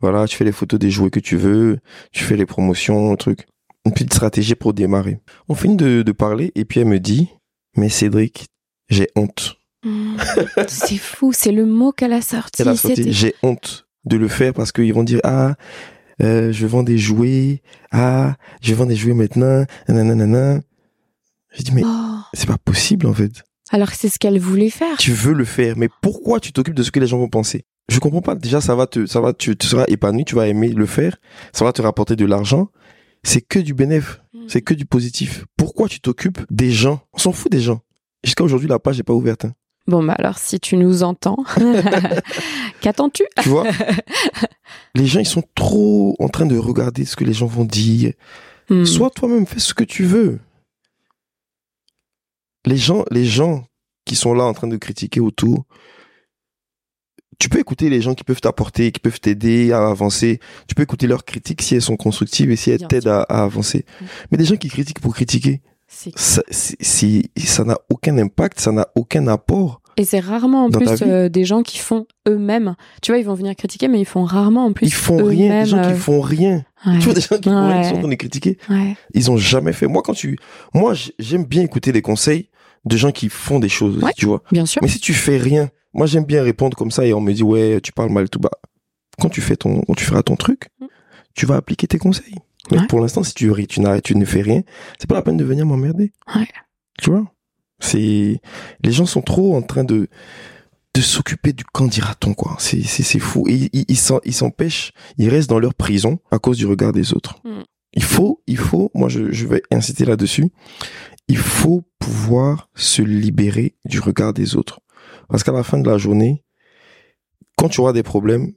Voilà, 0.00 0.26
tu 0.26 0.36
fais 0.36 0.44
les 0.44 0.52
photos 0.52 0.80
des 0.80 0.90
jouets 0.90 1.10
que 1.10 1.20
tu 1.20 1.36
veux, 1.36 1.78
tu 2.10 2.24
fais 2.24 2.36
les 2.36 2.46
promotions, 2.46 3.12
le 3.12 3.16
truc. 3.16 3.46
Une 3.88 3.94
petite 3.94 4.12
stratégie 4.14 4.54
pour 4.54 4.74
démarrer. 4.74 5.18
On 5.48 5.54
finit 5.54 5.76
de, 5.76 6.02
de 6.02 6.12
parler 6.12 6.52
et 6.54 6.64
puis 6.64 6.80
elle 6.80 6.86
me 6.88 7.00
dit 7.00 7.28
mais 7.76 7.88
Cédric, 7.88 8.46
j'ai 8.90 9.08
honte. 9.16 9.56
Hmm. 9.84 10.16
c'est 10.68 10.98
fou, 10.98 11.32
c'est 11.32 11.52
le 11.52 11.64
mot 11.64 11.92
qu'elle 11.92 12.12
a 12.12 12.20
sorti. 12.20 12.62
Elle 12.62 12.68
a 12.68 12.76
sorti, 12.76 12.96
c'était- 12.96 13.12
j'ai 13.12 13.34
honte 13.42 13.86
de 14.04 14.16
le 14.16 14.28
faire 14.28 14.52
parce 14.52 14.72
qu'ils 14.72 14.92
vont 14.92 15.04
dire 15.04 15.20
ah 15.24 15.54
euh, 16.22 16.52
je 16.52 16.66
vends 16.66 16.82
des 16.82 16.98
jouets 16.98 17.62
ah 17.92 18.36
je 18.60 18.74
vends 18.74 18.86
des 18.86 18.96
jouets 18.96 19.14
maintenant 19.14 19.64
nanana 19.88 20.60
j'ai 21.52 21.62
dit 21.62 21.72
mais 21.72 21.82
Oh. 21.84 22.18
c'est 22.34 22.46
pas 22.48 22.58
possible 22.58 23.06
en 23.06 23.14
fait 23.14 23.42
Alors 23.70 23.90
que 23.90 23.96
c'est 23.96 24.08
ce 24.08 24.18
qu'elle 24.18 24.38
voulait 24.38 24.70
faire. 24.70 24.96
tu 24.98 25.12
veux 25.12 25.32
le 25.34 25.44
faire 25.44 25.74
mais 25.76 25.88
pourquoi 26.02 26.40
tu 26.40 26.52
t'occupes 26.52 26.74
de 26.74 26.82
ce 26.82 26.90
que 26.90 27.00
les 27.00 27.06
gens 27.06 27.18
vont 27.18 27.28
penser? 27.28 27.64
Je 27.90 27.98
comprends 28.00 28.20
pas 28.22 28.34
déjà 28.34 28.60
ça 28.60 28.74
va 28.74 28.86
te 28.86 29.06
ça 29.06 29.20
va 29.20 29.32
tu, 29.32 29.56
tu 29.56 29.66
seras 29.66 29.84
épanoui 29.88 30.24
tu 30.24 30.34
vas 30.34 30.46
aimer 30.48 30.68
le 30.68 30.86
faire 30.86 31.16
ça 31.52 31.64
va 31.64 31.72
te 31.72 31.80
rapporter 31.82 32.16
de 32.16 32.24
l'argent 32.26 32.68
c'est 33.22 33.40
que 33.40 33.58
du 33.58 33.74
bénéfice 33.74 34.18
Hmm. 34.34 34.44
c'est 34.48 34.60
que 34.62 34.74
du 34.74 34.84
positif 34.86 35.44
pourquoi 35.56 35.88
tu 35.88 36.00
t'occupes 36.00 36.40
des 36.50 36.70
gens? 36.70 37.00
On 37.14 37.18
s'en 37.18 37.32
fout 37.32 37.50
des 37.50 37.60
gens 37.60 37.80
Jusqu'à 38.24 38.44
aujourd'hui, 38.44 38.68
la 38.68 38.78
page 38.78 38.96
n'est 38.98 39.02
pas 39.04 39.12
ouverte. 39.14 39.44
hein. 39.46 39.54
Bon, 39.86 40.02
bah 40.02 40.14
alors, 40.18 40.38
si 40.38 40.58
tu 40.60 40.76
nous 40.76 41.02
entends, 41.02 41.38
qu'attends-tu? 42.80 43.24
Tu 43.42 43.48
vois? 43.48 43.64
Les 44.94 45.06
gens, 45.06 45.20
ils 45.20 45.26
sont 45.26 45.42
trop 45.54 46.14
en 46.18 46.28
train 46.28 46.44
de 46.46 46.58
regarder 46.58 47.04
ce 47.04 47.16
que 47.16 47.24
les 47.24 47.32
gens 47.32 47.46
vont 47.46 47.64
dire. 47.64 48.12
Hmm. 48.68 48.84
Sois 48.84 49.08
toi-même, 49.10 49.46
fais 49.46 49.60
ce 49.60 49.72
que 49.72 49.84
tu 49.84 50.04
veux. 50.04 50.40
Les 52.66 52.76
gens, 52.76 53.04
les 53.10 53.24
gens 53.24 53.64
qui 54.04 54.14
sont 54.16 54.34
là 54.34 54.44
en 54.44 54.52
train 54.52 54.66
de 54.68 54.76
critiquer 54.76 55.20
autour, 55.20 55.64
tu 57.38 57.48
peux 57.48 57.58
écouter 57.58 57.88
les 57.88 58.00
gens 58.00 58.14
qui 58.14 58.24
peuvent 58.24 58.40
t'apporter, 58.40 58.90
qui 58.92 59.00
peuvent 59.00 59.20
t'aider 59.20 59.72
à 59.72 59.86
avancer. 59.88 60.40
Tu 60.66 60.74
peux 60.74 60.82
écouter 60.82 61.06
leurs 61.06 61.24
critiques 61.24 61.62
si 61.62 61.74
elles 61.76 61.82
sont 61.82 61.96
constructives 61.96 62.50
et 62.50 62.56
si 62.56 62.70
elles 62.70 62.86
t'aident 62.86 63.08
à, 63.08 63.22
à 63.22 63.44
avancer. 63.44 63.84
Mais 64.30 64.38
des 64.38 64.44
gens 64.44 64.56
qui 64.56 64.68
critiquent 64.68 65.00
pour 65.00 65.14
critiquer, 65.14 65.60
ça, 65.86 66.42
ça 66.50 67.64
n'a 67.64 67.78
aucun 67.90 68.18
impact, 68.18 68.60
ça 68.60 68.72
n'a 68.72 68.88
aucun 68.94 69.26
apport. 69.28 69.80
Et 69.96 70.04
c'est 70.04 70.20
rarement 70.20 70.66
en 70.66 70.70
plus 70.70 71.02
euh, 71.02 71.28
des 71.28 71.44
gens 71.44 71.62
qui 71.62 71.78
font 71.78 72.06
eux-mêmes. 72.28 72.76
Tu 73.02 73.10
vois, 73.10 73.18
ils 73.18 73.24
vont 73.24 73.34
venir 73.34 73.56
critiquer, 73.56 73.88
mais 73.88 73.98
ils 74.00 74.04
font 74.04 74.22
rarement 74.22 74.66
en 74.66 74.72
plus. 74.72 74.86
Ils 74.86 74.92
font 74.92 75.24
rien, 75.24 75.64
des 75.64 75.70
gens 75.70 75.78
euh, 75.78 75.92
qui 75.92 75.98
font 75.98 76.20
rien. 76.20 76.64
ouais. 76.86 76.98
Tu 76.98 77.04
vois, 77.06 77.14
des 77.14 77.20
gens 77.20 77.36
qui 77.38 77.48
font 77.48 77.66
rien, 77.66 77.82
qui 77.82 77.88
sont 77.88 77.92
en 77.92 77.94
Ouais. 77.96 78.00
train 78.02 78.08
de 78.10 78.14
critiquer. 78.14 78.58
Ouais. 78.68 78.96
Ils 79.14 79.30
ont 79.30 79.36
jamais 79.36 79.72
fait. 79.72 79.86
Moi, 79.88 80.02
quand 80.04 80.12
tu, 80.14 80.38
moi, 80.72 80.94
j'aime 81.18 81.44
bien 81.44 81.62
écouter 81.62 81.90
les 81.90 82.02
conseils 82.02 82.48
de 82.84 82.96
gens 82.96 83.10
qui 83.10 83.28
font 83.28 83.58
des 83.58 83.68
choses, 83.68 83.96
Ouais. 84.02 84.12
tu 84.16 84.26
vois. 84.26 84.42
Bien 84.52 84.66
sûr. 84.66 84.80
Mais 84.82 84.88
si 84.88 85.00
tu 85.00 85.14
fais 85.14 85.36
rien, 85.36 85.68
moi, 85.94 86.06
j'aime 86.06 86.24
bien 86.24 86.42
répondre 86.42 86.76
comme 86.76 86.90
ça 86.90 87.04
et 87.06 87.12
on 87.14 87.20
me 87.20 87.32
dit, 87.32 87.42
ouais, 87.42 87.80
tu 87.82 87.92
parles 87.92 88.10
mal, 88.10 88.28
tout 88.28 88.38
bas. 88.40 88.50
Quand 89.20 89.28
tu 89.28 89.40
fais 89.40 89.56
ton, 89.56 89.80
quand 89.82 89.94
tu 89.94 90.04
feras 90.04 90.22
ton 90.22 90.36
truc, 90.36 90.68
Mm. 90.80 90.86
tu 91.34 91.46
vas 91.46 91.56
appliquer 91.56 91.86
tes 91.86 91.98
conseils. 91.98 92.34
Mais 92.70 92.78
Ouais. 92.80 92.86
pour 92.86 93.00
l'instant, 93.00 93.22
si 93.22 93.34
tu, 93.34 93.50
ris, 93.50 93.66
tu 93.66 93.80
n'arrêtes, 93.80 94.04
tu 94.04 94.14
ne 94.16 94.24
fais 94.24 94.42
rien, 94.42 94.62
c'est 94.98 95.08
pas 95.08 95.14
la 95.14 95.22
peine 95.22 95.36
de 95.38 95.44
venir 95.44 95.64
m'emmerder. 95.66 96.12
Ouais. 96.36 96.46
Tu 97.00 97.10
vois? 97.10 97.24
C'est, 97.80 98.40
les 98.82 98.92
gens 98.92 99.06
sont 99.06 99.22
trop 99.22 99.56
en 99.56 99.62
train 99.62 99.84
de, 99.84 100.08
de 100.94 101.00
s'occuper 101.00 101.52
du 101.52 101.64
quand 101.72 101.86
dira-t-on, 101.86 102.34
quoi. 102.34 102.56
C'est, 102.58 102.82
c'est, 102.82 103.18
fou. 103.18 103.46
Et 103.48 103.70
ils, 103.72 103.84
ils 103.88 104.34
s'empêchent, 104.34 104.92
ils 105.16 105.28
restent 105.28 105.48
dans 105.50 105.58
leur 105.60 105.74
prison 105.74 106.18
à 106.30 106.38
cause 106.38 106.58
du 106.58 106.66
regard 106.66 106.92
des 106.92 107.14
autres. 107.14 107.40
Mm. 107.44 107.62
Il 107.94 108.02
faut, 108.02 108.42
il 108.46 108.58
faut, 108.58 108.90
moi, 108.94 109.08
je, 109.08 109.32
je 109.32 109.46
vais 109.46 109.62
inciter 109.70 110.04
là-dessus. 110.04 110.50
Il 111.28 111.38
faut 111.38 111.82
pouvoir 111.98 112.68
se 112.74 113.00
libérer 113.02 113.76
du 113.84 114.00
regard 114.00 114.32
des 114.34 114.56
autres. 114.56 114.80
Parce 115.28 115.44
qu'à 115.44 115.52
la 115.52 115.62
fin 115.62 115.78
de 115.78 115.88
la 115.88 115.98
journée, 115.98 116.44
quand 117.56 117.68
tu 117.68 117.80
auras 117.80 117.92
des 117.92 118.02
problèmes, 118.02 118.52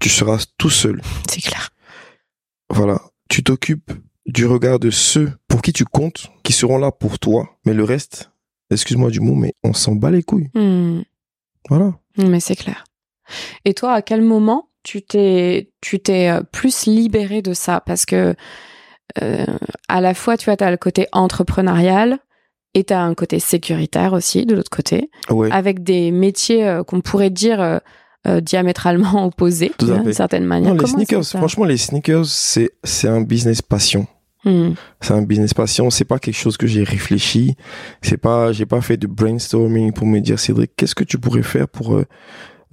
tu 0.00 0.08
seras 0.08 0.44
tout 0.58 0.70
seul. 0.70 1.00
C'est 1.30 1.42
clair. 1.42 1.70
Voilà. 2.70 3.00
Tu 3.28 3.42
t'occupes 3.42 3.92
du 4.26 4.46
regard 4.46 4.78
de 4.78 4.90
ceux 4.90 5.32
pour 5.48 5.62
qui 5.62 5.72
tu 5.72 5.84
comptes, 5.84 6.28
qui 6.42 6.52
seront 6.52 6.78
là 6.78 6.92
pour 6.92 7.18
toi. 7.18 7.48
Mais 7.64 7.74
le 7.74 7.84
reste, 7.84 8.30
excuse-moi 8.70 9.10
du 9.10 9.20
mot, 9.20 9.34
mais 9.34 9.54
on 9.62 9.72
s'en 9.72 9.94
bat 9.94 10.10
les 10.10 10.22
couilles. 10.22 10.50
Hmm. 10.54 11.02
Voilà. 11.68 11.94
Mais 12.16 12.40
c'est 12.40 12.56
clair. 12.56 12.84
Et 13.64 13.74
toi, 13.74 13.92
à 13.92 14.02
quel 14.02 14.22
moment 14.22 14.68
tu 14.82 15.02
t'es 15.02 15.70
tu 15.80 16.00
t'es 16.00 16.28
euh, 16.28 16.42
plus 16.42 16.86
libéré 16.86 17.42
de 17.42 17.54
ça? 17.54 17.80
Parce 17.84 18.04
que 18.04 18.34
euh, 19.22 19.46
à 19.88 20.00
la 20.00 20.14
fois, 20.14 20.36
tu 20.36 20.46
vois, 20.46 20.56
t'as 20.56 20.70
le 20.70 20.76
côté 20.76 21.06
entrepreneurial 21.12 22.18
et 22.74 22.84
t'as 22.84 23.00
un 23.02 23.14
côté 23.14 23.38
sécuritaire 23.38 24.12
aussi 24.12 24.46
de 24.46 24.54
l'autre 24.54 24.70
côté, 24.70 25.10
Ouais. 25.30 25.50
avec 25.52 25.82
des 25.82 26.10
métiers 26.10 26.66
euh, 26.66 26.82
qu'on 26.82 27.00
pourrait 27.00 27.30
dire 27.30 27.60
euh, 27.60 27.78
euh, 28.26 28.40
diamétralement 28.40 29.26
opposés 29.26 29.72
d'une 29.78 30.12
certaine 30.12 30.44
manière. 30.44 30.74
Non, 30.74 30.80
les 30.80 30.86
sneakers, 30.86 31.24
franchement, 31.24 31.64
les 31.64 31.76
sneakers, 31.76 32.26
c'est, 32.26 32.70
c'est 32.84 33.08
un 33.08 33.20
business 33.20 33.60
passion. 33.62 34.06
Hmm. 34.44 34.70
C'est 35.00 35.12
un 35.14 35.22
business 35.22 35.54
passion. 35.54 35.88
C'est 35.90 36.04
pas 36.04 36.18
quelque 36.18 36.36
chose 36.36 36.56
que 36.56 36.66
j'ai 36.66 36.82
réfléchi. 36.82 37.54
C'est 38.00 38.16
pas, 38.16 38.50
j'ai 38.52 38.66
pas 38.66 38.80
fait 38.80 38.96
de 38.96 39.06
brainstorming 39.06 39.92
pour 39.92 40.06
me 40.06 40.18
dire, 40.18 40.40
Cédric, 40.40 40.72
qu'est-ce 40.76 40.96
que 40.96 41.04
tu 41.04 41.16
pourrais 41.18 41.44
faire 41.44 41.68
pour, 41.68 42.00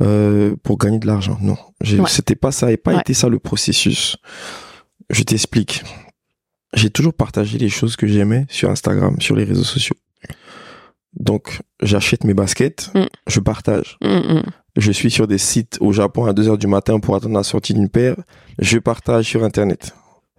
euh, 0.02 0.56
pour 0.64 0.78
gagner 0.80 0.98
de 0.98 1.06
l'argent? 1.06 1.38
Non. 1.42 1.58
Ouais. 1.82 2.08
C'était 2.08 2.36
pas 2.36 2.52
ça 2.52 2.72
et 2.72 2.78
pas 2.78 2.94
Ouais. 2.94 3.02
été 3.02 3.14
ça 3.14 3.30
le 3.30 3.38
processus. 3.38 4.18
Je 5.12 5.22
t'explique. 5.24 5.84
J'ai 6.74 6.90
toujours 6.90 7.14
partagé 7.14 7.58
les 7.58 7.70
choses 7.70 7.96
que 7.96 8.08
j'aimais 8.08 8.46
sur 8.50 8.70
Instagram, 8.70 9.16
sur 9.20 9.36
les 9.36 9.44
réseaux 9.44 9.64
sociaux. 9.64 9.96
Donc, 11.20 11.62
j'achète 11.82 12.24
mes 12.24 12.34
baskets, 12.36 12.92
Mm. 12.94 13.06
je 13.28 13.40
partage. 13.40 13.98
Hmm, 14.02 14.18
hmm. 14.18 14.44
Je 14.78 14.92
suis 14.92 15.10
sur 15.10 15.28
des 15.28 15.40
sites 15.40 15.78
au 15.82 15.92
Japon 15.92 16.26
à 16.26 16.34
2 16.34 16.48
heures 16.50 16.58
du 16.58 16.68
matin 16.68 17.00
pour 17.00 17.16
attendre 17.16 17.36
la 17.36 17.44
sortie 17.44 17.74
d'une 17.74 17.90
paire. 17.90 18.16
Je 18.60 18.78
partage 18.78 19.26
sur 19.26 19.44
Internet. 19.44 19.94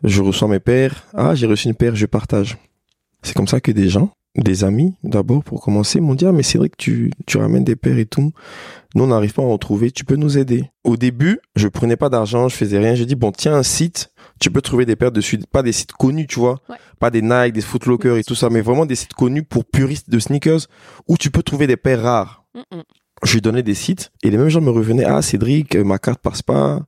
Je 0.05 0.23
reçois 0.23 0.49
mes 0.49 0.61
paires. 0.61 1.05
Ah, 1.13 1.35
j'ai 1.35 1.47
reçu 1.47 1.67
une 1.69 1.75
paire, 1.75 1.97
je 1.97 2.07
partage. 2.07 2.57
C'est 3.23 3.35
comme 3.35 3.49
ça 3.49 3.61
que 3.61 3.73
des 3.73 3.89
gens, 3.89 4.13
des 4.37 4.63
amis, 4.65 4.95
d'abord, 5.03 5.43
pour 5.43 5.61
commencer, 5.61 6.01
m'ont 6.01 6.15
dit, 6.15 6.25
ah, 6.25 6.33
mais 6.33 6.45
c'est 6.45 6.57
vrai 6.57 6.69
que 6.71 6.77
tu, 6.79 7.11
tu 7.27 7.37
ramènes 7.37 7.65
des 7.65 7.77
paires 7.77 7.99
et 7.99 8.07
tout. 8.07 8.33
Nous, 8.95 9.05
on 9.05 9.09
n'arrive 9.09 9.35
pas 9.35 9.43
à 9.43 9.47
en 9.47 9.59
trouver. 9.59 9.91
Tu 9.91 10.05
peux 10.05 10.17
nous 10.17 10.39
aider. 10.39 10.71
Au 10.85 10.97
début, 10.97 11.41
je 11.57 11.67
prenais 11.69 11.97
pas 11.97 12.09
d'argent, 12.09 12.49
je 12.49 12.55
faisais 12.57 12.79
rien. 12.79 12.95
J'ai 12.95 13.07
dit, 13.07 13.17
bon, 13.17 13.33
tiens 13.33 13.55
un 13.57 13.63
site. 13.65 14.11
Tu 14.41 14.51
peux 14.51 14.63
trouver 14.63 14.87
des 14.87 14.97
paires 14.97 15.13
dessus. 15.13 15.39
Pas 15.53 15.63
des 15.63 15.73
sites 15.73 15.93
connus, 15.93 16.27
tu 16.27 16.41
vois. 16.41 16.61
Ouais. 16.69 16.77
Pas 16.99 17.11
des 17.11 17.23
Nike, 17.23 17.53
des 17.53 17.61
Footlocker 17.61 18.17
et 18.19 18.25
tout 18.25 18.35
ça, 18.35 18.49
mais 18.51 18.61
vraiment 18.63 18.87
des 18.87 18.97
sites 18.97 19.13
connus 19.15 19.43
pour 19.45 19.65
puristes 19.65 20.11
de 20.11 20.19
sneakers 20.19 20.67
où 21.09 21.17
tu 21.17 21.31
peux 21.31 21.43
trouver 21.43 21.67
des 21.67 21.77
paires 21.77 22.03
rares 22.03 22.45
je 23.23 23.35
lui 23.35 23.41
donnais 23.43 23.63
des 23.63 23.75
sites 23.75 24.11
et 24.23 24.31
les 24.31 24.39
mêmes 24.39 24.49
gens 24.49 24.61
me 24.63 24.71
revenaient 24.71 25.05
ah 25.05 25.21
Cédric 25.23 25.77
euh, 25.77 25.85
ma 25.85 25.99
carte 25.99 26.21
passe 26.23 26.41
pas 26.43 26.81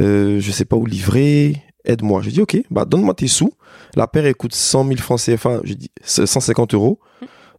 euh, 0.00 0.38
je 0.40 0.50
sais 0.52 0.64
pas 0.64 0.76
où 0.76 0.86
livrer 0.86 1.60
aide-moi 1.84 2.22
j'ai 2.22 2.30
dit 2.30 2.40
ok 2.40 2.56
bah 2.70 2.84
donne-moi 2.84 3.12
tes 3.14 3.26
sous 3.26 3.52
la 3.96 4.06
paire 4.06 4.24
elle 4.24 4.36
coûte 4.36 4.54
100 4.54 4.84
000 4.86 4.96
francs 4.98 5.20
CFA 5.20 5.60
j'ai 5.64 5.74
dit 5.74 5.90
c'est 6.02 6.26
150 6.26 6.74
euros 6.74 7.00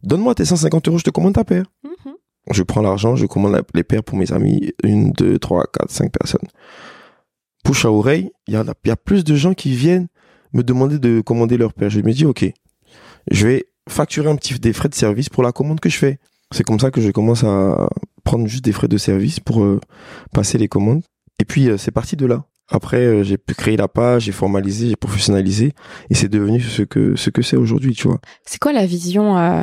donne-moi 0.02 0.34
tes 0.34 0.44
150 0.46 0.88
euros 0.88 0.98
je 0.98 1.04
te 1.04 1.10
commande 1.10 1.34
ta 1.34 1.44
paire 1.44 1.66
Mhm. 1.84 2.14
je 2.52 2.62
prends 2.62 2.80
l'argent 2.80 3.16
je 3.16 3.26
commande 3.26 3.62
les 3.74 3.84
paires 3.84 4.02
pour 4.02 4.16
mes 4.18 4.32
amis 4.32 4.72
une 4.82 5.12
deux 5.12 5.38
trois 5.38 5.64
quatre 5.72 5.90
cinq 5.90 6.10
personnes 6.10 6.48
bouche 7.66 7.84
à 7.84 7.90
oreille 7.92 8.30
il 8.46 8.54
y 8.54 8.56
a 8.56 8.64
y 8.84 8.90
a 8.90 8.96
plus 8.96 9.24
de 9.24 9.34
gens 9.36 9.54
qui 9.54 9.74
viennent 9.74 10.08
me 10.52 10.62
demander 10.62 10.98
de 10.98 11.20
commander 11.20 11.56
leur 11.56 11.72
paire 11.74 11.90
je 11.90 12.00
me 12.00 12.12
dis 12.12 12.24
ok 12.24 12.44
je 13.30 13.46
vais 13.46 13.64
facturer 13.88 14.28
un 14.30 14.36
petit 14.36 14.58
des 14.58 14.72
frais 14.72 14.88
de 14.88 14.94
service 14.94 15.28
pour 15.28 15.42
la 15.42 15.52
commande 15.52 15.80
que 15.80 15.88
je 15.88 15.96
fais 15.98 16.18
c'est 16.52 16.62
comme 16.64 16.78
ça 16.78 16.90
que 16.90 17.00
je 17.00 17.10
commence 17.10 17.42
à 17.44 17.88
prendre 18.22 18.46
juste 18.46 18.64
des 18.64 18.72
frais 18.72 18.88
de 18.88 18.96
service 18.98 19.40
pour 19.40 19.64
euh, 19.64 19.80
passer 20.32 20.58
les 20.58 20.68
commandes. 20.68 21.02
Et 21.40 21.44
puis 21.44 21.68
euh, 21.68 21.76
c'est 21.76 21.90
parti 21.90 22.16
de 22.16 22.24
là. 22.24 22.44
Après, 22.70 22.98
euh, 22.98 23.22
j'ai 23.24 23.36
pu 23.36 23.54
créer 23.54 23.76
la 23.76 23.88
page, 23.88 24.22
j'ai 24.24 24.32
formalisé, 24.32 24.88
j'ai 24.90 24.96
professionnalisé, 24.96 25.72
et 26.10 26.14
c'est 26.14 26.28
devenu 26.28 26.60
ce 26.60 26.82
que 26.82 27.16
ce 27.16 27.30
que 27.30 27.42
c'est 27.42 27.56
aujourd'hui, 27.56 27.94
tu 27.94 28.06
vois. 28.06 28.20
C'est 28.44 28.60
quoi 28.60 28.72
la 28.72 28.86
vision 28.86 29.36
euh, 29.38 29.62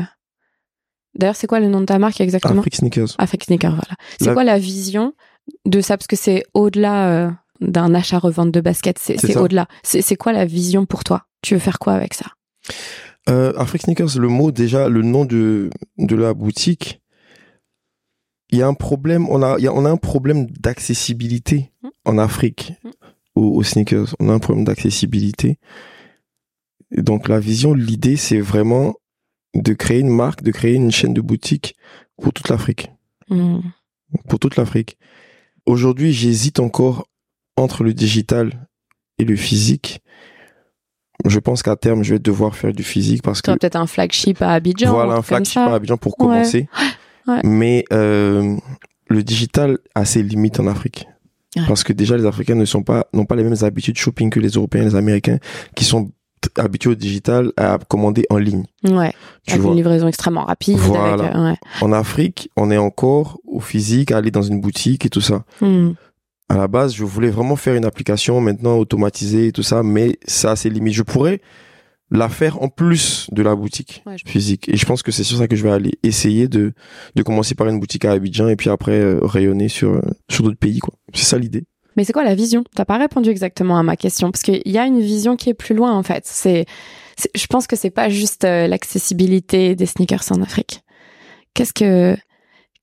D'ailleurs, 1.16 1.36
c'est 1.38 1.48
quoi 1.48 1.60
le 1.62 1.68
nom 1.70 1.80
de 1.82 1.86
ta 1.86 2.00
marque 2.00 2.20
exactement? 2.20 2.60
Afrique 2.60 2.76
Sneakers. 2.76 3.16
Afrique 3.18 3.44
Sneaker, 3.46 3.72
voilà. 3.72 3.96
C'est 4.20 4.26
La- 4.28 4.34
quoi 4.34 4.44
la 4.44 4.60
vision 4.60 5.13
de 5.66 5.80
ça? 5.80 5.96
Parce 5.98 6.08
que 6.08 6.16
c'est 6.18 6.44
au-delà 6.54 7.10
euh, 7.10 7.32
d'un 7.62 7.94
achat-revente 7.94 8.52
de 8.52 8.62
baskets, 8.62 9.00
c'est 9.00 9.38
au-delà. 9.38 9.68
C'est 9.84 10.16
quoi 10.16 10.34
la 10.34 10.46
vision 10.46 10.86
pour 10.86 11.04
toi? 11.04 11.26
Tu 11.42 11.54
veux 11.54 11.60
faire 11.60 11.80
quoi 11.80 11.94
avec 11.94 12.13
ça? 12.13 12.26
Euh, 13.30 13.54
Afrique 13.58 13.84
Sneakers, 13.84 14.18
le 14.20 14.28
mot 14.28 14.52
déjà, 14.52 14.89
le 14.89 15.02
nom 15.02 15.26
de 15.26 15.70
de 15.98 16.16
la 16.16 16.34
boutique. 16.34 17.02
Il 18.50 18.60
y 18.60 18.62
a 18.62 18.68
un 18.68 18.74
problème, 18.74 19.28
on 19.30 19.42
a, 19.42 19.58
il 19.58 19.63
y 19.63 19.68
a, 19.68 19.74
on 19.74 19.86
a 19.86 19.89
un 19.89 19.98
problème 19.98 20.48
d'accessibilité 20.48 21.72
Mm. 21.84 21.88
en 22.06 22.18
Afrique 22.18 22.74
Mm. 22.84 22.89
aux, 23.36 23.56
aux 23.56 23.63
sneakers. 23.63 24.16
On 24.20 24.30
a 24.30 24.34
un 24.34 24.39
problème 24.39 24.66
d'accessibilité. 24.66 25.58
Donc 26.92 27.28
la 27.28 27.39
vision, 27.39 27.74
l'idée, 27.74 28.16
c'est 28.18 28.39
vraiment 28.39 28.94
de 29.56 29.74
créer 29.74 30.00
une 30.00 30.10
marque, 30.10 30.44
de 30.44 30.52
créer 30.52 30.74
une 30.76 30.92
chaîne 30.92 31.13
de 31.13 31.22
boutique 31.22 31.76
pour 32.22 32.34
toute 32.34 32.50
l'Afrique. 32.50 32.89
Hmm. 33.30 33.60
Pour 34.28 34.39
toute 34.39 34.56
l'Afrique. 34.58 34.98
Aujourd'hui, 35.66 36.12
j'hésite 36.13 36.60
encore 36.60 37.08
entre 37.58 37.84
le 37.84 37.94
digital 37.94 38.68
et 39.20 39.26
le 39.26 39.36
physique. 39.36 40.02
Je 41.26 41.39
pense 41.39 41.62
qu'à 41.63 41.76
terme, 41.76 42.04
je 42.04 42.16
vais 42.16 42.20
devoir 42.20 42.56
faire 42.56 42.74
du 42.74 42.84
physique 42.84 43.22
parce 43.22 43.42
Tu 43.42 43.52
que 43.52 43.58
peut-être 43.58 43.76
un 43.76 43.88
flagship 43.88 44.42
à 44.42 44.52
Abidjan. 44.52 44.92
voilà 44.92 45.13
un 45.13 45.22
flagship 45.22 45.58
à 45.60 45.76
Abidjan 45.76 45.98
pour 45.98 46.13
Ouais. 46.20 46.26
commencer. 46.28 46.68
Ouais. 47.26 47.39
Mais 47.46 47.86
euh, 47.94 48.58
le 49.08 49.24
digital 49.24 49.78
a 49.96 50.04
ses 50.04 50.22
limites 50.24 50.60
en 50.60 50.68
Afrique. 50.68 51.08
Ouais. 51.56 51.62
Parce 51.70 51.86
que 51.86 51.94
déjà, 51.94 52.18
les 52.18 52.26
Africains 52.26 52.56
ne 52.56 52.66
sont 52.66 52.84
pas, 52.84 53.08
n'ont 53.13 53.24
pas 53.24 53.38
les 53.38 53.46
mêmes 53.46 53.56
habitudes 53.62 53.98
shopping 53.98 54.30
que 54.30 54.42
les 54.42 54.50
Européens, 54.50 54.84
les 54.84 54.96
Américains, 54.96 55.38
qui 55.74 55.86
sont 55.86 56.12
habitués 56.58 56.89
au 56.89 56.96
digital 56.96 57.54
à 57.56 57.78
commander 57.88 58.26
en 58.30 58.38
ligne. 58.39 58.66
Ouais, 58.84 59.13
Tu 59.48 59.54
avec 59.54 59.62
vois. 59.62 59.72
une 59.72 59.78
livraison 59.78 60.10
extrêmement 60.10 60.44
rapide. 60.44 60.76
Voilà. 60.80 61.14
avec, 61.14 61.34
euh. 61.34 61.54
En 61.86 61.93
Afrique, 61.93 62.49
on 62.58 62.70
est 62.72 62.78
encore 62.78 63.39
au 63.45 63.62
physique, 63.62 64.12
à 64.12 64.18
aller 64.18 64.32
dans 64.32 64.41
une 64.41 64.60
boutique 64.60 65.06
et 65.06 65.10
tout 65.10 65.22
ça. 65.22 65.45
Hmm. 65.62 65.91
À 66.54 66.58
la 66.58 66.68
base, 66.68 66.93
je 66.93 67.04
voulais 67.04 67.32
vraiment 67.32 67.56
faire 67.56 67.74
une 67.74 67.84
application 67.86 68.39
maintenant 68.39 68.78
automatisée 68.78 69.47
et 69.47 69.51
tout 69.51 69.64
ça, 69.64 69.82
mais 69.82 70.18
ça 70.28 70.51
a 70.51 70.56
ses 70.56 70.70
limites. 70.70 70.93
Je 70.93 71.01
pourrais 71.01 71.41
la 72.12 72.30
faire 72.30 72.62
en 72.62 72.68
plus 72.68 73.28
de 73.32 73.41
la 73.41 73.56
boutique 73.56 74.04
Ouais, 74.06 74.18
physique. 74.24 74.70
Et 74.70 74.78
je 74.78 74.86
pense 74.86 75.01
que 75.01 75.12
c'est 75.12 75.24
sur 75.24 75.38
ça 75.39 75.47
que 75.47 75.56
je 75.56 75.64
vais 75.64 75.72
aller 75.72 75.93
essayer 76.04 76.47
de, 76.47 76.74
de 77.16 77.24
commencer 77.24 77.56
par 77.56 77.68
une 77.70 77.80
boutique 77.80 78.06
à 78.06 78.12
Abidjan 78.12 78.49
et 78.49 78.56
puis 78.56 78.70
après 78.70 78.99
euh, 78.99 79.20
rayonner 79.24 79.68
sur, 79.68 79.93
euh, 79.93 80.01
sur 80.30 80.43
d'autres 80.43 80.60
pays, 80.60 80.78
quoi. 80.78 80.93
C'est 81.16 81.24
ça 81.26 81.39
l'idée. 81.39 81.64
Mais 81.97 82.04
c'est 82.04 82.14
quoi 82.14 82.24
la 82.24 82.36
vision? 82.36 82.64
T'as 82.76 82.86
pas 82.86 82.97
répondu 82.99 83.30
exactement 83.32 83.80
à 83.80 83.84
ma 83.84 83.95
question 83.95 84.30
parce 84.32 84.43
qu'il 84.43 84.62
y 84.66 84.78
a 84.78 84.86
une 84.86 84.99
vision 85.01 85.36
qui 85.36 85.49
est 85.49 85.54
plus 85.56 85.74
loin 85.74 85.91
en 85.97 86.04
fait. 86.04 86.24
C'est, 86.28 86.66
c'est- 87.18 87.32
je 87.36 87.47
pense 87.47 87.66
que 87.66 87.76
c'est 87.76 87.89
pas 87.89 88.10
juste 88.10 88.45
euh, 88.45 88.68
l'accessibilité 88.68 89.76
des 89.76 89.86
sneakers 89.88 90.24
en 90.32 90.41
Afrique. 90.43 90.82
Qu'est-ce 91.56 91.74
que 91.74 92.16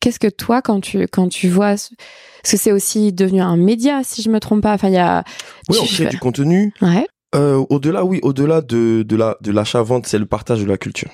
qu'est-ce 0.01 0.19
que 0.19 0.29
toi 0.29 0.63
quand 0.63 0.81
tu 0.81 1.07
quand 1.09 1.29
tu 1.29 1.49
vois 1.49 1.69
parce 1.73 2.53
que 2.53 2.57
c'est 2.57 2.73
aussi 2.73 3.13
devenu 3.13 3.41
un 3.41 3.57
média 3.57 4.01
si 4.03 4.23
je 4.23 4.31
me 4.31 4.41
trompe 4.41 4.63
pas. 4.63 4.73
Enfin 4.75 4.89
il 4.89 4.95
y 4.95 4.99
a 4.99 5.25
Oui, 5.69 5.77
tu 5.77 5.83
on 5.83 5.87
crée 5.87 6.07
du 6.07 6.19
contenu. 6.19 6.73
Ouais. 6.83 7.07
Euh, 7.35 7.65
au-delà, 7.71 8.05
oui, 8.05 8.19
au-delà 8.23 8.61
de, 8.61 9.03
de 9.03 9.17
la 9.17 9.37
de 9.41 9.53
l'achat-vente, 9.53 10.07
c'est 10.07 10.19
le 10.19 10.27
partage 10.27 10.61
de 10.61 10.67
la 10.67 10.77
culture. 10.79 11.11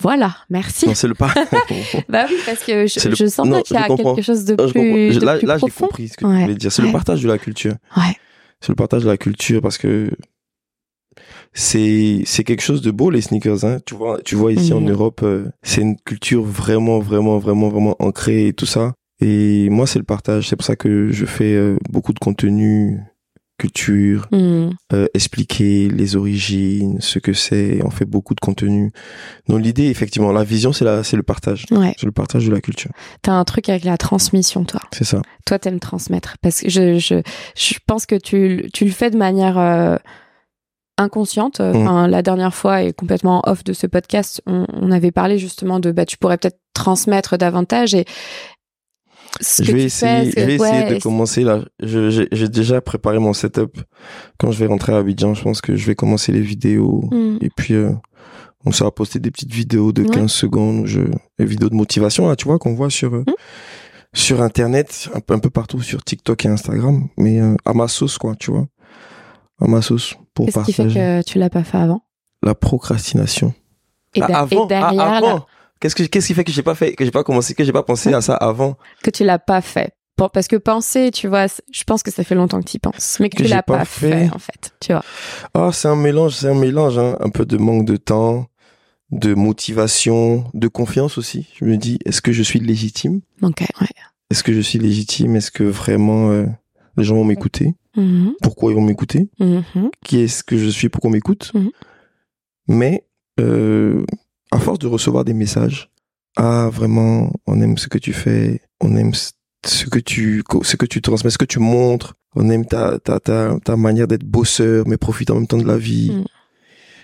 Voilà, 0.00 0.36
merci. 0.50 0.86
Non, 0.88 0.94
c'est 0.94 1.08
le 1.08 1.14
pas. 1.14 1.32
Bah 2.10 2.26
oui, 2.28 2.36
parce 2.44 2.64
que 2.64 2.86
je, 2.86 3.08
le- 3.08 3.14
je 3.14 3.26
sens 3.26 3.46
non, 3.48 3.62
qu'il 3.62 3.76
y 3.76 3.78
a 3.80 3.86
quelque 3.86 4.20
chose 4.20 4.44
de 4.44 4.56
plus, 4.56 5.12
Je- 5.14 5.20
de 5.20 5.24
là, 5.24 5.38
plus 5.38 5.46
là, 5.46 5.56
j'ai 5.56 5.70
compris 5.70 6.08
ce 6.08 6.16
que 6.16 6.26
Ouais. 6.26 6.34
tu 6.38 6.42
voulais 6.42 6.54
dire. 6.56 6.70
C'est 6.72 6.82
Ouais. 6.82 6.88
le 6.88 6.92
partage 6.92 7.22
de 7.22 7.28
la 7.28 7.38
culture. 7.38 7.74
Ouais. 7.96 8.12
C'est 8.60 8.70
le 8.70 8.74
partage 8.74 9.04
de 9.04 9.08
la 9.08 9.16
culture 9.16 9.62
parce 9.62 9.78
que 9.78 10.10
c'est 11.54 12.22
c'est 12.26 12.44
quelque 12.44 12.62
chose 12.62 12.82
de 12.82 12.90
beau 12.90 13.10
les 13.10 13.20
sneakers. 13.22 13.64
Hein. 13.64 13.78
Tu 13.86 13.94
vois, 13.94 14.20
tu 14.22 14.34
vois 14.34 14.52
ici 14.52 14.72
en 14.72 14.80
Mhm. 14.80 14.90
Europe, 14.90 15.20
euh, 15.22 15.46
c'est 15.62 15.80
une 15.80 15.96
culture 15.96 16.42
vraiment, 16.42 16.98
vraiment, 16.98 17.38
vraiment, 17.38 17.68
vraiment 17.68 17.96
ancrée 18.00 18.48
et 18.48 18.52
tout 18.52 18.66
ça. 18.66 18.92
Et 19.20 19.68
moi, 19.70 19.86
c'est 19.86 19.98
le 20.00 20.04
partage. 20.04 20.48
C'est 20.48 20.56
pour 20.56 20.66
ça 20.66 20.76
que 20.76 21.10
je 21.12 21.24
fais 21.24 21.54
euh, 21.54 21.76
beaucoup 21.88 22.12
de 22.12 22.18
contenu 22.18 22.98
culture, 23.56 24.26
Hmm. 24.32 24.70
euh, 24.92 25.06
expliquer 25.14 25.88
les 25.88 26.16
origines, 26.16 26.96
ce 27.00 27.20
que 27.20 27.32
c'est. 27.32 27.80
On 27.84 27.90
fait 27.90 28.04
beaucoup 28.04 28.34
de 28.34 28.40
contenu. 28.40 28.90
Donc 29.48 29.62
l'idée, 29.62 29.84
effectivement, 29.86 30.32
la 30.32 30.42
vision, 30.42 30.72
c'est 30.72 30.84
la, 30.84 31.04
c'est 31.04 31.16
le 31.16 31.22
partage. 31.22 31.64
Ouais. 31.70 31.94
C'est 31.96 32.04
le 32.06 32.10
partage 32.12 32.44
de 32.46 32.50
la 32.52 32.60
culture. 32.60 32.90
T'as 33.22 33.32
un 33.34 33.44
truc 33.44 33.68
avec 33.68 33.84
la 33.84 33.96
transmission, 33.96 34.64
toi. 34.64 34.80
C'est 34.92 35.04
ça. 35.04 35.22
Toi, 35.46 35.60
t'aimes 35.60 35.78
transmettre. 35.78 36.34
Parce 36.42 36.62
que 36.62 36.68
je, 36.68 36.98
je, 36.98 37.22
je 37.56 37.74
pense 37.86 38.06
que 38.06 38.16
tu, 38.16 38.68
tu 38.72 38.84
le 38.86 38.90
fais 38.90 39.10
de 39.10 39.16
manière 39.16 39.56
euh, 39.56 39.96
inconsciente. 40.98 41.60
Mm. 41.60 41.76
Enfin, 41.76 42.08
la 42.08 42.22
dernière 42.22 42.54
fois, 42.54 42.82
et 42.82 42.92
complètement 42.92 43.42
off 43.46 43.64
de 43.64 43.72
ce 43.72 43.86
podcast, 43.86 44.42
on, 44.46 44.66
on 44.72 44.90
avait 44.92 45.10
parlé 45.12 45.38
justement 45.38 45.80
de, 45.80 45.90
bah, 45.92 46.04
tu 46.06 46.16
pourrais 46.18 46.38
peut-être 46.38 46.58
transmettre 46.74 47.36
davantage 47.38 47.94
et 47.94 48.04
je 49.40 49.72
vais 49.72 49.84
essayer, 49.84 50.26
fais, 50.26 50.30
ce 50.30 50.34
que- 50.36 50.40
je 50.42 50.46
vais 50.46 50.54
essayer 50.54 50.94
de 50.96 51.02
commencer 51.02 51.42
là. 51.42 51.60
J'ai 51.80 52.48
déjà 52.48 52.80
préparé 52.80 53.18
mon 53.18 53.32
setup. 53.32 53.78
Quand 54.38 54.52
je 54.52 54.58
vais 54.60 54.66
rentrer 54.66 54.92
à 54.94 54.98
Abidjan, 54.98 55.34
je 55.34 55.42
pense 55.42 55.60
que 55.60 55.74
je 55.74 55.84
vais 55.86 55.94
commencer 55.96 56.30
les 56.30 56.40
vidéos. 56.40 57.08
Hmm. 57.10 57.38
Et 57.40 57.50
puis, 57.54 57.74
euh, 57.74 57.90
on 58.64 58.70
sera 58.70 58.92
poster 58.94 59.18
des 59.18 59.30
petites 59.32 59.52
vidéos 59.52 59.92
de 59.92 60.02
Ouais. 60.02 60.08
15 60.08 60.30
secondes, 60.30 60.86
je, 60.86 61.00
des 61.38 61.44
vidéos 61.46 61.68
de 61.68 61.74
motivation, 61.74 62.28
là, 62.28 62.36
tu 62.36 62.44
vois, 62.44 62.58
qu'on 62.60 62.74
voit 62.74 62.90
sur, 62.90 63.12
euh, 63.14 63.24
Hmm. 63.26 63.32
sur 64.12 64.40
Internet, 64.40 65.08
un 65.14 65.20
peu, 65.20 65.34
un 65.34 65.40
peu 65.40 65.50
partout, 65.50 65.82
sur 65.82 66.04
TikTok 66.04 66.44
et 66.44 66.48
Instagram. 66.48 67.08
Mais 67.16 67.40
euh, 67.40 67.56
à 67.64 67.72
ma 67.74 67.88
sauce, 67.88 68.18
quoi, 68.18 68.36
tu 68.38 68.52
vois. 68.52 68.66
À 69.60 69.66
ma 69.66 69.82
sauce, 69.82 70.14
pour 70.34 70.46
Qu'est-ce 70.46 70.64
qui 70.64 70.72
fait 70.72 70.86
que 70.86 71.22
tu 71.22 71.38
l'as 71.38 71.50
pas 71.50 71.64
fait 71.64 71.78
avant? 71.78 72.02
La 72.42 72.54
procrastination. 72.54 73.54
et, 74.14 74.20
Ah, 74.22 74.40
avant, 74.40 74.64
et 74.64 74.68
derrière, 74.68 75.00
ah, 75.00 75.20
là, 75.20 75.28
avant. 75.28 75.46
Qu'est-ce 75.80 75.94
que 75.94 76.02
qu'est-ce 76.04 76.26
qui 76.28 76.34
fait 76.34 76.44
que 76.44 76.52
j'ai 76.52 76.62
pas 76.62 76.74
fait 76.74 76.94
que 76.94 77.04
j'ai 77.04 77.10
pas 77.10 77.24
commencé 77.24 77.54
que 77.54 77.64
j'ai 77.64 77.72
pas 77.72 77.82
pensé 77.82 78.12
à 78.14 78.20
ça 78.20 78.34
avant? 78.36 78.76
Que 79.02 79.10
tu 79.10 79.24
l'as 79.24 79.38
pas 79.38 79.60
fait. 79.60 79.92
Parce 80.32 80.46
que 80.46 80.54
penser, 80.56 81.10
tu 81.10 81.26
vois, 81.26 81.46
je 81.48 81.84
pense 81.84 82.02
que 82.04 82.10
ça 82.12 82.22
fait 82.22 82.36
longtemps 82.36 82.60
que 82.60 82.68
tu 82.70 82.76
y 82.76 82.78
penses, 82.78 83.16
mais 83.20 83.28
que, 83.28 83.36
Que 83.38 83.42
tu 83.42 83.48
l'as 83.48 83.64
pas 83.64 83.78
pas 83.78 83.84
fait. 83.84 84.28
fait. 84.28 84.34
en 84.34 84.38
fait. 84.38 84.72
Tu 84.80 84.92
vois. 84.92 85.02
Ah, 85.54 85.70
c'est 85.72 85.88
un 85.88 85.96
mélange, 85.96 86.34
c'est 86.34 86.48
un 86.48 86.54
mélange, 86.54 86.98
hein. 86.98 87.16
un 87.20 87.30
peu 87.30 87.44
de 87.44 87.56
manque 87.56 87.84
de 87.84 87.96
temps, 87.96 88.46
de 89.10 89.34
motivation, 89.34 90.44
de 90.54 90.68
confiance 90.68 91.18
aussi. 91.18 91.48
Je 91.58 91.64
me 91.64 91.76
dis, 91.76 91.98
est-ce 92.04 92.22
que 92.22 92.30
je 92.32 92.42
suis 92.44 92.60
légitime? 92.60 93.20
Ouais. 93.42 93.52
Est-ce 94.30 94.44
que 94.44 94.52
je 94.52 94.60
suis 94.60 94.78
légitime? 94.78 95.34
Est-ce 95.36 95.50
que 95.50 95.64
vraiment 95.64 96.30
euh, 96.30 96.46
les 96.96 97.04
gens 97.04 97.14
vont 97.16 97.24
m'écouter 97.24 97.74
Mhm, 97.96 98.34
Pourquoi 98.42 98.72
ils 98.72 98.74
vont 98.74 98.82
m'écouter? 98.82 99.30
Mhm. 99.38 99.90
Qui 100.04 100.20
est-ce 100.20 100.42
que 100.42 100.56
je 100.58 100.68
suis 100.68 100.88
pour 100.88 101.00
qu'on 101.00 101.10
m'écoute? 101.10 101.52
Mhm. 101.54 101.70
Mais 102.66 103.06
euh, 103.40 104.04
à 104.50 104.58
force 104.58 104.78
de 104.80 104.86
recevoir 104.86 105.24
des 105.24 105.34
messages, 105.34 105.90
ah 106.36 106.68
vraiment, 106.72 107.32
on 107.46 107.60
aime 107.60 107.78
ce 107.78 107.88
que 107.88 107.98
tu 107.98 108.12
fais, 108.12 108.60
on 108.80 108.96
aime 108.96 109.12
ce 109.14 109.86
que 109.86 109.98
tu 110.00 110.42
ce 110.62 110.76
que 110.76 110.86
tu 110.86 111.02
transmets, 111.02 111.30
ce 111.30 111.38
que 111.38 111.44
tu 111.44 111.60
montres, 111.60 112.14
on 112.34 112.50
aime 112.50 112.66
ta 112.66 112.98
ta 112.98 113.20
ta, 113.20 113.56
ta 113.64 113.76
manière 113.76 114.08
d'être 114.08 114.24
bosseur, 114.24 114.86
mais 114.88 114.96
profite 114.96 115.30
en 115.30 115.36
même 115.36 115.46
temps 115.46 115.58
de 115.58 115.66
la 115.66 115.78
vie. 115.78 116.10
Mhm. 116.10 116.24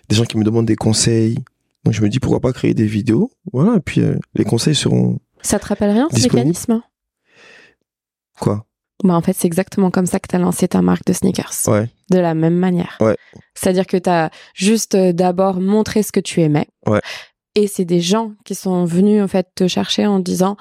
Des 0.08 0.16
gens 0.16 0.24
qui 0.24 0.38
me 0.38 0.44
demandent 0.44 0.66
des 0.66 0.76
conseils. 0.76 1.36
Donc 1.84 1.94
je 1.94 2.02
me 2.02 2.08
dis 2.08 2.18
pourquoi 2.18 2.40
pas 2.40 2.52
créer 2.52 2.74
des 2.74 2.84
vidéos, 2.86 3.30
voilà. 3.52 3.76
Et 3.76 3.80
puis 3.80 4.00
euh, 4.00 4.18
les 4.34 4.44
conseils 4.44 4.74
seront 4.74 5.20
Ça 5.40 5.58
te 5.60 5.66
rappelle 5.66 5.90
rien, 5.92 6.08
ce 6.12 6.20
mécanisme 6.22 6.82
quoi? 8.38 8.66
Bah, 9.04 9.14
En 9.14 9.20
fait, 9.20 9.32
c'est 9.34 9.46
exactement 9.46 9.90
comme 9.90 10.06
ça 10.06 10.18
que 10.20 10.28
tu 10.28 10.36
as 10.36 10.38
lancé 10.38 10.68
ta 10.68 10.82
marque 10.82 11.04
de 11.06 11.12
sneakers. 11.12 11.52
Ouais, 11.66 11.88
De 12.10 12.18
la 12.18 12.34
même 12.34 12.56
manière. 12.56 12.96
Ouais. 13.00 13.16
C'est-à-dire 13.54 13.86
que 13.86 13.96
tu 13.96 14.08
as 14.10 14.30
juste 14.54 14.94
euh, 14.94 15.12
d'abord 15.12 15.60
montré 15.60 16.02
ce 16.02 16.12
que 16.12 16.20
tu 16.20 16.40
aimais. 16.42 16.68
Ouais. 16.86 17.00
Et 17.54 17.66
c'est 17.66 17.84
des 17.84 18.00
gens 18.00 18.32
qui 18.44 18.54
sont 18.54 18.84
venus 18.84 19.22
en 19.22 19.28
fait 19.28 19.48
te 19.54 19.66
chercher 19.68 20.06
en 20.06 20.20
disant 20.20 20.56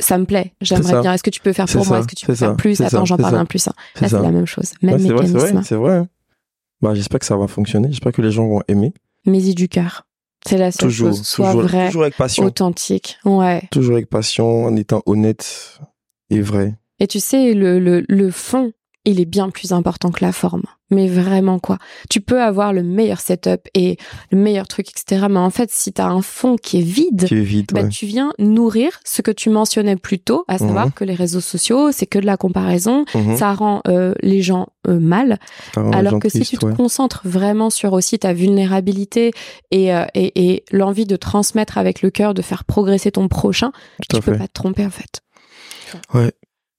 ça 0.00 0.18
me 0.18 0.24
plaît, 0.24 0.54
j'aimerais 0.60 1.00
bien. 1.00 1.12
Est-ce 1.12 1.22
que 1.22 1.30
tu 1.30 1.40
peux 1.40 1.52
faire 1.52 1.66
pour 1.66 1.86
moi? 1.86 2.00
Est-ce 2.00 2.08
que 2.08 2.16
tu 2.16 2.26
peux 2.26 2.34
faire 2.34 2.50
ça, 2.50 2.54
plus? 2.56 2.74
C'est 2.76 2.84
Attends, 2.86 3.04
j'en 3.04 3.16
parle 3.16 3.36
un 3.36 3.44
plus. 3.44 3.68
un. 3.68 3.72
c'est 3.94 4.00
Là, 4.02 4.08
c'est 4.08 4.16
ça. 4.16 4.22
la 4.22 4.30
même 4.32 4.46
chose. 4.46 4.72
Même 4.82 4.94
Ouais, 4.94 4.98
vrai, 5.00 5.08
c'est 5.26 5.32
mécanisme. 5.32 5.54
vrai, 5.56 5.64
c'est 5.64 5.74
vrai. 5.76 6.02
Bah 6.80 6.94
j'espère 6.94 7.20
que 7.20 7.26
ça 7.26 7.36
va 7.36 7.46
fonctionner. 7.46 7.88
J'espère 7.90 8.10
que 8.12 8.22
les 8.22 8.32
gens 8.32 8.48
vont 8.48 8.62
aimer. 8.66 8.92
Mais 9.26 9.38
y 9.40 9.54
du 9.54 9.68
cœur. 9.68 10.04
C'est 10.44 10.58
la 10.58 10.72
seule 10.72 10.88
Toujours, 10.88 11.10
chose. 11.10 11.22
Sois 11.24 11.46
toujours, 11.52 11.62
vrai, 11.68 11.86
toujours 11.86 12.02
avec 12.02 12.16
passion. 12.16 12.42
authentique. 12.44 13.18
Ouais. 13.24 13.62
Toujours 13.70 13.94
avec 13.94 14.08
passion, 14.10 14.64
en 14.64 14.74
étant 14.74 15.00
honnête 15.06 15.78
et 16.30 16.40
vrai. 16.40 16.74
Et 17.02 17.06
tu 17.08 17.18
sais, 17.20 17.52
le, 17.52 17.80
le, 17.80 18.04
le 18.08 18.30
fond, 18.30 18.72
il 19.04 19.20
est 19.20 19.24
bien 19.24 19.50
plus 19.50 19.72
important 19.72 20.12
que 20.12 20.24
la 20.24 20.30
forme. 20.30 20.62
Mais 20.90 21.08
vraiment, 21.08 21.58
quoi. 21.58 21.78
Tu 22.10 22.20
peux 22.20 22.40
avoir 22.40 22.72
le 22.74 22.82
meilleur 22.84 23.18
setup 23.18 23.62
et 23.74 23.96
le 24.30 24.36
meilleur 24.38 24.68
truc, 24.68 24.88
etc. 24.90 25.26
Mais 25.28 25.38
en 25.40 25.48
fait, 25.50 25.70
si 25.72 25.92
tu 25.92 26.00
as 26.02 26.06
un 26.06 26.20
fond 26.22 26.56
qui 26.56 26.78
est 26.78 26.82
vide, 26.84 27.24
Qui 27.26 27.34
est 27.34 27.40
vide, 27.40 27.70
bah, 27.72 27.80
ouais. 27.80 27.88
tu 27.88 28.04
viens 28.06 28.32
nourrir 28.38 29.00
ce 29.04 29.20
que 29.22 29.30
tu 29.32 29.48
mentionnais 29.50 29.96
plus 29.96 30.20
tôt, 30.20 30.44
à 30.48 30.58
savoir 30.58 30.86
Mhm. 30.86 30.92
que 30.92 31.04
les 31.04 31.14
réseaux 31.14 31.40
sociaux, 31.40 31.90
c'est 31.92 32.06
que 32.06 32.18
de 32.20 32.26
la 32.26 32.36
comparaison. 32.36 33.04
Mhm. 33.14 33.36
Ça 33.38 33.54
rend 33.54 33.80
euh, 33.88 34.14
les 34.20 34.42
gens 34.42 34.68
euh, 34.86 35.00
mal. 35.00 35.38
Ça 35.74 35.80
rend 35.80 35.90
les 35.90 35.96
Alors 35.96 36.12
gens 36.12 36.18
que 36.20 36.28
si 36.28 36.42
tu 36.42 36.58
te 36.58 36.66
ouais. 36.66 36.74
concentres 36.74 37.22
vraiment 37.24 37.70
sur 37.70 37.94
aussi 37.94 38.18
ta 38.18 38.34
vulnérabilité 38.34 39.32
et, 39.72 39.94
euh, 39.94 40.04
et, 40.14 40.52
et 40.52 40.64
l'envie 40.70 41.06
de 41.06 41.16
transmettre 41.16 41.78
avec 41.78 42.02
le 42.02 42.10
cœur, 42.10 42.34
de 42.34 42.42
faire 42.42 42.64
progresser 42.64 43.10
ton 43.10 43.26
prochain, 43.28 43.72
Tout 44.08 44.18
tu 44.18 44.22
peux 44.22 44.32
fait. 44.34 44.38
pas 44.38 44.46
te 44.46 44.52
tromper 44.52 44.84
en 44.86 44.90
fait. 44.90 45.22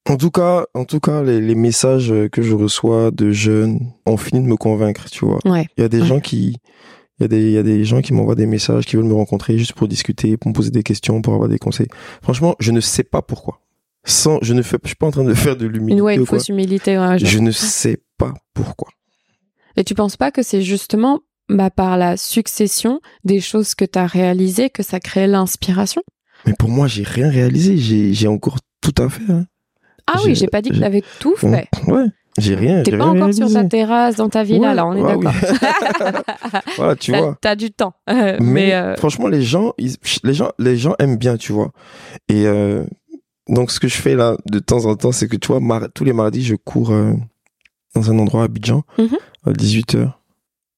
En 0.08 0.16
tout 0.16 0.30
cas, 0.30 0.66
en 0.74 0.84
tout 0.84 1.00
cas, 1.00 1.22
les, 1.22 1.40
les 1.40 1.54
messages 1.54 2.12
que 2.30 2.42
je 2.42 2.54
reçois 2.54 3.10
de 3.10 3.30
jeunes 3.30 3.78
ont 4.06 4.16
fini 4.18 4.42
de 4.42 4.46
me 4.46 4.56
convaincre, 4.56 5.08
tu 5.10 5.24
vois. 5.24 5.38
Ouais. 5.46 5.66
Il 5.78 5.80
y 5.80 5.84
a 5.84 5.88
des 5.88 6.00
Ouais. 6.02 6.06
gens 6.06 6.20
qui, 6.20 6.56
il 7.18 7.22
y 7.22 7.24
a 7.24 7.28
des, 7.28 7.42
il 7.42 7.52
y 7.52 7.58
a 7.58 7.62
des 7.62 7.84
gens 7.86 8.02
qui 8.02 8.12
m'envoient 8.12 8.34
des 8.34 8.44
messages, 8.46 8.84
qui 8.84 8.96
veulent 8.96 9.06
me 9.06 9.14
rencontrer 9.14 9.56
juste 9.56 9.72
pour 9.72 9.88
discuter, 9.88 10.36
pour 10.36 10.50
me 10.50 10.54
poser 10.54 10.70
des 10.70 10.82
questions, 10.82 11.22
pour 11.22 11.32
avoir 11.32 11.48
des 11.48 11.58
conseils. 11.58 11.88
Franchement, 12.22 12.54
je 12.58 12.70
ne 12.72 12.80
sais 12.80 13.02
pas 13.04 13.22
pourquoi. 13.22 13.60
Sans, 14.06 14.38
je 14.42 14.52
ne 14.52 14.60
fais, 14.60 14.76
je 14.82 14.88
suis 14.88 14.96
pas 14.96 15.06
en 15.06 15.10
train 15.10 15.24
de 15.24 15.32
faire 15.32 15.56
de 15.56 15.64
l'humilité 15.66 15.96
Une, 15.96 16.02
ouais, 16.02 16.16
une 16.16 16.26
fausse 16.26 16.50
humilité. 16.50 16.98
ouais, 16.98 17.18
je- 17.18 17.38
ne 17.38 17.50
sais 17.50 18.02
pas 18.18 18.34
pourquoi. 18.52 18.88
Et 19.76 19.84
tu 19.84 19.94
penses 19.94 20.18
pas 20.18 20.30
que 20.30 20.42
c'est 20.42 20.60
justement 20.60 21.20
bah, 21.48 21.70
par 21.70 21.96
la 21.96 22.18
succession 22.18 23.00
des 23.24 23.40
choses 23.40 23.74
que 23.74 23.86
tu 23.86 23.98
as 23.98 24.06
réalisées 24.06 24.68
que 24.68 24.82
ça 24.82 25.00
crée 25.00 25.26
l'inspiration? 25.26 26.02
Mais 26.46 26.52
pour 26.58 26.68
moi, 26.68 26.86
j'ai 26.88 27.02
rien 27.04 27.30
réalisé. 27.30 27.78
J'ai, 27.78 28.28
encore 28.28 28.58
tout 28.82 28.94
à 28.98 29.08
faire. 29.08 29.30
Hein. 29.30 29.46
Ah 30.06 30.18
oui, 30.24 30.34
j'ai 30.34 30.46
pas 30.48 30.60
dit 30.62 30.68
que 30.70 30.74
j'ai- 30.76 30.80
tu 30.82 30.86
avais 30.86 31.02
tout 31.20 31.34
fait. 31.36 31.68
Ouais. 31.88 32.04
J'ai 32.36 32.54
rien. 32.56 32.82
T'es 32.82 32.96
pas 32.96 33.10
rien 33.12 33.22
encore 33.22 33.32
sur 33.34 33.52
ta 33.52 33.64
terrasse 33.64 34.16
dans 34.16 34.28
ta 34.28 34.42
villa, 34.42 34.70
Ouais, 34.70 34.74
là, 34.74 34.86
on 34.86 34.94
est 34.94 35.02
oui. 35.14 35.24
d'accord. 35.24 35.32
Voilà, 36.76 36.96
tu 36.96 37.12
T'as- 37.12 37.20
vois. 37.20 37.38
T'as 37.40 37.54
du 37.56 37.70
temps. 37.70 37.94
Mais, 38.08 38.36
mais 38.40 38.74
euh, 38.74 38.96
franchement, 38.96 39.28
les 39.28 39.42
gens, 39.42 39.72
ils- 39.78 39.96
les 40.24 40.34
gens, 40.34 40.50
les 40.58 40.76
gens 40.76 40.94
aiment 40.98 41.16
bien, 41.16 41.36
tu 41.36 41.52
vois. 41.52 41.70
Et 42.28 42.46
euh, 42.46 42.84
donc, 43.48 43.70
ce 43.70 43.78
que 43.78 43.86
je 43.88 43.94
fais 43.96 44.16
là, 44.16 44.36
de 44.50 44.58
temps 44.58 44.84
en 44.86 44.96
temps, 44.96 45.12
c'est 45.12 45.28
que 45.28 45.36
tu 45.36 45.46
vois, 45.48 45.60
mar- 45.60 45.86
tous 45.94 46.02
les 46.04 46.12
mardis, 46.12 46.42
je 46.42 46.56
cours 46.56 46.90
euh, 46.90 47.12
dans 47.94 48.10
un 48.10 48.18
endroit 48.18 48.42
à 48.42 48.44
Abidjan 48.46 48.82
Mhm. 48.98 49.16
à 49.46 49.52
18 49.52 49.94
h 49.94 50.10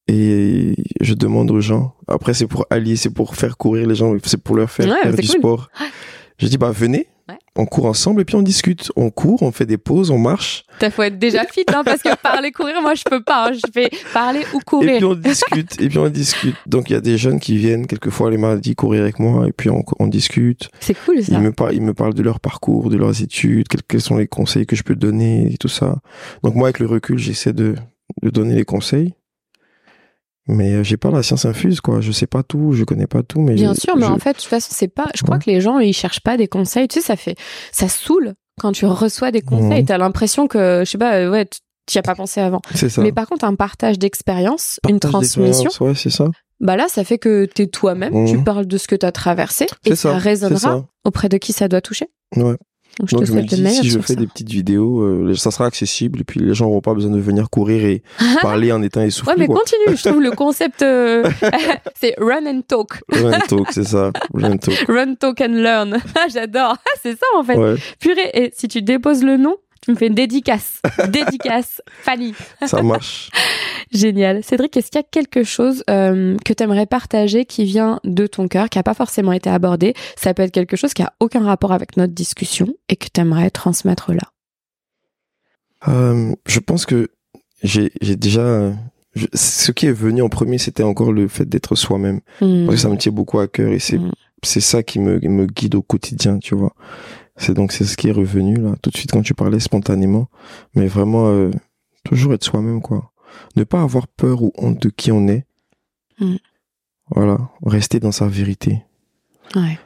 et 0.09 0.75
je 1.01 1.15
demande 1.15 1.51
aux 1.51 1.61
gens. 1.61 1.95
Après, 2.07 2.35
c'est 2.35 2.47
pour 2.47 2.67
allier, 2.71 2.97
c'est 2.97 3.11
pour 3.11 3.35
faire 3.35 3.57
courir 3.57 3.87
les 3.89 3.95
gens, 3.95 4.15
c'est 4.25 4.41
pour 4.43 4.57
leur 4.57 4.71
faire 4.71 4.87
Ouais, 4.89 5.03
faire 5.03 5.15
du 5.15 5.27
cool. 5.29 5.39
sport. 5.39 5.71
Je 6.39 6.47
dis 6.49 6.59
bah 6.59 6.71
venez, 6.71 7.07
Ouais. 7.29 7.39
on 7.57 7.67
court 7.67 7.87
ensemble 7.87 8.21
et 8.21 8.25
puis 8.25 8.37
on 8.37 8.43
discute. 8.43 8.93
On 8.95 9.11
court, 9.11 9.43
on 9.43 9.51
fait 9.51 9.67
des 9.67 9.79
pauses, 9.79 10.11
on 10.11 10.19
marche 10.19 10.63
t'as 10.79 10.91
faut 10.91 11.03
être 11.03 11.19
déjà 11.19 11.43
fit, 11.45 11.65
hein, 11.75 11.83
parce 11.85 12.03
que 12.03 12.15
parler, 12.23 12.53
courir, 12.53 12.81
moi 12.83 12.95
je 12.95 13.03
peux 13.03 13.23
pas. 13.23 13.49
hein. 13.49 13.53
je 13.55 13.61
fais 13.73 13.91
parler 14.13 14.41
ou 14.55 14.59
et 14.59 14.63
courir. 14.65 14.97
puis 14.99 15.05
on 15.07 15.15
discute 15.15 15.81
et 15.81 15.89
puis 15.89 15.99
on 15.99 16.09
discute. 16.09 16.55
Donc 16.67 16.89
il 16.91 16.93
y 16.93 16.97
a 16.97 17.01
des 17.01 17.19
jeunes 17.19 17.41
qui 17.41 17.57
viennent 17.57 17.87
quelquefois 17.87 18.31
les 18.31 18.37
mardis 18.37 18.75
courir 18.77 19.03
avec 19.03 19.19
moi 19.19 19.49
et 19.49 19.53
puis 19.53 19.71
on, 19.71 19.85
on 19.99 20.07
discute. 20.07 20.69
C'est 20.81 20.95
cool 21.05 21.23
ça. 21.25 21.35
Ils 21.35 21.41
me, 21.41 21.51
parlent, 21.53 21.75
ils 21.75 21.83
me 21.83 21.95
parlent 21.95 22.15
de 22.15 22.23
leur 22.23 22.39
parcours, 22.39 22.91
de 22.91 22.97
leurs 22.97 23.23
études, 23.23 23.67
quels, 23.69 23.83
quels 23.83 24.01
sont 24.03 24.17
les 24.19 24.29
conseils 24.29 24.67
que 24.67 24.77
je 24.77 24.83
peux 24.85 24.95
donner 24.95 25.53
et 25.53 25.57
tout 25.57 25.69
ça. 25.69 25.97
Donc 26.45 26.55
moi, 26.55 26.69
avec 26.69 26.79
le 26.79 26.87
recul, 26.87 27.19
j'essaie 27.19 27.53
de, 27.53 27.75
de 28.23 28.31
donner 28.31 28.55
les 28.55 28.65
conseils. 28.65 29.15
Mais 30.49 30.75
euh, 30.75 30.83
j'ai 30.85 30.97
pas 30.97 31.11
la 31.11 31.23
science 31.23 31.45
infuse, 31.45 31.81
quoi. 31.81 32.01
Je 32.01 32.13
sais 32.13 32.27
pas 32.27 32.43
tout, 32.43 32.73
je 32.73 32.85
connais 32.85 33.07
pas 33.09 33.23
tout. 33.23 33.41
Mais 33.41 33.55
Bien 33.55 33.75
je- 33.75 33.81
sûr, 33.81 33.97
mais 33.97 34.07
je- 34.07 34.11
en 34.13 34.19
fait, 34.19 34.33
de 34.33 34.37
toute 34.39 34.45
façon, 34.47 34.69
c'est 34.73 34.89
pas. 34.89 35.07
Je 35.15 35.23
crois 35.23 35.37
Ouais. 35.37 35.43
que 35.45 35.51
les 35.51 35.61
gens, 35.61 35.79
ils 35.81 35.93
cherchent 35.93 36.21
pas 36.21 36.37
des 36.37 36.47
conseils. 36.49 36.87
Tu 36.89 37.01
sais, 37.01 37.07
ça 37.07 37.17
fait, 37.17 37.35
ça 37.73 37.89
saoule 37.89 38.35
quand 38.61 38.73
tu 38.73 38.87
reçois 38.87 39.31
des 39.33 39.43
conseils. 39.43 39.85
T'as 39.85 39.99
l'impression 39.99 40.47
que, 40.47 40.83
je 40.85 40.91
sais 40.91 40.99
pas, 40.99 41.17
euh, 41.17 41.31
ouais, 41.31 41.47
tu 41.89 41.99
as 41.99 42.03
pas 42.03 42.15
pensé 42.15 42.41
avant. 42.41 42.63
C'est 42.75 42.89
ça. 42.89 43.03
Mais 43.03 43.13
par 43.13 43.27
contre, 43.27 43.45
un 43.45 43.55
partage 43.55 43.99
d'expérience, 43.99 44.79
une 44.89 45.01
transmission, 45.01 45.71
Ouais, 45.81 45.95
c'est 45.95 46.11
ça. 46.11 46.27
bah 46.61 46.77
là, 46.77 46.87
ça 46.89 47.03
fait 47.05 47.19
que 47.19 47.45
t'es 47.47 47.67
toi-même, 47.67 48.27
tu 48.27 48.43
parles 48.43 48.67
de 48.67 48.79
ce 48.79 48.87
que 48.89 48.95
t'as 48.97 49.13
traversé 49.13 49.67
et 49.85 49.95
ça, 49.97 50.17
résonnera 50.17 50.59
ça. 50.59 50.85
auprès 51.05 51.29
de 51.29 51.39
qui 51.39 51.53
ça 51.53 51.69
doit 51.69 51.81
toucher. 51.81 52.07
Ouais. 52.37 52.57
Donc, 52.99 53.11
je 53.11 53.15
Donc 53.15 53.25
te 53.25 53.29
je 53.29 53.33
me 53.35 53.43
le 53.43 53.63
meilleur 53.63 53.83
si 53.83 53.91
je 53.91 53.99
fais 53.99 54.15
ça. 54.15 54.21
des 54.21 54.27
petites 54.27 54.49
vidéos, 54.49 55.01
euh, 55.03 55.35
ça 55.35 55.51
sera 55.51 55.67
accessible 55.67 56.21
et 56.21 56.25
puis 56.25 56.41
les 56.41 56.55
gens 56.55 56.65
n'auront 56.65 56.81
pas 56.81 56.95
besoin 56.95 57.11
de 57.11 57.21
venir 57.21 57.51
courir 57.51 57.85
et 57.85 58.03
parler 58.43 58.73
en 58.73 58.83
étant 58.83 59.03
essoufflés. 59.03 59.33
Ouais, 59.35 59.39
mais 59.41 59.47
quoi. 59.47 59.57
continue. 59.61 59.97
Je 59.97 60.03
trouve 60.09 60.23
le 60.23 60.31
concept, 60.37 60.81
euh, 60.81 61.29
c'est 62.01 62.15
run 62.19 62.47
and 62.47 62.63
talk. 62.67 63.03
Run 63.13 63.39
talk, 63.49 63.69
c'est 63.71 63.85
ça. 63.85 64.13
Run 64.33 64.57
talk. 64.57 64.87
Run, 64.89 65.15
talk 65.17 65.41
and 65.43 65.49
learn. 65.63 65.99
Ah, 66.15 66.27
J'adore. 66.33 66.77
c'est 67.03 67.13
ça, 67.19 67.27
en 67.37 67.45
fait. 67.45 67.57
Ouais, 67.57 67.75
Purée. 68.01 68.31
Et 68.33 68.53
si 68.57 68.67
tu 68.69 68.81
déposes 68.81 69.23
le 69.23 69.37
nom, 69.37 69.57
tu 69.87 69.93
me 69.93 69.97
fais 69.97 70.09
une 70.09 70.15
dédicace. 70.15 70.83
dédicace. 71.09 71.81
Fanny. 72.03 72.35
ça 72.67 72.83
marche. 72.83 73.31
Génial. 73.93 74.45
Cédric, 74.45 74.77
est-ce 74.77 74.91
qu'il 74.91 74.99
y 74.99 75.05
a 75.05 75.07
quelque 75.11 75.43
chose 75.45 75.83
euh, 75.89 76.37
que 76.45 76.53
tu 76.53 76.63
aimerais 76.63 76.85
partager 76.87 77.45
qui 77.47 77.65
vient 77.65 77.99
de 78.05 78.27
ton 78.27 78.49
cœur, 78.49 78.69
qui 78.69 78.79
n'a 78.79 78.83
pas 78.83 78.95
forcément 78.95 79.33
été 79.33 79.49
abordé? 79.49 79.95
Ça 80.17 80.35
peut 80.35 80.43
être 80.43 80.53
quelque 80.53 80.77
chose 80.77 80.93
qui 80.93 81.03
a 81.03 81.13
aucun 81.21 81.43
rapport 81.45 81.73
avec 81.73 81.97
notre 81.97 82.13
discussion 82.13 82.67
et 82.91 82.97
que 82.97 83.07
tu 83.13 83.21
aimerais 83.21 83.49
transmettre 83.51 84.13
là. 84.13 84.23
Euh, 85.89 86.35
je 86.47 86.59
pense 86.61 86.85
que 86.87 87.09
j'ai 87.63 87.91
déjà... 88.03 88.73
je- 89.15 89.27
ce 89.35 89.73
qui 89.73 89.87
est 89.87 89.93
venu 89.93 90.21
en 90.23 90.29
premier, 90.29 90.59
c'était 90.59 90.83
encore 90.83 91.13
le 91.13 91.29
fait 91.29 91.49
d'être 91.49 91.75
soi-même. 91.75 92.21
Hmm. 92.41 92.67
Parce 92.67 92.77
que 92.77 92.83
ça 92.83 92.89
me 92.89 92.97
tient 92.97 93.13
beaucoup 93.13 93.39
à 93.39 93.49
cœur 93.49 93.71
et 93.73 93.79
c'est 93.79 93.99
Mm. 93.99 94.11
c'est 94.43 94.61
ça 94.61 94.83
qui 94.83 94.99
me, 94.99 95.19
me 95.21 95.47
guide 95.47 95.75
au 95.75 95.83
quotidien, 95.83 96.39
tu 96.39 96.55
vois. 96.55 96.75
C'est 97.37 97.55
donc 97.55 97.73
c'est 97.73 97.85
ce 97.85 97.97
qui 97.97 98.09
est 98.09 98.13
revenu 98.13 98.57
là 98.57 98.75
tout 98.83 98.91
de 98.91 98.97
suite 98.97 99.13
quand 99.13 99.23
tu 99.23 99.35
parlais 99.35 99.61
spontanément, 99.61 100.29
mais 100.75 100.87
vraiment 100.87 101.29
euh, 101.29 101.51
toujours 102.05 102.33
être 102.35 102.45
soi-même 102.45 102.81
quoi. 102.81 103.13
Ne 103.57 103.65
pas 103.65 103.83
avoir 103.83 104.09
peur 104.09 104.43
ou 104.43 104.53
honte 104.57 104.81
de 104.81 104.89
qui 104.89 105.13
on 105.13 105.29
est. 105.29 105.45
Mm. 106.19 106.37
Voilà, 107.11 107.39
rester 107.65 108.01
dans 108.01 108.13
sa 108.13 108.27
vérité. 108.27 108.83
Ouais. 109.55 109.79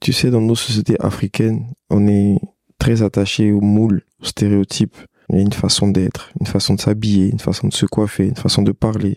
Tu 0.00 0.12
sais, 0.12 0.30
dans 0.30 0.40
nos 0.40 0.54
sociétés 0.54 1.00
africaines, 1.00 1.72
on 1.88 2.06
est 2.06 2.38
très 2.78 3.02
attaché 3.02 3.50
aux 3.52 3.60
moules, 3.60 4.02
aux 4.20 4.26
stéréotypes. 4.26 4.96
Il 5.30 5.36
y 5.36 5.38
a 5.38 5.42
une 5.42 5.52
façon 5.52 5.88
d'être, 5.88 6.30
une 6.38 6.46
façon 6.46 6.74
de 6.74 6.80
s'habiller, 6.80 7.30
une 7.30 7.38
façon 7.38 7.68
de 7.68 7.74
se 7.74 7.86
coiffer, 7.86 8.28
une 8.28 8.36
façon 8.36 8.62
de 8.62 8.72
parler, 8.72 9.16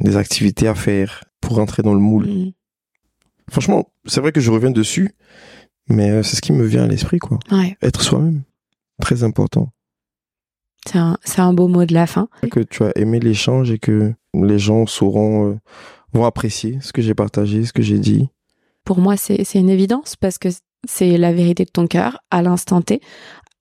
des 0.00 0.16
activités 0.16 0.68
à 0.68 0.74
faire 0.74 1.24
pour 1.40 1.58
entrer 1.58 1.82
dans 1.82 1.94
le 1.94 2.00
moule. 2.00 2.26
Hmm. 2.26 2.52
Franchement, 3.50 3.92
c'est 4.06 4.20
vrai 4.20 4.32
que 4.32 4.40
je 4.40 4.50
reviens 4.50 4.70
dessus, 4.70 5.14
mais 5.88 6.10
euh, 6.10 6.22
c'est 6.22 6.36
ce 6.36 6.40
qui 6.40 6.52
me 6.52 6.64
vient 6.64 6.84
à 6.84 6.86
l'esprit, 6.86 7.18
quoi. 7.18 7.38
Ouais. 7.50 7.76
Être 7.82 8.02
soi-même, 8.02 8.42
très 9.00 9.24
important. 9.24 9.70
C'est 10.86 10.98
un, 10.98 11.16
un 11.38 11.52
beau 11.52 11.68
mot 11.68 11.84
de 11.84 11.94
la 11.94 12.06
fin. 12.06 12.28
Que 12.50 12.60
tu 12.60 12.82
as 12.82 12.92
aimé 12.96 13.20
l'échange 13.20 13.70
et 13.70 13.78
que 13.78 14.14
les 14.34 14.58
gens 14.58 14.86
sauront, 14.86 15.50
euh, 15.50 15.58
vont 16.12 16.24
apprécier 16.24 16.78
ce 16.80 16.92
que 16.92 17.02
j'ai 17.02 17.14
partagé, 17.14 17.64
ce 17.64 17.72
que 17.72 17.82
j'ai 17.82 17.98
dit. 17.98 18.28
Pour 18.84 18.98
moi, 18.98 19.16
c'est 19.16 19.44
c'est 19.44 19.60
une 19.60 19.70
évidence 19.70 20.16
parce 20.16 20.38
que 20.38 20.48
c'est 20.88 21.16
la 21.16 21.32
vérité 21.32 21.64
de 21.64 21.70
ton 21.70 21.86
cœur 21.86 22.18
à 22.32 22.42
l'instant 22.42 22.82
T, 22.82 23.00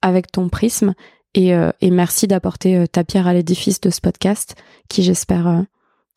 avec 0.01 0.31
ton 0.31 0.49
prisme. 0.49 0.93
Et, 1.33 1.53
euh, 1.53 1.71
et 1.79 1.91
merci 1.91 2.27
d'apporter 2.27 2.75
euh, 2.75 2.87
ta 2.87 3.03
pierre 3.03 3.27
à 3.27 3.33
l'édifice 3.33 3.79
de 3.79 3.89
ce 3.89 4.01
podcast 4.01 4.55
qui, 4.89 5.03
j'espère, 5.03 5.63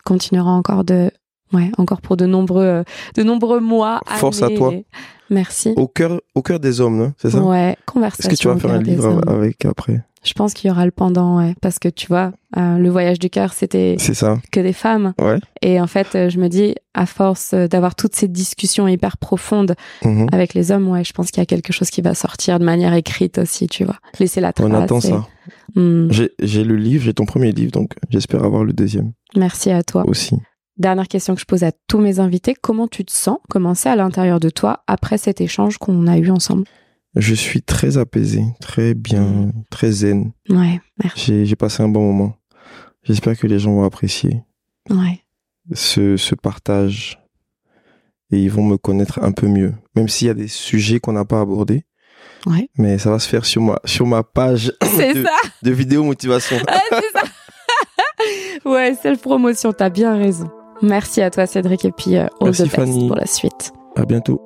continuera 0.05 0.50
encore 0.50 0.84
de, 0.84 1.11
ouais, 1.55 1.70
encore 1.78 2.00
pour 2.00 2.16
de 2.16 2.26
nombreux, 2.26 2.62
euh, 2.64 2.84
de 3.16 3.22
nombreux 3.22 3.61
mois. 3.61 4.00
Force 4.07 4.42
à 4.42 4.48
toi. 4.50 4.72
Merci. 5.30 5.72
Au 5.76 5.88
cœur, 5.88 6.20
au 6.34 6.42
cœur 6.42 6.61
des 6.61 6.80
hommes, 6.82 6.98
non 6.98 7.12
C'est 7.16 7.30
ça 7.30 7.40
Ouais, 7.42 7.70
Est-ce 7.70 7.84
conversation. 7.86 8.30
que 8.30 8.36
tu 8.36 8.48
vas 8.48 8.57
faire 8.59 8.72
un 8.72 8.82
livre 8.82 9.22
avec 9.26 9.64
après 9.64 10.02
Je 10.22 10.34
pense 10.34 10.52
qu'il 10.52 10.68
y 10.68 10.70
aura 10.70 10.84
le 10.84 10.90
pendant, 10.90 11.38
ouais, 11.38 11.55
parce 11.62 11.78
que 11.78 11.88
tu 11.88 12.07
vois, 12.09 12.32
euh, 12.59 12.76
le 12.76 12.90
voyage 12.90 13.18
du 13.18 13.30
cœur, 13.30 13.55
c'était 13.55 13.96
que 14.52 14.61
des 14.61 14.74
femmes. 14.74 15.14
Ouais. 15.20 15.38
Et 15.62 15.80
en 15.80 15.86
fait, 15.86 16.09
euh, 16.14 16.28
je 16.28 16.38
me 16.38 16.48
dis, 16.48 16.74
à 16.92 17.07
force 17.07 17.55
d'avoir 17.55 17.94
toutes 17.94 18.14
ces 18.14 18.28
discussions 18.28 18.86
hyper 18.86 19.16
profondes 19.16 19.74
Mhm. 20.05 20.26
avec 20.30 20.52
les 20.52 20.70
hommes, 20.72 20.88
ouais, 20.88 21.05
je 21.05 21.12
pense 21.14 21.30
qu'il 21.30 21.40
y 21.40 21.42
a 21.42 21.46
quelque 21.46 21.72
chose 21.72 21.88
qui 21.88 22.02
va 22.02 22.14
sortir 22.14 22.59
de 22.59 22.64
manière 22.66 22.92
écrite 22.92 23.38
aussi, 23.38 23.66
tu 23.66 23.84
vois. 23.84 23.96
Laisser 24.20 24.42
la 24.42 24.52
trace. 24.52 24.66
On 24.70 24.74
attend 24.74 24.98
et- 24.98 25.09
ça. 25.09 25.26
J'ai 26.11 26.30
j'ai 26.40 26.64
le 26.64 26.76
livre, 26.76 27.02
j'ai 27.05 27.14
ton 27.14 27.24
premier 27.24 27.50
livre, 27.50 27.72
donc 27.72 27.92
j'espère 28.11 28.44
avoir 28.44 28.62
le 28.64 28.72
deuxième 28.72 29.12
merci 29.36 29.70
à 29.70 29.82
toi. 29.82 30.05
aussi. 30.07 30.36
Dernière 30.77 31.07
question 31.09 31.35
que 31.35 31.41
je 31.41 31.45
pose 31.47 31.62
à 31.62 31.70
tous 31.87 31.99
mes 32.01 32.18
invités. 32.18 32.55
Comment 32.61 32.89
tu 32.89 33.05
te 33.05 33.12
sens 33.12 33.39
Comment 33.49 33.75
c'est 33.75 33.89
à 33.89 33.97
l'intérieur 33.97 34.41
de 34.41 34.51
toi 34.51 34.83
après 34.87 35.18
cet 35.18 35.41
échange 35.41 35.79
qu'on 35.79 36.07
a 36.09 36.18
eu 36.18 36.31
ensemble? 36.31 36.64
Je 37.14 37.35
suis 37.35 37.62
très 37.62 37.97
apaisé, 37.97 38.43
très 38.61 38.95
bien, 38.95 39.22
Mhm. 39.22 39.53
très 39.70 39.93
zen. 39.93 40.33
Ouais, 40.49 40.81
merci. 41.03 41.47
J'ai 41.47 41.55
passé 41.57 41.83
un 41.85 41.89
bon 41.89 42.03
moment. 42.12 42.37
J'espère 43.05 43.39
que 43.39 43.47
les 43.47 43.61
gens 43.61 43.72
vont 43.72 43.85
apprécier 43.85 44.43
Ouais. 44.91 45.20
ce, 45.75 46.16
ce 46.16 46.35
partage 46.35 47.20
et 48.33 48.39
ils 48.43 48.51
vont 48.51 48.64
me 48.64 48.77
connaître 48.77 49.20
un 49.22 49.31
peu 49.31 49.47
mieux. 49.47 49.75
Même 49.95 50.09
s'il 50.09 50.27
y 50.27 50.31
a 50.31 50.35
des 50.35 50.49
sujets 50.49 50.99
qu'on 50.99 51.12
n'a 51.12 51.25
pas 51.25 51.41
abordés. 51.41 51.85
Ouais. 52.47 52.68
Mais 52.77 52.99
ça 52.99 53.11
va 53.11 53.20
se 53.20 53.29
faire 53.29 53.45
sur 53.45 53.62
ma, 53.62 53.79
sur 53.85 54.07
ma 54.07 54.25
page 54.25 54.72
de, 54.83 55.22
ça 55.22 55.31
de 55.62 55.70
vidéo 55.70 56.03
motivation. 56.03 56.57
Ah, 56.66 56.81
c'est 56.91 57.12
ça 57.18 57.22
Ouais, 58.68 58.95
self-promotion, 59.01 59.72
t'as 59.72 59.89
bien 59.91 60.16
raison. 60.16 60.51
Merci 60.83 61.22
à 61.22 61.31
toi 61.31 61.47
Cédric 61.47 61.85
et 61.85 61.93
puis 61.93 62.16
euh, 62.16 62.27
all 62.41 62.47
Merci, 62.47 62.68
Fanny. 62.68 63.07
pour 63.09 63.16
la 63.16 63.27
suite. 63.27 63.72
À 63.97 64.05
bientôt. 64.05 64.41